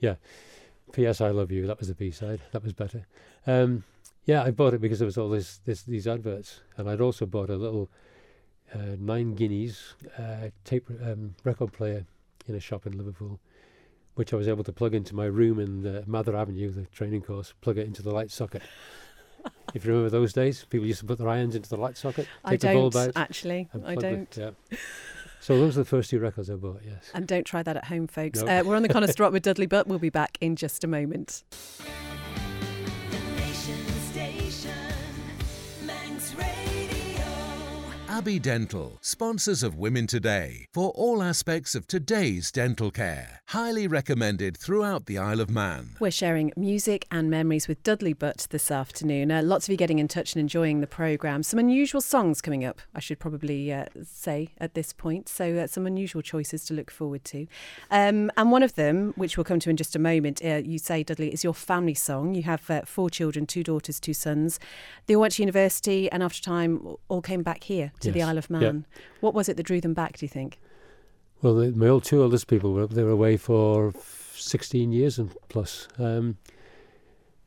Yeah. 0.00 0.16
P.S. 0.92 1.20
I 1.20 1.30
love 1.30 1.50
you. 1.50 1.66
That 1.66 1.78
was 1.78 1.88
the 1.88 1.94
B 1.94 2.10
side. 2.10 2.40
That 2.52 2.62
was 2.62 2.72
better. 2.72 3.06
Um, 3.46 3.84
yeah, 4.24 4.42
I 4.42 4.50
bought 4.50 4.74
it 4.74 4.80
because 4.80 4.98
there 4.98 5.06
was 5.06 5.16
all 5.16 5.28
this, 5.30 5.58
this 5.64 5.82
these 5.82 6.06
adverts, 6.06 6.60
and 6.76 6.88
I'd 6.90 7.00
also 7.00 7.24
bought 7.24 7.50
a 7.50 7.56
little 7.56 7.88
uh, 8.74 8.96
nine 8.98 9.34
guineas 9.34 9.94
uh, 10.18 10.48
tape 10.64 10.88
um, 11.02 11.34
record 11.44 11.72
player 11.72 12.04
in 12.46 12.54
a 12.54 12.60
shop 12.60 12.86
in 12.86 12.96
Liverpool, 12.98 13.40
which 14.14 14.32
I 14.32 14.36
was 14.36 14.48
able 14.48 14.64
to 14.64 14.72
plug 14.72 14.94
into 14.94 15.14
my 15.14 15.24
room 15.26 15.58
in 15.58 15.86
uh, 15.86 16.02
Mather 16.06 16.36
Avenue, 16.36 16.70
the 16.70 16.84
training 16.86 17.22
course. 17.22 17.54
Plug 17.62 17.78
it 17.78 17.86
into 17.86 18.02
the 18.02 18.10
light 18.12 18.30
socket. 18.30 18.62
if 19.74 19.84
you 19.84 19.90
remember 19.90 20.10
those 20.10 20.32
days, 20.32 20.64
people 20.68 20.86
used 20.86 21.00
to 21.00 21.06
put 21.06 21.18
their 21.18 21.28
irons 21.28 21.54
into 21.54 21.68
the 21.68 21.76
light 21.76 21.96
socket, 21.96 22.26
I 22.44 22.56
take 22.56 22.60
the 22.60 22.74
bulb 22.74 22.96
out, 22.96 23.12
actually. 23.16 23.68
I 23.84 23.94
don't. 23.94 24.30
The, 24.30 24.54
yeah. 24.70 24.78
So 25.40 25.58
those 25.58 25.76
are 25.76 25.80
the 25.80 25.86
first 25.86 26.10
two 26.10 26.20
records 26.20 26.48
I 26.50 26.54
bought. 26.54 26.82
Yes. 26.86 27.10
And 27.14 27.26
don't 27.26 27.44
try 27.44 27.64
that 27.64 27.76
at 27.76 27.86
home, 27.86 28.06
folks. 28.06 28.42
No. 28.42 28.60
Uh, 28.60 28.62
we're 28.64 28.76
on 28.76 28.82
the 28.82 28.88
Conister 28.94 29.18
Rock 29.20 29.32
with 29.32 29.42
Dudley 29.42 29.66
Butt. 29.66 29.88
We'll 29.88 29.98
be 29.98 30.08
back 30.08 30.38
in 30.40 30.54
just 30.54 30.84
a 30.84 30.86
moment. 30.86 31.42
The 33.10 33.18
Nation 33.40 33.84
Station, 34.12 34.70
Manx 35.84 36.32
Radio. 36.36 36.61
Abbey 38.12 38.38
Dental, 38.38 38.98
sponsors 39.00 39.62
of 39.62 39.78
Women 39.78 40.06
Today, 40.06 40.66
for 40.74 40.90
all 40.90 41.22
aspects 41.22 41.74
of 41.74 41.86
today's 41.86 42.52
dental 42.52 42.90
care. 42.90 43.40
Highly 43.48 43.86
recommended 43.86 44.54
throughout 44.54 45.06
the 45.06 45.16
Isle 45.16 45.40
of 45.40 45.48
Man. 45.48 45.96
We're 45.98 46.10
sharing 46.10 46.52
music 46.54 47.06
and 47.10 47.30
memories 47.30 47.68
with 47.68 47.82
Dudley 47.82 48.12
Butt 48.12 48.48
this 48.50 48.70
afternoon. 48.70 49.32
Uh, 49.32 49.40
lots 49.42 49.64
of 49.66 49.70
you 49.70 49.78
getting 49.78 49.98
in 49.98 50.08
touch 50.08 50.34
and 50.34 50.40
enjoying 50.40 50.82
the 50.82 50.86
programme. 50.86 51.42
Some 51.42 51.58
unusual 51.58 52.02
songs 52.02 52.42
coming 52.42 52.66
up, 52.66 52.82
I 52.94 53.00
should 53.00 53.18
probably 53.18 53.72
uh, 53.72 53.86
say 54.04 54.50
at 54.58 54.74
this 54.74 54.92
point. 54.92 55.30
So, 55.30 55.56
uh, 55.56 55.66
some 55.66 55.86
unusual 55.86 56.20
choices 56.20 56.66
to 56.66 56.74
look 56.74 56.90
forward 56.90 57.24
to. 57.24 57.46
Um, 57.90 58.30
and 58.36 58.52
one 58.52 58.62
of 58.62 58.74
them, 58.74 59.14
which 59.16 59.38
we'll 59.38 59.44
come 59.44 59.60
to 59.60 59.70
in 59.70 59.78
just 59.78 59.96
a 59.96 59.98
moment, 59.98 60.44
uh, 60.44 60.60
you 60.62 60.76
say, 60.76 61.02
Dudley, 61.02 61.32
is 61.32 61.42
your 61.42 61.54
family 61.54 61.94
song. 61.94 62.34
You 62.34 62.42
have 62.42 62.68
uh, 62.68 62.82
four 62.84 63.08
children, 63.08 63.46
two 63.46 63.62
daughters, 63.62 63.98
two 63.98 64.12
sons. 64.12 64.60
They 65.06 65.14
all 65.14 65.22
went 65.22 65.32
to 65.34 65.42
university 65.42 66.12
and 66.12 66.22
after 66.22 66.42
time 66.42 66.96
all 67.08 67.22
came 67.22 67.42
back 67.42 67.64
here 67.64 67.90
to 68.02 68.12
the 68.12 68.22
Isle 68.22 68.38
of 68.38 68.48
Yeah. 68.50 68.58
Man. 68.58 68.86
What 69.20 69.34
was 69.34 69.48
it 69.48 69.56
that 69.56 69.64
drew 69.64 69.80
them 69.80 69.94
back, 69.94 70.18
do 70.18 70.24
you 70.24 70.28
think? 70.30 70.60
Well, 71.40 71.54
the, 71.56 71.72
my 71.72 71.88
old 71.88 72.04
two 72.04 72.22
oldest 72.22 72.46
people 72.46 72.72
were 72.72 72.86
they 72.86 73.02
were 73.02 73.10
away 73.10 73.36
for 73.36 73.92
16 74.34 74.92
years 74.92 75.18
and 75.18 75.34
plus. 75.48 75.88
Um, 75.98 76.38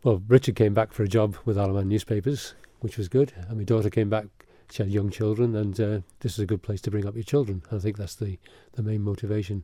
well, 0.03 0.21
Richard 0.27 0.55
came 0.55 0.73
back 0.73 0.93
for 0.93 1.03
a 1.03 1.07
job 1.07 1.37
with 1.45 1.57
Isle 1.57 1.69
of 1.69 1.75
Man 1.75 1.87
newspapers, 1.87 2.53
which 2.81 2.97
was 2.97 3.07
good, 3.07 3.33
and 3.47 3.57
my 3.57 3.63
daughter 3.63 3.89
came 3.89 4.09
back. 4.09 4.25
She 4.71 4.83
had 4.83 4.91
young 4.91 5.09
children, 5.11 5.55
and 5.55 5.79
uh, 5.79 5.99
this 6.19 6.33
is 6.33 6.39
a 6.39 6.45
good 6.45 6.61
place 6.61 6.81
to 6.81 6.91
bring 6.91 7.05
up 7.07 7.15
your 7.15 7.23
children. 7.23 7.63
I 7.71 7.77
think 7.77 7.97
that's 7.97 8.15
the, 8.15 8.37
the 8.73 8.83
main 8.83 9.01
motivation. 9.03 9.63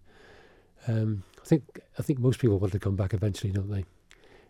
Um, 0.87 1.23
I 1.41 1.45
think 1.45 1.79
I 1.99 2.01
think 2.01 2.19
most 2.19 2.39
people 2.39 2.59
want 2.59 2.73
to 2.73 2.79
come 2.79 2.95
back 2.95 3.13
eventually, 3.13 3.51
don't 3.51 3.69
they? 3.69 3.85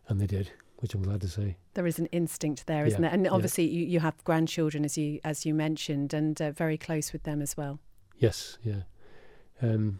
And 0.08 0.20
they 0.20 0.28
did, 0.28 0.52
which 0.82 0.94
I'm 0.94 1.02
glad 1.04 1.22
to 1.22 1.28
say. 1.30 1.58
There 1.74 1.88
is 1.88 2.00
an 2.00 2.08
instinct 2.08 2.68
there, 2.68 2.82
Yeah, 2.82 2.88
isn't 2.88 3.02
there? 3.02 3.12
And 3.12 3.26
yeah. 3.26 3.32
obviously, 3.32 3.66
you, 3.68 3.86
you 3.86 4.00
have 4.00 4.22
grandchildren, 4.24 4.84
as 4.86 4.98
you 4.98 5.20
as 5.24 5.46
you 5.46 5.54
mentioned, 5.54 6.14
and 6.14 6.42
uh, 6.42 6.52
very 6.52 6.78
close 6.78 7.14
with 7.14 7.24
them 7.24 7.42
as 7.42 7.56
well. 7.56 7.80
Yes, 8.18 8.58
yeah. 8.64 8.82
Um, 9.62 10.00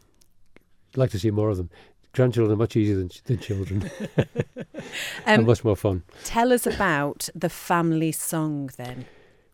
I'd 0.94 0.98
like 0.98 1.12
to 1.12 1.20
see 1.20 1.32
more 1.32 1.50
of 1.50 1.58
them. 1.58 1.70
Grandchildren 2.14 2.54
are 2.54 2.58
much 2.58 2.76
easier 2.76 2.98
than, 2.98 3.10
than 3.26 3.40
children, 3.40 3.90
and 5.26 5.42
Um, 5.42 5.46
much 5.46 5.64
more 5.64 5.76
fun. 5.78 6.04
tell 6.26 6.52
us 6.52 6.68
about 6.68 7.30
the 7.34 7.50
family 7.50 8.12
song, 8.12 8.70
then. 8.78 9.06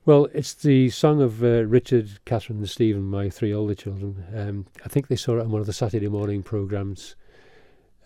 Well, 0.05 0.27
it's 0.33 0.53
the 0.53 0.89
song 0.89 1.21
of 1.21 1.43
uh, 1.43 1.65
Richard, 1.65 2.19
Catherine, 2.25 2.59
and 2.59 2.69
Stephen, 2.69 3.03
my 3.03 3.29
three 3.29 3.53
older 3.53 3.75
children. 3.75 4.23
Um, 4.33 4.65
I 4.85 4.87
think 4.87 5.07
they 5.07 5.17
saw 5.17 5.37
it 5.37 5.41
on 5.41 5.51
one 5.51 5.59
of 5.59 5.67
the 5.67 5.73
Saturday 5.73 6.07
morning 6.07 6.41
programs, 6.43 7.15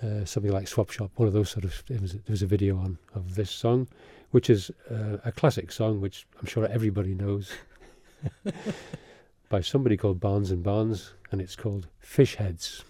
uh, 0.04 0.26
something 0.26 0.52
like 0.52 0.68
Swap 0.68 0.90
Shop, 0.90 1.12
one 1.16 1.28
of 1.28 1.34
those 1.34 1.50
sort 1.50 1.66
of. 1.66 1.84
There 1.88 2.00
was 2.28 2.42
a 2.42 2.48
video 2.48 2.78
on 2.78 2.98
of 3.14 3.36
this 3.36 3.52
song, 3.52 3.88
which 4.32 4.50
is 4.50 4.72
uh, 4.90 5.18
a 5.24 5.32
classic 5.32 5.72
song, 5.72 6.02
which 6.02 6.26
I'm 6.40 6.46
sure 6.48 6.66
everybody 6.66 7.14
knows, 7.14 7.52
by 9.50 9.62
somebody 9.62 9.98
called 9.98 10.20
Barnes 10.20 10.52
and 10.52 10.64
Barnes, 10.64 11.14
and 11.32 11.42
it's 11.42 11.56
called 11.56 11.88
Fish 12.00 12.36
Heads. 12.36 12.84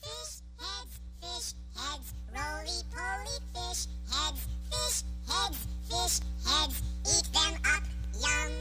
Fish 0.00 0.40
heads, 0.58 1.00
fish 1.20 1.52
heads, 1.76 2.14
roly 2.34 2.82
poly 2.94 3.38
fish 3.54 3.86
heads, 4.10 4.48
fish 4.70 5.02
heads, 5.28 5.66
fish 5.88 6.20
heads, 6.46 6.82
eat 7.06 7.28
them 7.32 7.54
up, 7.66 7.84
yum. 8.20 8.52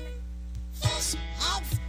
Fish 0.73 1.15
heads, 1.39 1.79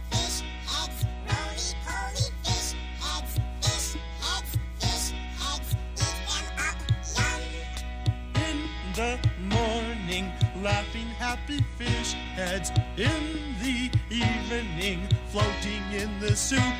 the 9.01 9.17
morning, 9.39 10.31
laughing 10.61 11.07
happy 11.17 11.59
fish 11.77 12.13
heads. 12.35 12.69
In 12.97 13.23
the 13.63 13.89
evening, 14.09 15.07
floating 15.31 15.83
in 16.01 16.19
the 16.19 16.35
soup. 16.35 16.73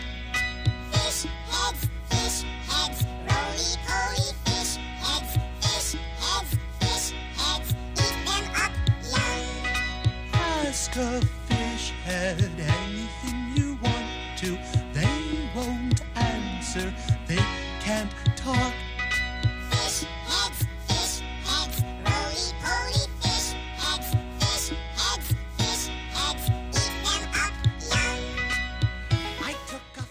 Fish 0.92 1.26
heads, 1.50 1.82
fish 2.10 2.40
heads, 2.70 3.00
roly 3.28 3.72
poly 3.88 4.30
fish 4.46 4.74
heads, 5.04 5.32
fish 5.62 5.92
heads, 6.22 6.52
fish 6.82 7.10
heads, 7.40 7.70
eat 8.04 8.18
them 8.28 8.46
up, 8.64 8.74
yum. 9.12 9.44
Ask 10.34 10.96
a 10.98 11.22
fish 11.48 11.86
head 12.06 12.38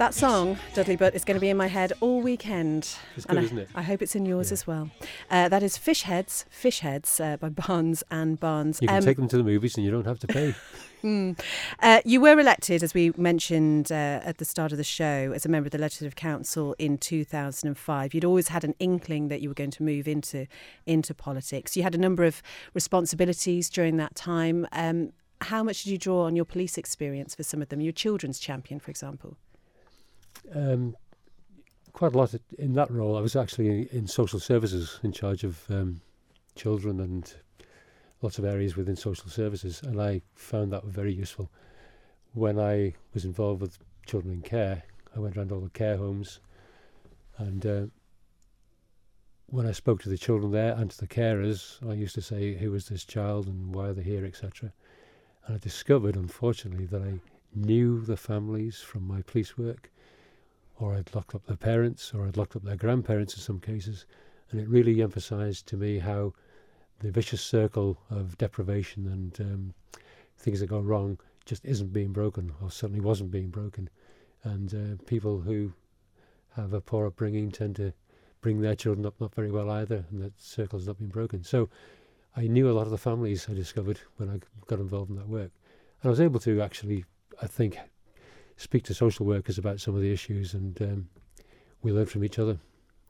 That 0.00 0.14
song, 0.14 0.56
Dudley 0.72 0.96
Butt, 0.96 1.14
is 1.14 1.24
going 1.26 1.34
to 1.34 1.42
be 1.42 1.50
in 1.50 1.58
my 1.58 1.66
head 1.66 1.92
all 2.00 2.22
weekend. 2.22 2.96
It's 3.18 3.26
and 3.26 3.36
good, 3.36 3.38
I, 3.38 3.42
isn't 3.42 3.58
it? 3.58 3.68
I 3.74 3.82
hope 3.82 4.00
it's 4.00 4.14
in 4.16 4.24
yours 4.24 4.48
Yeah. 4.48 4.54
as 4.54 4.66
well. 4.66 4.90
Uh, 5.30 5.50
that 5.50 5.62
is 5.62 5.76
Fish 5.76 6.04
Heads, 6.04 6.46
Fish 6.48 6.80
Heads 6.80 7.20
uh, 7.20 7.36
by 7.36 7.50
Barnes 7.50 8.02
and 8.10 8.40
Barnes. 8.40 8.78
You 8.80 8.88
can 8.88 8.96
Um, 8.96 9.04
take 9.04 9.18
them 9.18 9.28
to 9.28 9.36
the 9.36 9.42
movies 9.44 9.76
and 9.76 9.84
you 9.84 9.90
don't 9.90 10.06
have 10.06 10.18
to 10.20 10.26
pay. 10.26 10.54
Mm. 11.02 11.40
Uh, 11.82 12.02
you 12.04 12.20
were 12.20 12.38
elected, 12.38 12.82
as 12.82 12.92
we 12.92 13.10
mentioned 13.16 13.90
uh, 13.90 14.20
at 14.22 14.36
the 14.36 14.44
start 14.44 14.70
of 14.70 14.76
the 14.76 14.84
show, 14.84 15.32
as 15.34 15.46
a 15.46 15.48
member 15.48 15.66
of 15.66 15.70
the 15.70 15.78
Legislative 15.78 16.14
Council 16.14 16.74
in 16.78 16.98
2005. 16.98 18.12
You'd 18.12 18.22
always 18.26 18.48
had 18.48 18.64
an 18.64 18.74
inkling 18.78 19.28
that 19.28 19.40
you 19.40 19.48
were 19.48 19.54
going 19.54 19.70
to 19.70 19.82
move 19.82 20.06
into 20.06 20.46
into 20.84 21.14
politics. 21.14 21.74
You 21.74 21.84
had 21.84 21.94
a 21.94 21.98
number 21.98 22.24
of 22.24 22.42
responsibilities 22.74 23.70
during 23.70 23.96
that 23.96 24.14
time. 24.14 24.66
Um, 24.72 25.14
how 25.40 25.62
much 25.62 25.84
did 25.84 25.90
you 25.90 25.96
draw 25.96 26.24
on 26.26 26.36
your 26.36 26.44
police 26.44 26.76
experience 26.76 27.34
for 27.34 27.44
some 27.44 27.62
of 27.62 27.70
them? 27.70 27.80
Your 27.80 27.94
children's 27.94 28.38
champion, 28.38 28.78
for 28.78 28.90
example. 28.90 29.38
Um, 30.54 30.96
quite 31.92 32.14
a 32.14 32.18
lot 32.18 32.34
in 32.58 32.74
that 32.74 32.90
role. 32.90 33.16
I 33.16 33.20
was 33.20 33.36
actually 33.36 33.88
in 33.92 34.06
social 34.06 34.40
services, 34.40 35.00
in 35.02 35.12
charge 35.12 35.44
of 35.44 35.70
um, 35.70 36.00
children 36.54 37.00
and 37.00 37.32
lots 38.22 38.38
of 38.38 38.44
areas 38.44 38.76
within 38.76 38.96
social 38.96 39.30
services, 39.30 39.82
and 39.82 40.00
I 40.00 40.22
found 40.34 40.72
that 40.72 40.84
very 40.84 41.12
useful. 41.12 41.50
When 42.32 42.58
I 42.58 42.94
was 43.14 43.24
involved 43.24 43.60
with 43.60 43.78
children 44.06 44.32
in 44.34 44.42
care, 44.42 44.82
I 45.16 45.18
went 45.18 45.36
around 45.36 45.52
all 45.52 45.60
the 45.60 45.70
care 45.70 45.96
homes, 45.96 46.40
and 47.38 47.66
uh, 47.66 47.86
when 49.46 49.66
I 49.66 49.72
spoke 49.72 50.00
to 50.02 50.08
the 50.08 50.18
children 50.18 50.52
there 50.52 50.74
and 50.74 50.90
to 50.90 50.98
the 50.98 51.08
carers, 51.08 51.78
I 51.88 51.94
used 51.94 52.14
to 52.14 52.22
say, 52.22 52.54
"Who 52.54 52.74
is 52.74 52.86
this 52.86 53.04
child 53.04 53.46
and 53.46 53.74
why 53.74 53.88
are 53.88 53.94
they 53.94 54.02
here, 54.02 54.24
etc." 54.24 54.72
And 55.46 55.56
I 55.56 55.58
discovered, 55.58 56.16
unfortunately, 56.16 56.86
that 56.86 57.02
I 57.02 57.20
knew 57.54 58.00
the 58.00 58.16
families 58.16 58.80
from 58.80 59.06
my 59.08 59.22
police 59.22 59.58
work 59.58 59.90
or 60.80 60.94
I'd 60.94 61.14
locked 61.14 61.34
up 61.34 61.46
their 61.46 61.56
parents, 61.56 62.12
or 62.14 62.26
I'd 62.26 62.36
locked 62.36 62.56
up 62.56 62.62
their 62.62 62.76
grandparents 62.76 63.34
in 63.34 63.40
some 63.40 63.60
cases. 63.60 64.06
And 64.50 64.60
it 64.60 64.68
really 64.68 65.02
emphasised 65.02 65.66
to 65.66 65.76
me 65.76 65.98
how 65.98 66.32
the 67.00 67.10
vicious 67.10 67.42
circle 67.42 67.98
of 68.10 68.36
deprivation 68.38 69.06
and 69.06 69.40
um, 69.40 69.74
things 70.38 70.60
that 70.60 70.66
go 70.66 70.80
wrong 70.80 71.18
just 71.44 71.64
isn't 71.64 71.92
being 71.92 72.12
broken, 72.12 72.52
or 72.62 72.70
certainly 72.70 73.00
wasn't 73.00 73.30
being 73.30 73.50
broken. 73.50 73.88
And 74.42 74.74
uh, 74.74 75.02
people 75.04 75.40
who 75.40 75.72
have 76.56 76.72
a 76.72 76.80
poor 76.80 77.06
upbringing 77.06 77.50
tend 77.50 77.76
to 77.76 77.92
bring 78.40 78.60
their 78.60 78.74
children 78.74 79.06
up 79.06 79.20
not 79.20 79.34
very 79.34 79.50
well 79.50 79.70
either, 79.70 80.04
and 80.10 80.22
that 80.22 80.40
circle's 80.40 80.86
not 80.86 80.98
been 80.98 81.08
broken. 81.08 81.44
So 81.44 81.68
I 82.36 82.46
knew 82.46 82.70
a 82.70 82.72
lot 82.72 82.86
of 82.86 82.90
the 82.90 82.98
families 82.98 83.46
I 83.50 83.54
discovered 83.54 84.00
when 84.16 84.30
I 84.30 84.40
got 84.66 84.78
involved 84.78 85.10
in 85.10 85.16
that 85.16 85.28
work. 85.28 85.50
And 86.02 86.04
I 86.04 86.08
was 86.08 86.20
able 86.20 86.40
to 86.40 86.62
actually, 86.62 87.04
I 87.42 87.46
think, 87.46 87.78
speak 88.60 88.84
to 88.84 88.94
social 88.94 89.26
workers 89.26 89.58
about 89.58 89.80
some 89.80 89.94
of 89.94 90.00
the 90.00 90.12
issues, 90.12 90.54
and 90.54 90.80
um, 90.82 91.08
we 91.82 91.92
learn 91.92 92.06
from 92.06 92.24
each 92.24 92.38
other. 92.38 92.58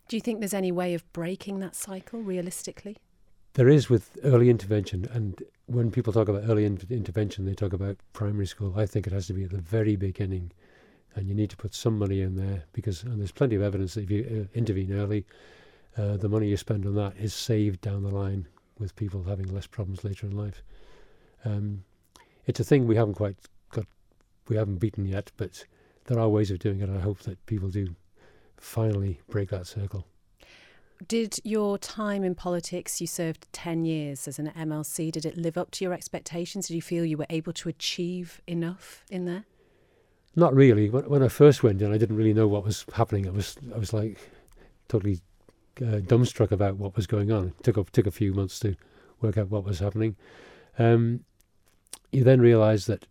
Do 0.09 0.17
you 0.17 0.21
think 0.21 0.41
there's 0.41 0.55
any 0.55 0.73
way 0.73 0.95
of 0.95 1.11
breaking 1.13 1.61
that 1.61 1.75
cycle 1.75 2.21
realistically? 2.21 2.97
there 3.55 3.69
is 3.69 3.91
with 3.91 4.17
early 4.23 4.49
intervention, 4.49 5.09
and 5.13 5.43
when 5.67 5.91
people 5.91 6.13
talk 6.13 6.29
about 6.29 6.45
early 6.49 6.65
in- 6.65 6.81
intervention, 6.89 7.45
they 7.45 7.55
talk 7.55 7.73
about 7.73 7.97
primary 8.13 8.47
school. 8.47 8.75
I 8.77 8.87
think 8.87 9.07
it 9.07 9.13
has 9.13 9.27
to 9.27 9.33
be 9.33 9.45
at 9.45 9.51
the 9.51 9.59
very 9.59 9.97
beginning, 9.97 10.53
and 11.15 11.29
you 11.29 11.35
need 11.35 11.51
to 11.51 11.57
put 11.57 11.75
some 11.75 11.99
money 11.99 12.21
in 12.21 12.37
there 12.37 12.65
because, 12.73 13.03
and 13.03 13.19
there's 13.19 13.33
plenty 13.33 13.57
of 13.57 13.63
evidence 13.63 13.95
that 13.95 14.05
if 14.05 14.11
you 14.11 14.49
uh, 14.49 14.57
intervene 14.57 14.93
early, 14.93 15.27
uh, 15.97 16.17
the 16.17 16.29
money 16.29 16.49
you 16.49 16.57
spend 16.57 16.87
on 16.87 16.95
that 16.95 17.17
is 17.17 17.35
saved 17.35 17.81
down 17.81 18.03
the 18.03 18.15
line 18.15 18.47
with 18.79 18.95
people 18.95 19.25
having 19.25 19.53
less 19.53 19.67
problems 19.67 20.05
later 20.05 20.27
in 20.27 20.37
life. 20.37 20.63
Um, 21.45 21.83
it's 22.47 22.61
a 22.61 22.65
thing 22.65 22.87
we 22.87 22.97
haven't 22.97 23.15
quite 23.15 23.37
we 24.48 24.57
haven't 24.57 24.79
beaten 24.79 25.07
yet, 25.07 25.31
but 25.37 25.64
there 26.07 26.18
are 26.18 26.29
ways 26.29 26.50
of 26.50 26.59
doing 26.59 26.81
it. 26.81 26.90
I 26.90 26.98
hope 26.98 27.20
that 27.20 27.44
people 27.46 27.68
do 27.68 27.94
finally 28.57 29.20
break 29.29 29.50
that 29.50 29.66
circle. 29.66 30.07
Did 31.09 31.38
your 31.44 31.79
time 31.79 32.22
in 32.24 32.35
politics, 32.35 33.00
you 33.00 33.07
served 33.07 33.50
10 33.53 33.87
years 33.87 34.29
as 34.29 34.38
an 34.38 34.53
MLC, 34.57 35.11
did 35.11 35.24
it 35.24 35.37
live 35.37 35.57
up 35.57 35.70
to 35.72 35.85
your 35.85 35.94
expectations? 35.94 36.68
Did 36.68 36.74
you 36.74 36.83
feel 36.83 37.07
you 37.07 37.16
were 37.16 37.26
able 37.31 37.55
to 37.55 37.70
achieve 37.70 38.42
enough 38.46 39.05
in 39.11 39.24
there? 39.24 39.44
Not 40.37 40.55
really. 40.55 40.90
When, 40.90 41.09
when 41.09 41.22
I 41.22 41.29
first 41.29 41.62
went 41.62 41.81
in, 41.81 41.92
I 41.92 41.98
didn't 41.98 42.16
really 42.16 42.35
know 42.35 42.46
what 42.46 42.64
was 42.64 42.85
happening. 42.94 43.26
I 43.26 43.31
was 43.31 43.57
I 43.74 43.79
was 43.79 43.92
like 43.92 44.18
totally 44.88 45.20
uh, 45.81 46.00
dumbstruck 46.00 46.53
about 46.53 46.76
what 46.76 46.96
was 46.96 47.07
going 47.07 47.33
on. 47.33 47.48
It 47.59 47.64
took 47.64 47.76
a, 47.76 47.85
took 47.85 48.07
a 48.07 48.12
few 48.12 48.35
months 48.35 48.61
to 48.61 48.76
work 49.20 49.38
out 49.38 49.50
what 49.50 49.64
was 49.64 49.79
happening. 49.79 50.16
Um, 50.79 51.24
you 52.12 52.24
then 52.24 52.40
realise 52.40 52.87
that 52.87 53.07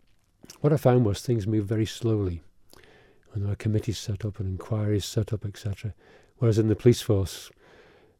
what 0.60 0.72
I 0.72 0.76
found 0.76 1.04
was 1.04 1.20
things 1.20 1.46
moved 1.46 1.68
very 1.68 1.86
slowly. 1.86 2.42
And 3.32 3.42
there 3.42 3.50
were 3.50 3.56
committees 3.56 3.98
set 3.98 4.24
up 4.24 4.40
and 4.40 4.48
inquiries 4.48 5.04
set 5.04 5.32
up, 5.32 5.44
etc. 5.44 5.94
Whereas 6.38 6.58
in 6.58 6.68
the 6.68 6.76
police 6.76 7.00
force, 7.02 7.50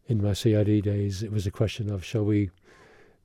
in 0.07 0.23
my 0.23 0.33
CID 0.33 0.83
days, 0.83 1.23
it 1.23 1.33
was 1.33 1.47
a 1.47 1.51
question 1.51 1.91
of 1.91 2.05
shall 2.05 2.25
we 2.25 2.51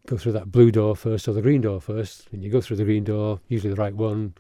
go 0.08 0.18
through 0.18 0.34
that 0.34 0.52
blue 0.52 0.72
door 0.72 0.96
first 0.96 1.28
or 1.28 1.34
the 1.34 1.41
green 1.41 1.62
door 1.62 1.82
first? 1.82 2.28
And 2.32 2.44
you 2.44 2.50
go 2.50 2.62
through 2.62 2.78
the 2.78 2.84
green 2.84 3.04
door, 3.04 3.39
usually 3.48 3.74
the 3.74 3.82
right 3.82 3.96
one, 3.96 4.34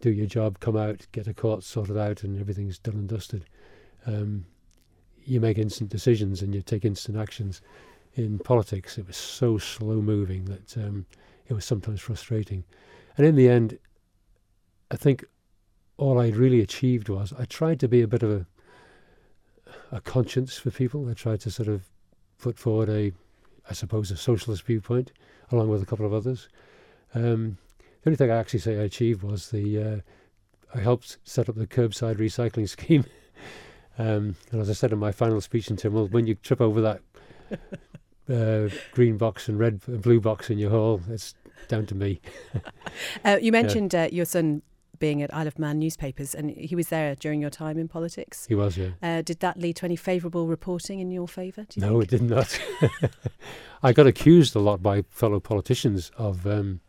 do 0.00 0.10
your 0.10 0.26
job, 0.26 0.60
come 0.60 0.76
out, 0.76 1.06
get 1.12 1.26
a 1.26 1.34
court 1.34 1.62
sorted 1.62 1.96
out, 1.96 2.22
and 2.22 2.38
everything's 2.38 2.78
done 2.78 2.94
and 2.94 3.08
dusted. 3.08 3.44
Um, 4.06 4.44
you 5.24 5.40
make 5.40 5.58
instant 5.58 5.90
decisions 5.90 6.42
and 6.42 6.54
you 6.54 6.62
take 6.62 6.84
instant 6.84 7.16
actions. 7.16 7.62
In 8.14 8.38
politics, 8.38 8.98
it 8.98 9.06
was 9.06 9.16
so 9.16 9.58
slow 9.58 10.00
moving 10.00 10.44
that 10.44 10.76
um, 10.76 11.06
it 11.48 11.54
was 11.54 11.64
sometimes 11.64 12.00
frustrating. 12.00 12.64
And 13.16 13.26
in 13.26 13.34
the 13.34 13.48
end, 13.48 13.78
I 14.94 14.96
think 14.96 15.24
all 15.96 16.20
I 16.20 16.28
really 16.28 16.60
achieved 16.60 17.08
was 17.08 17.32
I 17.36 17.46
tried 17.46 17.80
to 17.80 17.88
be 17.88 18.00
a 18.00 18.06
bit 18.06 18.22
of 18.22 18.30
a 18.30 18.46
a 19.90 20.00
conscience 20.00 20.56
for 20.56 20.70
people. 20.70 21.08
I 21.10 21.14
tried 21.14 21.40
to 21.40 21.50
sort 21.50 21.68
of 21.68 21.82
put 22.38 22.56
forward 22.56 22.88
a, 22.88 23.12
I 23.68 23.72
suppose, 23.72 24.12
a 24.12 24.16
socialist 24.16 24.62
viewpoint, 24.62 25.10
along 25.50 25.68
with 25.68 25.82
a 25.82 25.86
couple 25.86 26.06
of 26.06 26.12
others. 26.12 26.48
Um, 27.12 27.58
the 27.80 28.10
only 28.10 28.16
thing 28.16 28.30
I 28.30 28.36
actually 28.36 28.60
say 28.60 28.78
I 28.78 28.84
achieved 28.84 29.24
was 29.24 29.50
the 29.50 29.82
uh, 29.82 29.96
I 30.76 30.80
helped 30.80 31.18
set 31.24 31.48
up 31.48 31.56
the 31.56 31.66
curbside 31.66 32.18
recycling 32.18 32.68
scheme. 32.76 33.04
um, 33.98 34.36
and 34.52 34.60
as 34.60 34.70
I 34.70 34.74
said 34.74 34.92
in 34.92 35.00
my 35.00 35.10
final 35.10 35.40
speech 35.40 35.70
in 35.70 35.76
Tynwald, 35.76 36.12
when 36.12 36.28
you 36.28 36.36
trip 36.36 36.60
over 36.60 36.80
that 36.80 37.00
uh, 38.32 38.72
green 38.92 39.16
box 39.16 39.48
and 39.48 39.58
red 39.58 39.80
and 39.88 40.00
blue 40.00 40.20
box 40.20 40.50
in 40.50 40.58
your 40.58 40.70
hall, 40.70 41.00
it's 41.10 41.34
down 41.66 41.86
to 41.86 41.96
me. 41.96 42.20
Uh, 43.24 43.38
you 43.40 43.50
mentioned 43.50 43.92
uh, 43.92 44.08
your 44.12 44.24
son 44.24 44.62
being 44.98 45.22
at 45.22 45.32
Isle 45.34 45.46
of 45.46 45.58
Man 45.58 45.78
newspapers, 45.78 46.34
and 46.34 46.50
he 46.50 46.74
was 46.74 46.88
there 46.88 47.14
during 47.14 47.40
your 47.40 47.50
time 47.50 47.78
in 47.78 47.88
politics. 47.88 48.46
He 48.46 48.54
was, 48.54 48.76
yeah. 48.76 48.90
Uh, 49.02 49.22
did 49.22 49.40
that 49.40 49.58
lead 49.58 49.76
to 49.76 49.84
any 49.84 49.96
favourable 49.96 50.46
reporting 50.46 51.00
in 51.00 51.10
your 51.10 51.28
favour? 51.28 51.66
You 51.74 51.82
No, 51.82 52.00
think? 52.00 52.04
it 52.04 52.10
did 52.18 52.22
not. 52.22 52.60
I 53.82 53.92
got 53.92 54.06
accused 54.06 54.54
a 54.56 54.60
lot 54.60 54.82
by 54.82 55.02
fellow 55.10 55.40
politicians 55.40 56.10
of 56.16 56.46
um, 56.46 56.80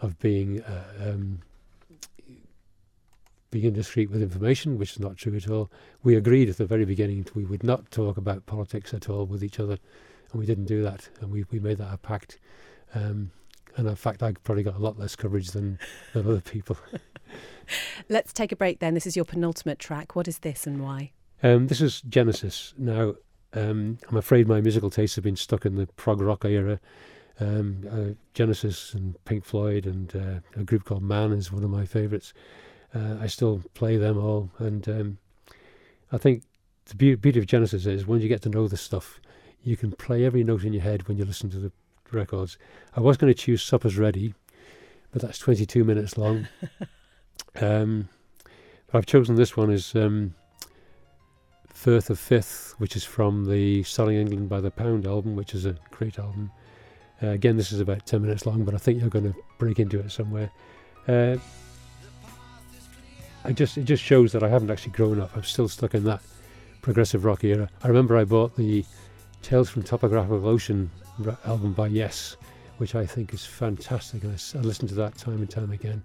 of 0.00 0.18
being 0.18 0.62
uh, 0.62 0.84
um, 1.00 1.40
being 3.50 3.66
indiscreet 3.66 4.10
with 4.10 4.22
information, 4.22 4.78
which 4.78 4.92
is 4.92 5.00
not 5.00 5.16
true 5.16 5.34
at 5.36 5.50
all. 5.50 5.70
We 6.02 6.14
agreed 6.14 6.48
at 6.48 6.56
the 6.56 6.66
very 6.66 6.84
beginning 6.84 7.26
we 7.34 7.44
would 7.44 7.64
not 7.64 7.90
talk 7.90 8.16
about 8.16 8.46
politics 8.46 8.94
at 8.94 9.10
all 9.10 9.26
with 9.26 9.42
each 9.42 9.58
other, 9.58 9.78
and 10.30 10.40
we 10.40 10.46
didn't 10.46 10.66
do 10.66 10.82
that, 10.82 11.08
and 11.20 11.30
we 11.30 11.44
we 11.50 11.58
made 11.58 11.78
that 11.78 11.92
a 11.92 11.98
pact. 11.98 12.38
Um, 12.94 13.30
and 13.76 13.88
in 13.88 13.96
fact, 13.96 14.22
I 14.22 14.32
probably 14.44 14.62
got 14.62 14.76
a 14.76 14.80
lot 14.80 14.98
less 14.98 15.16
coverage 15.16 15.50
than, 15.50 15.78
than 16.12 16.26
other 16.26 16.40
people. 16.40 16.76
Let's 18.08 18.32
take 18.32 18.52
a 18.52 18.56
break 18.56 18.80
then. 18.80 18.94
This 18.94 19.06
is 19.06 19.16
your 19.16 19.24
penultimate 19.24 19.78
track. 19.78 20.16
What 20.16 20.28
is 20.28 20.38
this 20.38 20.66
and 20.66 20.82
why? 20.82 21.12
Um, 21.42 21.68
this 21.68 21.80
is 21.80 22.02
Genesis. 22.02 22.74
Now, 22.76 23.14
um, 23.52 23.98
I'm 24.08 24.16
afraid 24.16 24.46
my 24.46 24.60
musical 24.60 24.90
tastes 24.90 25.16
have 25.16 25.24
been 25.24 25.36
stuck 25.36 25.64
in 25.64 25.76
the 25.76 25.86
prog 25.86 26.20
rock 26.20 26.44
era. 26.44 26.80
Um, 27.38 27.86
uh, 27.90 28.14
Genesis 28.34 28.92
and 28.92 29.22
Pink 29.24 29.44
Floyd 29.44 29.86
and 29.86 30.14
uh, 30.14 30.60
a 30.60 30.64
group 30.64 30.84
called 30.84 31.02
Man 31.02 31.32
is 31.32 31.50
one 31.50 31.64
of 31.64 31.70
my 31.70 31.86
favourites. 31.86 32.34
Uh, 32.94 33.16
I 33.20 33.28
still 33.28 33.62
play 33.72 33.96
them 33.96 34.18
all, 34.18 34.50
and 34.58 34.86
um, 34.88 35.18
I 36.12 36.18
think 36.18 36.42
the 36.86 37.16
beauty 37.16 37.38
of 37.38 37.46
Genesis 37.46 37.86
is 37.86 38.06
when 38.06 38.20
you 38.20 38.28
get 38.28 38.42
to 38.42 38.48
know 38.48 38.68
the 38.68 38.76
stuff, 38.76 39.20
you 39.62 39.76
can 39.76 39.92
play 39.92 40.24
every 40.24 40.44
note 40.44 40.64
in 40.64 40.72
your 40.72 40.82
head 40.82 41.06
when 41.06 41.16
you 41.16 41.24
listen 41.24 41.48
to 41.50 41.58
the 41.58 41.72
records. 42.12 42.58
I 42.96 43.00
was 43.00 43.16
going 43.16 43.32
to 43.32 43.38
choose 43.38 43.62
Supper's 43.62 43.96
Ready, 43.96 44.34
but 45.12 45.22
that's 45.22 45.38
22 45.38 45.84
minutes 45.84 46.18
long. 46.18 46.48
um, 47.60 48.08
I've 48.92 49.06
chosen 49.06 49.36
this 49.36 49.56
one 49.56 49.70
as 49.70 49.94
um, 49.94 50.34
Firth 51.68 52.10
of 52.10 52.18
Fifth, 52.18 52.74
which 52.78 52.96
is 52.96 53.04
from 53.04 53.44
the 53.44 53.82
Selling 53.84 54.16
England 54.16 54.48
by 54.48 54.60
the 54.60 54.70
Pound 54.70 55.06
album, 55.06 55.36
which 55.36 55.54
is 55.54 55.66
a 55.66 55.76
great 55.90 56.18
album. 56.18 56.50
Uh, 57.22 57.28
again, 57.28 57.56
this 57.56 57.72
is 57.72 57.80
about 57.80 58.06
10 58.06 58.22
minutes 58.22 58.46
long, 58.46 58.64
but 58.64 58.74
I 58.74 58.78
think 58.78 59.00
you're 59.00 59.10
going 59.10 59.32
to 59.32 59.38
break 59.58 59.78
into 59.78 60.00
it 60.00 60.10
somewhere. 60.10 60.50
Uh, 61.06 61.36
I 63.44 63.52
just 63.52 63.78
It 63.78 63.84
just 63.84 64.02
shows 64.02 64.32
that 64.32 64.42
I 64.42 64.48
haven't 64.48 64.70
actually 64.70 64.92
grown 64.92 65.20
up. 65.20 65.34
I'm 65.36 65.44
still 65.44 65.68
stuck 65.68 65.94
in 65.94 66.04
that 66.04 66.20
progressive 66.82 67.24
rock 67.24 67.44
era. 67.44 67.68
I 67.82 67.88
remember 67.88 68.16
I 68.16 68.24
bought 68.24 68.56
the 68.56 68.84
Tales 69.42 69.70
from 69.70 69.82
Topographical 69.82 70.46
Ocean 70.46 70.90
album 71.44 71.72
by 71.72 71.86
Yes, 71.88 72.36
which 72.78 72.94
I 72.94 73.06
think 73.06 73.34
is 73.34 73.44
fantastic. 73.44 74.22
And 74.24 74.32
I, 74.32 74.58
I 74.58 74.62
listened 74.62 74.88
to 74.90 74.94
that 74.96 75.16
time 75.16 75.38
and 75.38 75.50
time 75.50 75.70
again. 75.70 76.02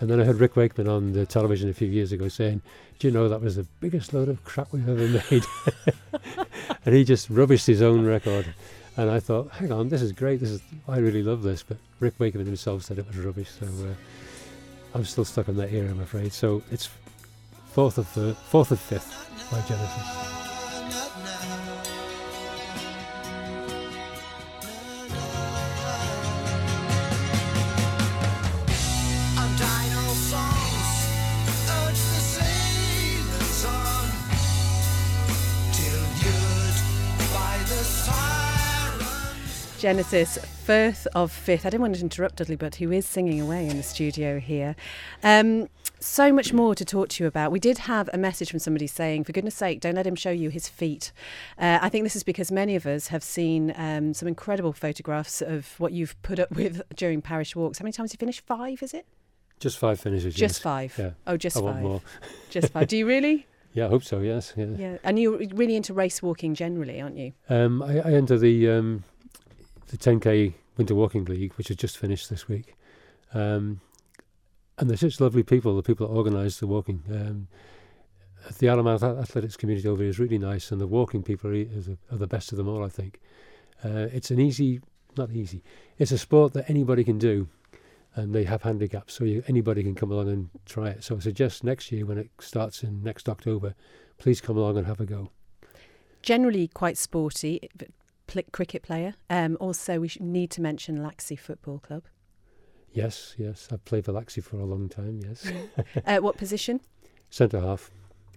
And 0.00 0.10
then 0.10 0.20
I 0.20 0.24
heard 0.24 0.40
Rick 0.40 0.56
Wakeman 0.56 0.88
on 0.88 1.12
the 1.12 1.24
television 1.24 1.70
a 1.70 1.72
few 1.72 1.88
years 1.88 2.12
ago 2.12 2.28
saying, 2.28 2.60
Do 2.98 3.08
you 3.08 3.12
know 3.12 3.28
that 3.28 3.40
was 3.40 3.56
the 3.56 3.66
biggest 3.80 4.12
load 4.12 4.28
of 4.28 4.44
crap 4.44 4.72
we've 4.72 4.88
ever 4.88 5.22
made? 5.30 5.44
and 6.84 6.94
he 6.94 7.04
just 7.04 7.30
rubbished 7.30 7.66
his 7.66 7.82
own 7.82 8.04
record. 8.04 8.46
And 8.98 9.10
I 9.10 9.20
thought, 9.20 9.50
hang 9.50 9.72
on, 9.72 9.90
this 9.90 10.00
is 10.00 10.12
great. 10.12 10.40
This 10.40 10.50
is 10.50 10.62
I 10.88 10.98
really 10.98 11.22
love 11.22 11.42
this. 11.42 11.62
But 11.62 11.78
Rick 12.00 12.14
Wakeman 12.18 12.46
himself 12.46 12.82
said 12.82 12.98
it 12.98 13.06
was 13.06 13.16
rubbish. 13.18 13.50
So 13.50 13.66
uh, 13.66 13.94
I'm 14.94 15.04
still 15.04 15.24
stuck 15.24 15.48
on 15.48 15.56
that 15.56 15.72
era, 15.72 15.90
I'm 15.90 16.00
afraid. 16.00 16.32
So 16.32 16.62
it's 16.70 16.88
fourth 17.72 17.98
of 17.98 18.12
the 18.14 18.34
fourth 18.34 18.70
of 18.70 18.80
fifth 18.80 19.50
by 19.50 19.60
Genesis. 19.68 20.35
Genesis, 39.78 40.38
Firth 40.64 41.06
of 41.14 41.30
Fifth. 41.30 41.66
I 41.66 41.70
didn't 41.70 41.82
want 41.82 41.94
to 41.96 42.00
interrupt 42.00 42.36
Dudley, 42.36 42.56
but 42.56 42.76
who 42.76 42.90
is 42.90 43.06
singing 43.06 43.40
away 43.40 43.68
in 43.68 43.76
the 43.76 43.82
studio 43.82 44.40
here. 44.40 44.74
Um, 45.22 45.68
so 46.00 46.32
much 46.32 46.52
more 46.52 46.74
to 46.74 46.84
talk 46.84 47.08
to 47.10 47.24
you 47.24 47.28
about. 47.28 47.52
We 47.52 47.60
did 47.60 47.78
have 47.78 48.08
a 48.12 48.18
message 48.18 48.50
from 48.50 48.58
somebody 48.58 48.86
saying, 48.86 49.24
for 49.24 49.32
goodness 49.32 49.54
sake, 49.54 49.80
don't 49.80 49.94
let 49.94 50.06
him 50.06 50.14
show 50.14 50.30
you 50.30 50.48
his 50.48 50.68
feet. 50.68 51.12
Uh, 51.58 51.78
I 51.82 51.88
think 51.88 52.04
this 52.04 52.16
is 52.16 52.22
because 52.22 52.50
many 52.50 52.74
of 52.74 52.86
us 52.86 53.08
have 53.08 53.22
seen 53.22 53.72
um, 53.76 54.14
some 54.14 54.28
incredible 54.28 54.72
photographs 54.72 55.42
of 55.42 55.78
what 55.78 55.92
you've 55.92 56.20
put 56.22 56.38
up 56.38 56.50
with 56.52 56.80
during 56.96 57.20
parish 57.20 57.54
walks. 57.54 57.78
How 57.78 57.82
many 57.84 57.92
times 57.92 58.12
have 58.12 58.16
you 58.16 58.20
finished? 58.20 58.46
Five, 58.46 58.82
is 58.82 58.94
it? 58.94 59.06
Just 59.60 59.78
five 59.78 60.00
finishes. 60.00 60.38
yes. 60.38 60.52
Just 60.52 60.62
five. 60.62 60.94
Yeah. 60.98 61.10
Oh, 61.26 61.36
just 61.36 61.56
I 61.56 61.60
five. 61.60 61.82
more. 61.82 62.02
Just 62.50 62.72
five. 62.72 62.88
Do 62.88 62.96
you 62.96 63.06
really? 63.06 63.46
Yeah, 63.72 63.86
I 63.86 63.88
hope 63.88 64.04
so. 64.04 64.20
Yes. 64.20 64.54
Yeah. 64.56 64.66
Yeah. 64.76 64.96
And 65.04 65.18
you're 65.18 65.38
really 65.52 65.76
into 65.76 65.92
race 65.92 66.22
walking 66.22 66.54
generally, 66.54 67.00
aren't 67.00 67.16
you? 67.18 67.32
Um, 67.48 67.82
I, 67.82 67.98
I 67.98 68.12
enter 68.12 68.38
the 68.38 68.70
um, 68.70 69.04
the 69.88 69.96
10k 69.96 70.54
Winter 70.76 70.94
Walking 70.94 71.24
League, 71.24 71.52
which 71.54 71.68
has 71.68 71.76
just 71.76 71.98
finished 71.98 72.28
this 72.30 72.48
week, 72.48 72.76
um, 73.34 73.80
and 74.78 74.90
they're 74.90 74.96
such 74.96 75.20
lovely 75.20 75.42
people. 75.42 75.76
The 75.76 75.82
people 75.82 76.06
that 76.06 76.14
organise 76.14 76.58
the 76.58 76.66
walking. 76.66 77.02
Um, 77.10 77.48
the 78.58 78.68
Alamouth 78.68 79.02
Athletics 79.02 79.56
community 79.56 79.88
over 79.88 80.02
here 80.02 80.10
is 80.10 80.18
really 80.18 80.38
nice, 80.38 80.70
and 80.70 80.80
the 80.80 80.86
walking 80.86 81.22
people 81.22 81.50
are, 81.50 81.64
the, 81.64 81.98
are 82.12 82.18
the 82.18 82.26
best 82.26 82.52
of 82.52 82.58
them 82.58 82.68
all. 82.68 82.84
I 82.84 82.88
think 82.88 83.20
uh, 83.84 84.08
it's 84.12 84.30
an 84.30 84.40
easy, 84.40 84.80
not 85.16 85.30
easy. 85.30 85.62
It's 85.98 86.12
a 86.12 86.18
sport 86.18 86.52
that 86.54 86.70
anybody 86.70 87.04
can 87.04 87.18
do, 87.18 87.48
and 88.14 88.34
they 88.34 88.44
have 88.44 88.62
handicaps, 88.62 89.14
so 89.14 89.24
you, 89.24 89.42
anybody 89.48 89.82
can 89.82 89.94
come 89.94 90.12
along 90.12 90.28
and 90.28 90.48
try 90.64 90.88
it. 90.88 91.04
So 91.04 91.16
I 91.16 91.18
suggest 91.18 91.64
next 91.64 91.90
year 91.90 92.06
when 92.06 92.18
it 92.18 92.30
starts 92.40 92.82
in 92.82 93.02
next 93.02 93.28
October, 93.28 93.74
please 94.18 94.40
come 94.40 94.56
along 94.56 94.78
and 94.78 94.86
have 94.86 95.00
a 95.00 95.06
go. 95.06 95.30
Generally 96.22 96.68
quite 96.68 96.98
sporty. 96.98 97.68
Pl- 98.26 98.42
cricket 98.52 98.82
player. 98.82 99.14
Um, 99.30 99.56
also, 99.60 100.00
we 100.00 100.08
sh- 100.08 100.18
need 100.20 100.50
to 100.52 100.60
mention 100.60 100.98
Laxey 100.98 101.38
Football 101.38 101.78
Club. 101.78 102.04
Yes, 102.92 103.34
yes. 103.38 103.68
I've 103.70 103.84
played 103.84 104.04
for 104.06 104.12
Laxey 104.12 104.42
for 104.42 104.58
a 104.58 104.64
long 104.64 104.88
time, 104.88 105.20
yes. 105.22 105.50
Uh, 106.06 106.18
what 106.18 106.36
position? 106.36 106.80
Centre 107.30 107.60
half. 107.60 107.90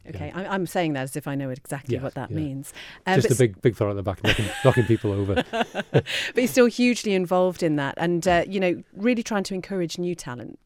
Okay, 0.08 0.32
I'm, 0.34 0.46
I'm 0.50 0.68
saying 0.68 0.94
that 0.94 1.04
as 1.04 1.16
if 1.16 1.28
I 1.28 1.36
know 1.36 1.50
exactly 1.50 1.96
Yeah, 1.96 2.02
what 2.04 2.16
that 2.16 2.32
yeah. 2.32 2.38
means. 2.38 2.74
Um, 3.06 3.22
Just 3.22 3.32
a 3.32 3.36
big, 3.36 3.62
big 3.62 3.76
fella 3.76 3.92
at 3.92 3.96
the 3.96 4.04
back 4.04 4.24
knocking, 4.24 4.46
knocking 4.66 4.86
people 4.86 5.12
over. 5.12 5.44
but 5.92 6.06
he's 6.36 6.50
still 6.52 6.66
hugely 6.66 7.14
involved 7.14 7.62
in 7.62 7.76
that 7.76 7.94
and 7.98 8.28
uh, 8.28 8.44
you 8.48 8.60
know 8.60 8.82
really 8.94 9.22
trying 9.22 9.44
to 9.44 9.54
encourage 9.54 9.98
new 10.00 10.16
talent 10.16 10.58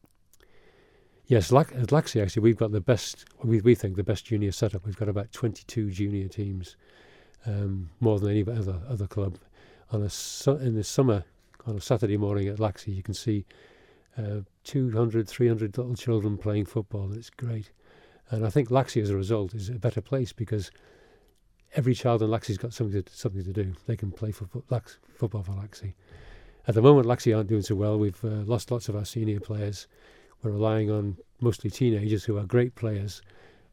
Yes, 1.26 1.50
at 1.50 1.88
Laxey 1.88 2.22
actually, 2.22 2.42
we've 2.42 2.56
got 2.56 2.72
the 2.72 2.82
best, 2.82 3.24
we, 3.42 3.60
we 3.62 3.74
think, 3.74 3.96
the 3.96 4.04
best 4.04 4.26
junior 4.26 4.52
setup. 4.52 4.84
We've 4.84 4.96
got 4.96 5.08
about 5.08 5.32
22 5.32 5.90
junior 5.90 6.28
teams, 6.28 6.76
um, 7.46 7.90
more 8.00 8.18
than 8.18 8.30
any 8.30 8.42
other 8.42 8.80
other 8.88 9.06
club. 9.06 9.38
On 9.90 10.02
a 10.02 10.10
su- 10.10 10.56
in 10.56 10.74
the 10.74 10.84
summer, 10.84 11.24
on 11.66 11.76
a 11.76 11.80
Saturday 11.80 12.16
morning 12.16 12.48
at 12.48 12.58
Laxey, 12.58 12.94
you 12.94 13.02
can 13.02 13.14
see 13.14 13.44
uh, 14.18 14.40
200, 14.64 15.28
300 15.28 15.76
little 15.76 15.94
children 15.94 16.38
playing 16.38 16.64
football. 16.66 17.12
It's 17.12 17.30
great, 17.30 17.70
and 18.30 18.46
I 18.46 18.50
think 18.50 18.68
Laxey, 18.70 19.02
as 19.02 19.10
a 19.10 19.16
result, 19.16 19.54
is 19.54 19.68
a 19.68 19.74
better 19.74 20.00
place 20.00 20.32
because 20.32 20.70
every 21.74 21.94
child 21.94 22.22
in 22.22 22.30
Laxey's 22.30 22.58
got 22.58 22.72
something 22.72 23.02
to, 23.02 23.12
something 23.12 23.44
to 23.44 23.52
do. 23.52 23.72
They 23.86 23.96
can 23.96 24.10
play 24.10 24.30
for, 24.30 24.48
Lax, 24.70 24.98
football 25.14 25.42
for 25.42 25.52
Laxey. 25.52 25.94
At 26.66 26.74
the 26.74 26.82
moment, 26.82 27.06
Laxey 27.06 27.36
aren't 27.36 27.48
doing 27.48 27.62
so 27.62 27.74
well. 27.74 27.98
We've 27.98 28.24
uh, 28.24 28.42
lost 28.46 28.70
lots 28.70 28.88
of 28.88 28.96
our 28.96 29.04
senior 29.04 29.40
players. 29.40 29.86
We're 30.42 30.52
relying 30.52 30.90
on 30.90 31.18
mostly 31.40 31.70
teenagers 31.70 32.24
who 32.24 32.38
are 32.38 32.44
great 32.44 32.74
players, 32.74 33.22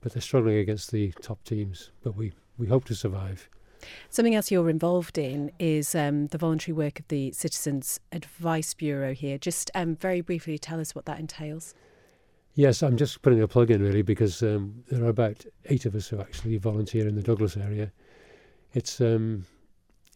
but 0.01 0.13
they're 0.13 0.21
struggling 0.21 0.57
against 0.57 0.91
the 0.91 1.11
top 1.21 1.43
teams. 1.43 1.91
But 2.03 2.15
we, 2.15 2.33
we 2.57 2.67
hope 2.67 2.85
to 2.85 2.95
survive. 2.95 3.49
Something 4.09 4.35
else 4.35 4.51
you're 4.51 4.69
involved 4.69 5.17
in 5.17 5.51
is 5.59 5.95
um, 5.95 6.27
the 6.27 6.37
voluntary 6.37 6.73
work 6.73 6.99
of 6.99 7.07
the 7.07 7.31
citizens 7.31 7.99
advice 8.11 8.73
bureau 8.73 9.13
here 9.13 9.37
just 9.37 9.71
um, 9.75 9.95
very 9.95 10.21
briefly 10.21 10.57
tell 10.57 10.79
us 10.79 10.95
what 10.95 11.05
that 11.05 11.19
entails 11.19 11.73
Yes, 12.53 12.83
I'm 12.83 12.97
just 12.97 13.21
putting 13.21 13.41
a 13.41 13.47
plug 13.47 13.71
in 13.71 13.81
really 13.81 14.01
because 14.01 14.43
um, 14.43 14.83
there 14.89 15.03
are 15.05 15.09
about 15.09 15.45
eight 15.65 15.85
of 15.85 15.95
us 15.95 16.09
who 16.09 16.19
actually 16.19 16.57
volunteer 16.57 17.07
in 17.07 17.15
the 17.15 17.21
Douglas 17.21 17.55
area. 17.55 17.93
It's 18.73 18.99
um, 18.99 19.45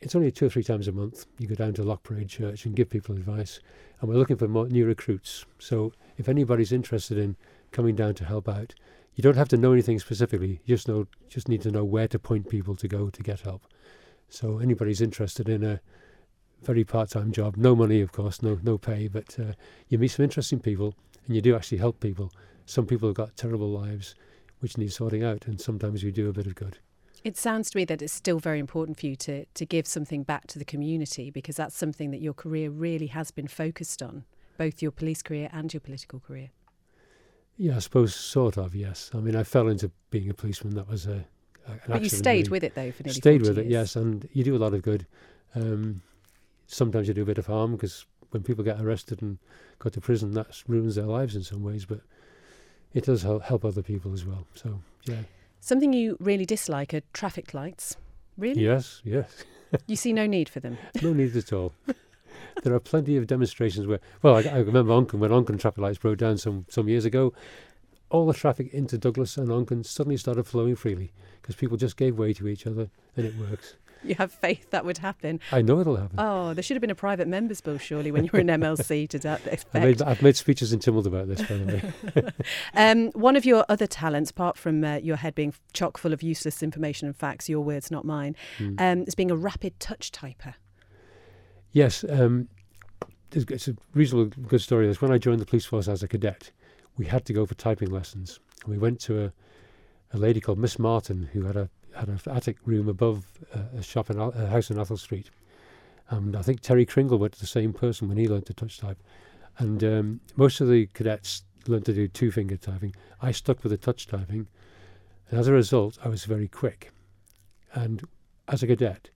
it's 0.01 0.15
only 0.15 0.31
two 0.31 0.47
or 0.47 0.49
three 0.49 0.63
times 0.63 0.89
a 0.89 0.91
month. 0.91 1.25
You 1.39 1.47
go 1.47 1.55
down 1.55 1.73
to 1.75 1.83
Lockparade 1.83 2.27
Church 2.27 2.65
and 2.65 2.75
give 2.75 2.89
people 2.89 3.15
advice, 3.15 3.61
and 3.99 4.09
we're 4.09 4.17
looking 4.17 4.35
for 4.35 4.49
more 4.49 4.67
new 4.67 4.85
recruits. 4.85 5.45
So 5.59 5.93
if 6.17 6.27
anybody's 6.27 6.73
interested 6.73 7.17
in 7.17 7.37
coming 7.71 7.95
down 7.95 8.15
to 8.15 8.25
help 8.25 8.49
out, 8.49 8.75
you 9.15 9.21
don't 9.21 9.37
have 9.37 9.49
to 9.49 9.57
know 9.57 9.71
anything 9.71 9.99
specifically. 9.99 10.61
You 10.65 10.75
just 10.75 10.87
know 10.87 11.07
just 11.29 11.47
need 11.49 11.61
to 11.63 11.71
know 11.71 11.83
where 11.83 12.07
to 12.07 12.19
point 12.19 12.49
people 12.49 12.75
to 12.75 12.87
go 12.87 13.09
to 13.09 13.23
get 13.23 13.41
help. 13.41 13.63
So 14.29 14.59
anybody's 14.59 15.01
interested 15.01 15.49
in 15.49 15.63
a 15.63 15.79
very 16.63 16.83
part-time 16.83 17.31
job, 17.31 17.57
no 17.57 17.75
money 17.75 18.01
of 18.01 18.11
course, 18.11 18.41
no 18.41 18.59
no 18.63 18.77
pay, 18.77 19.07
but 19.07 19.37
uh, 19.39 19.53
you 19.89 19.97
meet 19.97 20.09
some 20.09 20.23
interesting 20.23 20.59
people 20.59 20.95
and 21.25 21.35
you 21.35 21.41
do 21.41 21.55
actually 21.55 21.77
help 21.79 21.99
people. 21.99 22.31
Some 22.65 22.85
people 22.85 23.09
have 23.09 23.15
got 23.15 23.35
terrible 23.37 23.69
lives 23.69 24.15
which 24.59 24.77
need 24.77 24.91
sorting 24.91 25.23
out, 25.23 25.45
and 25.47 25.59
sometimes 25.61 26.01
you 26.01 26.11
do 26.11 26.29
a 26.29 26.33
bit 26.33 26.47
of 26.47 26.55
good. 26.55 26.79
it 27.23 27.37
sounds 27.37 27.69
to 27.71 27.77
me 27.77 27.85
that 27.85 28.01
it's 28.01 28.13
still 28.13 28.39
very 28.39 28.59
important 28.59 28.99
for 28.99 29.05
you 29.07 29.15
to, 29.15 29.45
to 29.53 29.65
give 29.65 29.87
something 29.87 30.23
back 30.23 30.47
to 30.47 30.59
the 30.59 30.65
community 30.65 31.29
because 31.29 31.55
that's 31.55 31.75
something 31.75 32.11
that 32.11 32.21
your 32.21 32.33
career 32.33 32.69
really 32.69 33.07
has 33.07 33.31
been 33.31 33.47
focused 33.47 34.01
on 34.03 34.23
both 34.57 34.81
your 34.81 34.91
police 34.91 35.21
career 35.21 35.49
and 35.51 35.73
your 35.73 35.81
political 35.81 36.19
career 36.19 36.49
Yeah, 37.57 37.77
I 37.77 37.79
suppose 37.79 38.13
sort 38.13 38.57
of. 38.57 38.75
Yes, 38.75 39.11
I 39.13 39.17
mean 39.17 39.35
I 39.35 39.43
fell 39.43 39.67
into 39.67 39.91
being 40.09 40.29
a 40.29 40.33
policeman. 40.33 40.75
That 40.75 40.87
was 40.87 41.05
a, 41.05 41.25
a 41.67 41.71
an 41.71 41.79
but 41.87 42.03
you 42.03 42.09
stayed 42.09 42.47
really. 42.47 42.49
with 42.49 42.63
it 42.63 42.75
though 42.75 42.91
for 42.91 43.03
nearly 43.03 43.19
stayed 43.19 43.45
40 43.45 43.49
with 43.49 43.57
it. 43.59 43.71
Yes, 43.71 43.95
and 43.95 44.27
you 44.33 44.43
do 44.43 44.55
a 44.55 44.59
lot 44.59 44.73
of 44.73 44.81
good. 44.81 45.05
Um, 45.55 46.01
sometimes 46.67 47.07
you 47.07 47.13
do 47.13 47.21
a 47.23 47.25
bit 47.25 47.37
of 47.37 47.45
harm 47.45 47.73
because 47.73 48.05
when 48.31 48.43
people 48.43 48.63
get 48.63 48.81
arrested 48.81 49.21
and 49.21 49.37
go 49.79 49.89
to 49.89 50.01
prison, 50.01 50.33
that 50.33 50.63
ruins 50.67 50.95
their 50.95 51.05
lives 51.05 51.35
in 51.35 51.43
some 51.43 51.63
ways. 51.63 51.85
But 51.85 52.01
it 52.93 53.05
does 53.05 53.23
help, 53.23 53.43
help 53.43 53.63
other 53.63 53.81
people 53.81 54.13
as 54.13 54.25
well. 54.25 54.45
So 54.53 54.81
yeah, 55.05 55.21
something 55.59 55.93
you 55.93 56.17
really 56.19 56.45
dislike 56.45 56.93
are 56.93 57.01
traffic 57.13 57.53
lights 57.53 57.95
really 58.37 58.61
yes, 58.61 59.01
yes. 59.03 59.43
you 59.87 59.95
see 59.95 60.13
no 60.13 60.25
need 60.25 60.49
for 60.49 60.59
them 60.59 60.77
No 61.01 61.13
need 61.13 61.35
at 61.35 61.53
all. 61.53 61.73
there 62.63 62.73
are 62.73 62.79
plenty 62.79 63.17
of 63.17 63.27
demonstrations 63.27 63.87
where, 63.87 63.99
well, 64.21 64.35
I, 64.35 64.41
I 64.41 64.57
remember 64.59 64.91
Onchan, 64.93 65.19
when 65.19 65.31
Onchan 65.31 65.59
traffic 65.59 65.79
lights 65.79 65.97
broke 65.97 66.17
down 66.17 66.37
some, 66.37 66.65
some 66.69 66.87
years 66.89 67.05
ago, 67.05 67.33
all 68.09 68.27
the 68.27 68.33
traffic 68.33 68.73
into 68.73 68.97
Douglas 68.97 69.37
and 69.37 69.49
Onchan 69.49 69.85
suddenly 69.85 70.17
started 70.17 70.45
flowing 70.45 70.75
freely 70.75 71.11
because 71.41 71.55
people 71.55 71.77
just 71.77 71.97
gave 71.97 72.17
way 72.17 72.33
to 72.33 72.47
each 72.47 72.65
other 72.67 72.89
and 73.17 73.25
it 73.25 73.35
works. 73.37 73.75
you 74.03 74.13
have 74.15 74.31
faith 74.31 74.69
that 74.69 74.85
would 74.85 74.99
happen 74.99 75.39
I 75.51 75.63
know 75.63 75.79
it'll 75.79 75.95
happen. 75.95 76.19
oh 76.19 76.53
there 76.53 76.61
should 76.61 76.75
have 76.75 76.81
been 76.81 76.91
a 76.91 76.95
private 76.95 77.27
members 77.27 77.59
bill 77.61 77.79
surely 77.79 78.11
when 78.11 78.23
you 78.23 78.29
were 78.31 78.39
in 78.39 78.47
mlc 78.47 79.09
to 79.09 79.19
that 79.19 79.41
I 79.47 79.49
effect 79.49 79.73
made, 79.73 80.01
I've 80.03 80.21
made 80.21 80.35
speeches 80.35 80.71
in 80.73 80.79
Tynwald 80.79 81.07
about 81.07 81.27
this, 81.27 81.41
by 81.41 81.57
the 81.57 81.65
way. 82.13 82.31
Um, 82.75 83.07
one 83.13 83.35
of 83.35 83.45
your 83.45 83.65
other 83.67 83.87
talents, 83.87 84.29
apart 84.29 84.57
from 84.57 84.83
uh, 84.83 84.97
your 84.97 85.15
head 85.15 85.33
being 85.33 85.53
chock 85.73 85.97
full 85.97 86.13
of 86.13 86.21
useless 86.21 86.61
information 86.61 87.07
and 87.07 87.15
facts, 87.15 87.49
your 87.49 87.61
words, 87.61 87.89
not 87.89 88.05
mine, 88.05 88.35
Hmm. 88.59 88.75
um, 88.77 89.03
is 89.07 89.15
being 89.15 89.31
a 89.31 89.35
rapid 89.35 89.79
touch 89.79 90.11
typer. 90.11 90.53
Yes, 91.75 92.05
um, 92.07 92.47
it's, 93.33 93.67
a 93.67 93.75
reasonable 93.93 94.31
good 94.47 94.61
story. 94.61 94.87
This 94.87 95.01
when 95.01 95.11
I 95.11 95.17
joined 95.17 95.41
the 95.41 95.45
police 95.45 95.65
force 95.65 95.89
as 95.89 96.03
a 96.03 96.07
cadet, 96.07 96.51
we 96.95 97.05
had 97.05 97.25
to 97.25 97.33
go 97.33 97.45
for 97.45 97.53
typing 97.55 97.89
lessons. 97.89 98.39
We 98.65 98.77
went 98.77 99.01
to 99.01 99.25
a, 99.25 99.33
a 100.13 100.17
lady 100.17 100.39
called 100.39 100.57
Miss 100.57 100.79
Martin 100.79 101.27
who 101.33 101.43
had 101.43 101.57
a 101.57 101.69
had 101.93 102.07
an 102.07 102.17
attic 102.31 102.59
room 102.63 102.87
above 102.87 103.25
uh, 103.53 103.77
a 103.77 103.83
shop 103.83 104.09
in 104.09 104.17
a 104.17 104.47
house 104.47 104.71
in 104.71 104.79
Athol 104.79 104.95
Street. 104.95 105.31
And 106.09 106.37
I 106.37 106.43
think 106.43 106.61
Terry 106.61 106.85
Cringle 106.85 107.17
went 107.17 107.33
to 107.33 107.41
the 107.41 107.45
same 107.45 107.73
person 107.73 108.07
when 108.07 108.17
he 108.17 108.29
learned 108.29 108.45
to 108.45 108.53
touch 108.53 108.77
type. 108.77 109.03
And 109.57 109.83
um, 109.83 110.21
most 110.37 110.61
of 110.61 110.69
the 110.69 110.85
cadets 110.93 111.43
learned 111.67 111.87
to 111.87 111.93
do 111.93 112.07
two 112.07 112.31
finger 112.31 112.55
typing. 112.55 112.95
I 113.21 113.31
stuck 113.31 113.63
with 113.63 113.71
the 113.71 113.77
touch 113.77 114.07
typing, 114.07 114.47
and 115.29 115.37
as 115.37 115.49
a 115.49 115.53
result, 115.53 115.97
I 116.01 116.07
was 116.07 116.23
very 116.23 116.47
quick. 116.47 116.91
And 117.73 118.01
as 118.47 118.63
a 118.63 118.67
cadet, 118.67 119.09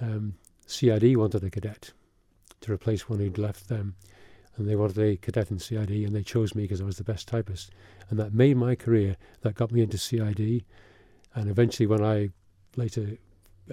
um, 0.00 0.36
CID 0.70 1.16
wanted 1.16 1.44
a 1.44 1.50
cadet 1.50 1.92
to 2.60 2.72
replace 2.72 3.08
one 3.08 3.18
who'd 3.18 3.38
left 3.38 3.68
them. 3.68 3.96
And 4.56 4.68
they 4.68 4.76
wanted 4.76 4.98
a 4.98 5.16
cadet 5.16 5.50
in 5.50 5.58
CID, 5.58 5.90
and 5.90 6.14
they 6.14 6.22
chose 6.22 6.54
me 6.54 6.62
because 6.62 6.80
I 6.80 6.84
was 6.84 6.98
the 6.98 7.04
best 7.04 7.28
typist. 7.28 7.70
And 8.08 8.18
that 8.18 8.34
made 8.34 8.56
my 8.56 8.74
career. 8.74 9.16
That 9.42 9.54
got 9.54 9.72
me 9.72 9.82
into 9.82 9.98
CID. 9.98 10.64
And 11.34 11.48
eventually, 11.48 11.86
when 11.86 12.04
I 12.04 12.30
later 12.76 13.16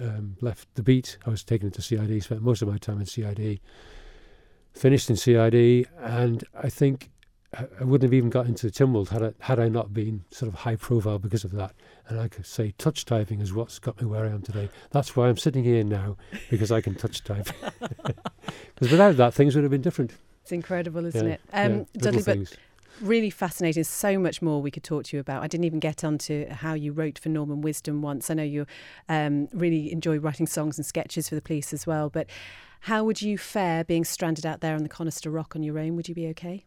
um, 0.00 0.36
left 0.40 0.74
the 0.74 0.82
beat, 0.82 1.18
I 1.26 1.30
was 1.30 1.44
taken 1.44 1.66
into 1.66 1.82
CID, 1.82 2.22
spent 2.22 2.42
most 2.42 2.62
of 2.62 2.68
my 2.68 2.78
time 2.78 3.00
in 3.00 3.06
CID, 3.06 3.60
finished 4.72 5.10
in 5.10 5.16
CID, 5.16 5.88
and 6.00 6.44
I 6.54 6.68
think 6.68 7.10
I 7.54 7.84
wouldn't 7.84 8.02
have 8.02 8.12
even 8.12 8.28
got 8.28 8.46
into 8.46 8.66
Tynwald 8.66 9.08
had 9.08 9.22
I, 9.22 9.32
had 9.40 9.58
I 9.58 9.68
not 9.68 9.94
been 9.94 10.24
sort 10.30 10.52
of 10.52 10.60
high 10.60 10.76
profile 10.76 11.18
because 11.18 11.44
of 11.44 11.52
that. 11.52 11.74
And 12.08 12.20
I 12.20 12.28
could 12.28 12.44
say 12.44 12.74
touch 12.76 13.06
typing 13.06 13.40
is 13.40 13.54
what's 13.54 13.78
got 13.78 14.00
me 14.00 14.06
where 14.06 14.24
I 14.24 14.28
am 14.28 14.42
today. 14.42 14.68
That's 14.90 15.16
why 15.16 15.28
I'm 15.28 15.38
sitting 15.38 15.64
here 15.64 15.82
now, 15.82 16.18
because 16.50 16.70
I 16.70 16.80
can 16.80 16.94
touch 16.94 17.24
type. 17.24 17.48
Because 18.74 18.92
without 18.92 19.16
that, 19.16 19.34
things 19.34 19.56
would 19.56 19.64
have 19.64 19.72
been 19.72 19.82
different. 19.82 20.12
It's 20.42 20.52
incredible, 20.52 21.04
isn't 21.04 21.26
Yeah, 21.26 21.32
it? 21.32 21.40
Um, 21.52 21.78
yeah, 21.78 21.84
Dudley 21.94 22.22
Butt 22.22 22.56
really 23.00 23.30
fascinating. 23.30 23.84
So 23.84 24.18
much 24.18 24.42
more 24.42 24.62
we 24.62 24.70
could 24.70 24.84
talk 24.84 25.04
to 25.04 25.16
you 25.16 25.20
about. 25.20 25.42
I 25.42 25.46
didn't 25.46 25.64
even 25.64 25.80
get 25.80 26.04
onto 26.04 26.48
how 26.48 26.74
you 26.74 26.92
wrote 26.92 27.18
for 27.18 27.28
Norman 27.28 27.60
Wisdom 27.60 28.02
once. 28.02 28.30
I 28.30 28.34
know 28.34 28.42
you 28.42 28.66
um, 29.08 29.48
really 29.52 29.92
enjoy 29.92 30.18
writing 30.18 30.46
songs 30.46 30.78
and 30.78 30.86
sketches 30.86 31.28
for 31.28 31.34
the 31.34 31.42
police 31.42 31.72
as 31.72 31.86
well. 31.86 32.08
But 32.10 32.28
how 32.82 33.04
would 33.04 33.22
you 33.22 33.38
fare 33.38 33.84
being 33.84 34.04
stranded 34.04 34.46
out 34.46 34.60
there 34.60 34.74
on 34.74 34.82
the 34.82 34.88
Conister 34.88 35.32
Rock 35.32 35.56
on 35.56 35.62
your 35.62 35.78
own? 35.78 35.96
Would 35.96 36.08
you 36.08 36.14
be 36.14 36.28
okay? 36.28 36.64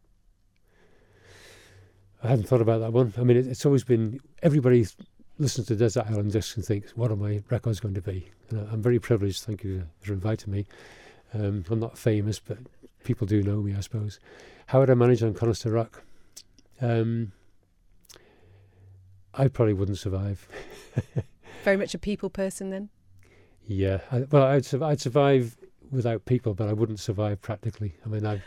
I 2.23 2.27
hadn't 2.27 2.47
thought 2.47 2.61
about 2.61 2.79
that 2.81 2.93
one. 2.93 3.13
I 3.17 3.23
mean, 3.23 3.37
it, 3.37 3.47
it's 3.47 3.65
always 3.65 3.83
been 3.83 4.19
everybody 4.43 4.85
listens 5.39 5.67
to 5.67 5.75
Desert 5.75 6.05
Island 6.07 6.31
Discs 6.31 6.55
and 6.55 6.65
thinks, 6.65 6.95
"What 6.95 7.11
are 7.11 7.15
my 7.15 7.41
records 7.49 7.79
going 7.79 7.95
to 7.95 8.01
be?" 8.01 8.29
And 8.49 8.59
I, 8.59 8.71
I'm 8.71 8.81
very 8.81 8.99
privileged. 8.99 9.43
Thank 9.43 9.63
you 9.63 9.87
for 10.01 10.13
inviting 10.13 10.53
me. 10.53 10.65
Um, 11.33 11.63
I'm 11.69 11.79
not 11.79 11.97
famous, 11.97 12.39
but 12.39 12.57
people 13.03 13.25
do 13.25 13.41
know 13.41 13.61
me, 13.61 13.73
I 13.75 13.79
suppose. 13.79 14.19
How 14.67 14.79
would 14.79 14.89
I 14.89 14.93
manage 14.93 15.23
on 15.23 15.33
Conister 15.33 15.73
Rock? 15.73 16.03
Um, 16.81 17.31
I 19.33 19.47
probably 19.47 19.73
wouldn't 19.73 19.97
survive. 19.97 20.47
Very 21.63 21.77
much 21.77 21.93
a 21.93 21.99
people 21.99 22.29
person 22.29 22.69
then? 22.69 22.89
Yeah, 23.67 23.99
I, 24.11 24.21
well, 24.31 24.43
I'd, 24.43 24.73
I'd 24.81 24.99
survive 24.99 25.55
without 25.91 26.25
people, 26.25 26.53
but 26.53 26.67
I 26.67 26.73
wouldn't 26.73 26.99
survive 26.99 27.41
practically. 27.41 27.93
I 28.05 28.09
mean, 28.09 28.25
I 28.25 28.41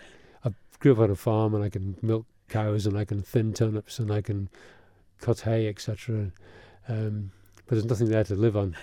I 0.45 0.51
grew 0.79 0.93
up 0.93 0.99
on 0.99 1.11
a 1.11 1.15
farm, 1.15 1.55
and 1.55 1.65
I 1.65 1.71
can 1.71 1.97
milk 2.03 2.27
cows, 2.55 2.87
and 2.87 2.97
I 2.97 3.05
can 3.05 3.21
thin 3.21 3.53
turnips, 3.53 3.99
and 3.99 4.13
I 4.13 4.23
can 4.23 4.49
cut 5.21 5.41
hay, 5.41 5.69
etc. 5.69 6.31
Um, 6.89 7.33
but 7.67 7.75
there's 7.75 7.85
nothing 7.85 8.09
there 8.09 8.25
to 8.25 8.35
live 8.37 8.57
on. 8.57 8.77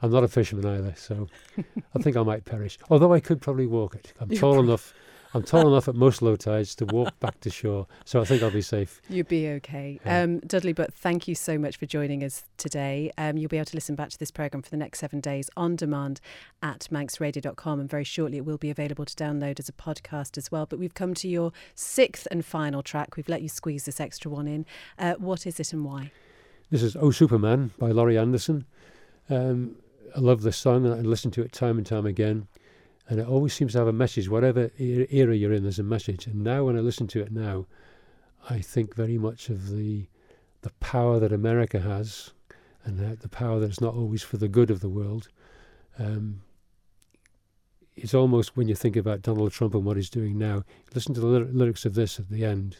I'm 0.00 0.12
not 0.12 0.22
a 0.22 0.28
fisherman 0.28 0.66
either, 0.66 0.94
so 0.96 1.26
I 1.94 2.02
think 2.02 2.16
I 2.16 2.22
might 2.22 2.44
perish. 2.44 2.78
Although 2.88 3.12
I 3.12 3.20
could 3.20 3.40
probably 3.40 3.66
walk 3.66 3.94
it. 3.96 4.12
I'm 4.20 4.30
tall 4.30 4.60
enough. 4.60 4.94
I'm 5.34 5.42
tall 5.42 5.68
enough 5.68 5.88
at 5.88 5.94
most 5.94 6.22
low 6.22 6.36
tides 6.36 6.74
to 6.76 6.86
walk 6.86 7.18
back 7.20 7.40
to 7.40 7.50
shore, 7.50 7.86
so 8.04 8.20
I 8.20 8.24
think 8.24 8.42
I'll 8.42 8.50
be 8.50 8.62
safe. 8.62 9.00
You'll 9.08 9.26
be 9.26 9.48
okay. 9.48 10.00
Yeah. 10.04 10.22
Um, 10.22 10.40
Dudley 10.40 10.72
Butt 10.72 10.94
thank 10.94 11.28
you 11.28 11.34
so 11.34 11.58
much 11.58 11.76
for 11.76 11.86
joining 11.86 12.22
us 12.24 12.44
today. 12.56 13.10
Um, 13.18 13.36
you'll 13.36 13.48
be 13.48 13.56
able 13.58 13.66
to 13.66 13.76
listen 13.76 13.94
back 13.94 14.10
to 14.10 14.18
this 14.18 14.30
programme 14.30 14.62
for 14.62 14.70
the 14.70 14.76
next 14.76 15.00
seven 15.00 15.20
days 15.20 15.50
on 15.56 15.76
demand 15.76 16.20
at 16.62 16.88
manxradio.com, 16.90 17.80
and 17.80 17.90
very 17.90 18.04
shortly 18.04 18.38
it 18.38 18.44
will 18.44 18.58
be 18.58 18.70
available 18.70 19.04
to 19.04 19.14
download 19.14 19.58
as 19.58 19.68
a 19.68 19.72
podcast 19.72 20.38
as 20.38 20.50
well. 20.50 20.66
But 20.66 20.78
we've 20.78 20.94
come 20.94 21.14
to 21.14 21.28
your 21.28 21.52
sixth 21.74 22.26
and 22.30 22.44
final 22.44 22.82
track. 22.82 23.16
We've 23.16 23.28
let 23.28 23.42
you 23.42 23.48
squeeze 23.48 23.84
this 23.84 24.00
extra 24.00 24.30
one 24.30 24.46
in. 24.46 24.66
Uh, 24.98 25.14
what 25.14 25.46
is 25.46 25.60
it 25.60 25.72
and 25.72 25.84
why? 25.84 26.12
This 26.70 26.82
is 26.82 26.96
Oh 26.96 27.10
Superman 27.10 27.72
by 27.78 27.90
Laurie 27.90 28.18
Anderson. 28.18 28.64
Um, 29.30 29.76
I 30.16 30.20
love 30.20 30.42
this 30.42 30.56
song 30.56 30.86
and 30.86 30.94
I 30.94 30.98
listen 30.98 31.30
to 31.32 31.42
it 31.42 31.52
time 31.52 31.78
and 31.78 31.86
time 31.86 32.06
again. 32.06 32.48
And 33.08 33.20
it 33.20 33.26
always 33.26 33.54
seems 33.54 33.72
to 33.72 33.78
have 33.78 33.86
a 33.86 33.92
message. 33.92 34.28
Whatever 34.28 34.70
era 34.78 35.34
you're 35.34 35.52
in, 35.52 35.62
there's 35.62 35.78
a 35.78 35.84
message. 35.84 36.26
And 36.26 36.42
now, 36.42 36.64
when 36.64 36.76
I 36.76 36.80
listen 36.80 37.06
to 37.08 37.20
it 37.20 37.30
now, 37.30 37.66
I 38.50 38.60
think 38.60 38.94
very 38.94 39.18
much 39.18 39.48
of 39.48 39.70
the 39.70 40.06
the 40.62 40.70
power 40.80 41.20
that 41.20 41.32
America 41.32 41.78
has, 41.80 42.32
and 42.84 42.98
the, 42.98 43.14
the 43.14 43.28
power 43.28 43.60
that 43.60 43.70
it's 43.70 43.80
not 43.80 43.94
always 43.94 44.22
for 44.22 44.36
the 44.36 44.48
good 44.48 44.70
of 44.70 44.80
the 44.80 44.88
world. 44.88 45.28
Um, 45.98 46.42
it's 47.94 48.14
almost 48.14 48.56
when 48.56 48.66
you 48.66 48.74
think 48.74 48.96
about 48.96 49.22
Donald 49.22 49.52
Trump 49.52 49.74
and 49.74 49.84
what 49.84 49.96
he's 49.96 50.10
doing 50.10 50.36
now. 50.36 50.64
Listen 50.92 51.14
to 51.14 51.20
the 51.20 51.26
lyr- 51.26 51.48
lyrics 51.52 51.84
of 51.84 51.94
this 51.94 52.18
at 52.18 52.28
the 52.28 52.44
end, 52.44 52.78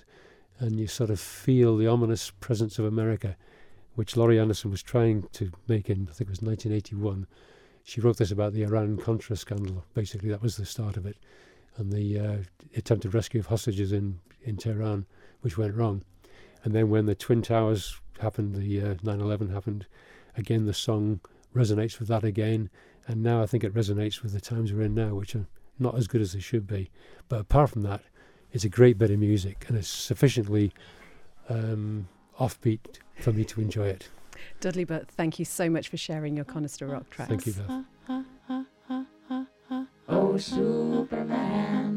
and 0.59 0.81
you 0.81 0.89
sort 0.89 1.11
of 1.11 1.21
feel 1.21 1.77
the 1.77 1.87
ominous 1.87 2.33
presence 2.33 2.79
of 2.79 2.85
America 2.85 3.37
which 3.97 4.17
Laurie 4.17 4.39
Anderson 4.39 4.71
was 4.71 4.83
trying 4.83 5.27
to 5.33 5.51
make 5.67 5.91
in, 5.91 6.07
I 6.09 6.13
think 6.13 6.29
it 6.29 6.39
was 6.39 6.43
1981. 6.43 7.27
She 7.87 8.01
wrote 8.01 8.17
this 8.17 8.33
about 8.33 8.53
the 8.53 8.65
Iran 8.65 8.97
Contra 8.97 9.37
scandal. 9.37 9.85
Basically, 9.95 10.29
that 10.31 10.43
was 10.43 10.57
the 10.57 10.67
start 10.67 10.97
of 10.97 11.07
it, 11.07 11.17
and 11.77 11.93
the 11.93 12.19
uh, 12.19 12.37
attempted 12.75 13.15
rescue 13.15 13.39
of 13.39 13.47
hostages 13.47 13.93
in, 13.93 14.19
in 14.43 14.57
Tehran, 14.57 15.07
which 15.43 15.57
went 15.57 15.77
wrong. 15.77 16.03
And 16.65 16.75
then 16.75 16.91
when 16.91 17.07
the 17.07 17.15
Twin 17.15 17.43
Towers 17.43 18.01
happened, 18.19 18.57
the 18.57 18.83
uh, 18.83 18.95
9 19.05 19.21
11 19.21 19.51
happened, 19.51 19.87
again, 20.37 20.67
the 20.67 20.75
song 20.75 21.21
resonates 21.55 22.01
with 22.01 22.09
that 22.09 22.25
again. 22.25 22.71
And 23.07 23.23
now 23.23 23.41
I 23.41 23.47
think 23.47 23.63
it 23.63 23.73
resonates 23.73 24.21
with 24.21 24.33
the 24.33 24.41
times 24.41 24.73
we're 24.73 24.83
in 24.83 24.95
now, 24.97 25.15
which 25.15 25.37
are 25.37 25.47
not 25.79 25.97
as 25.97 26.09
good 26.09 26.21
as 26.21 26.33
they 26.33 26.41
should 26.41 26.67
be. 26.67 26.91
But 27.29 27.43
apart 27.43 27.71
from 27.71 27.83
that, 27.83 28.03
it's 28.51 28.65
a 28.65 28.69
great 28.69 28.99
bit 28.99 29.13
of 29.13 29.21
music, 29.21 29.65
and 29.69 29.79
it's 29.79 29.87
sufficiently 29.87 30.73
um, 31.49 32.09
offbeat 32.41 32.99
for 33.21 33.31
me 33.31 33.45
to 33.45 33.61
enjoy 33.61 33.87
it. 33.87 34.09
Dudley 34.61 34.85
Butt 34.85 35.09
thank 35.11 35.39
you 35.39 35.45
so 35.45 35.69
much 35.71 35.89
for 35.89 35.97
sharing 35.97 36.37
your 36.37 36.45
Conister 36.45 36.91
Rock 36.91 37.11
tracks. 37.11 37.29
Thank 37.29 37.47
you, 37.47 37.53
Beth. 37.53 37.85
Oh, 40.09 40.37
Superman. 40.37 41.97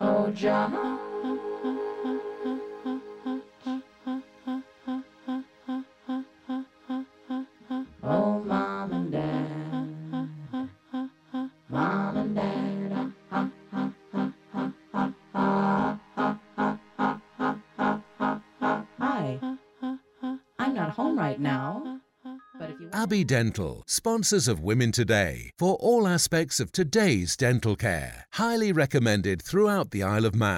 Oh, 0.00 0.30
John. 0.30 1.09
Abbey 23.10 23.24
Dental, 23.24 23.82
sponsors 23.88 24.46
of 24.46 24.60
Women 24.60 24.92
Today, 24.92 25.50
for 25.58 25.74
all 25.80 26.06
aspects 26.06 26.60
of 26.60 26.70
today's 26.70 27.36
dental 27.36 27.74
care. 27.74 28.28
Highly 28.34 28.70
recommended 28.70 29.42
throughout 29.42 29.90
the 29.90 30.04
Isle 30.04 30.26
of 30.26 30.36
Man. 30.36 30.48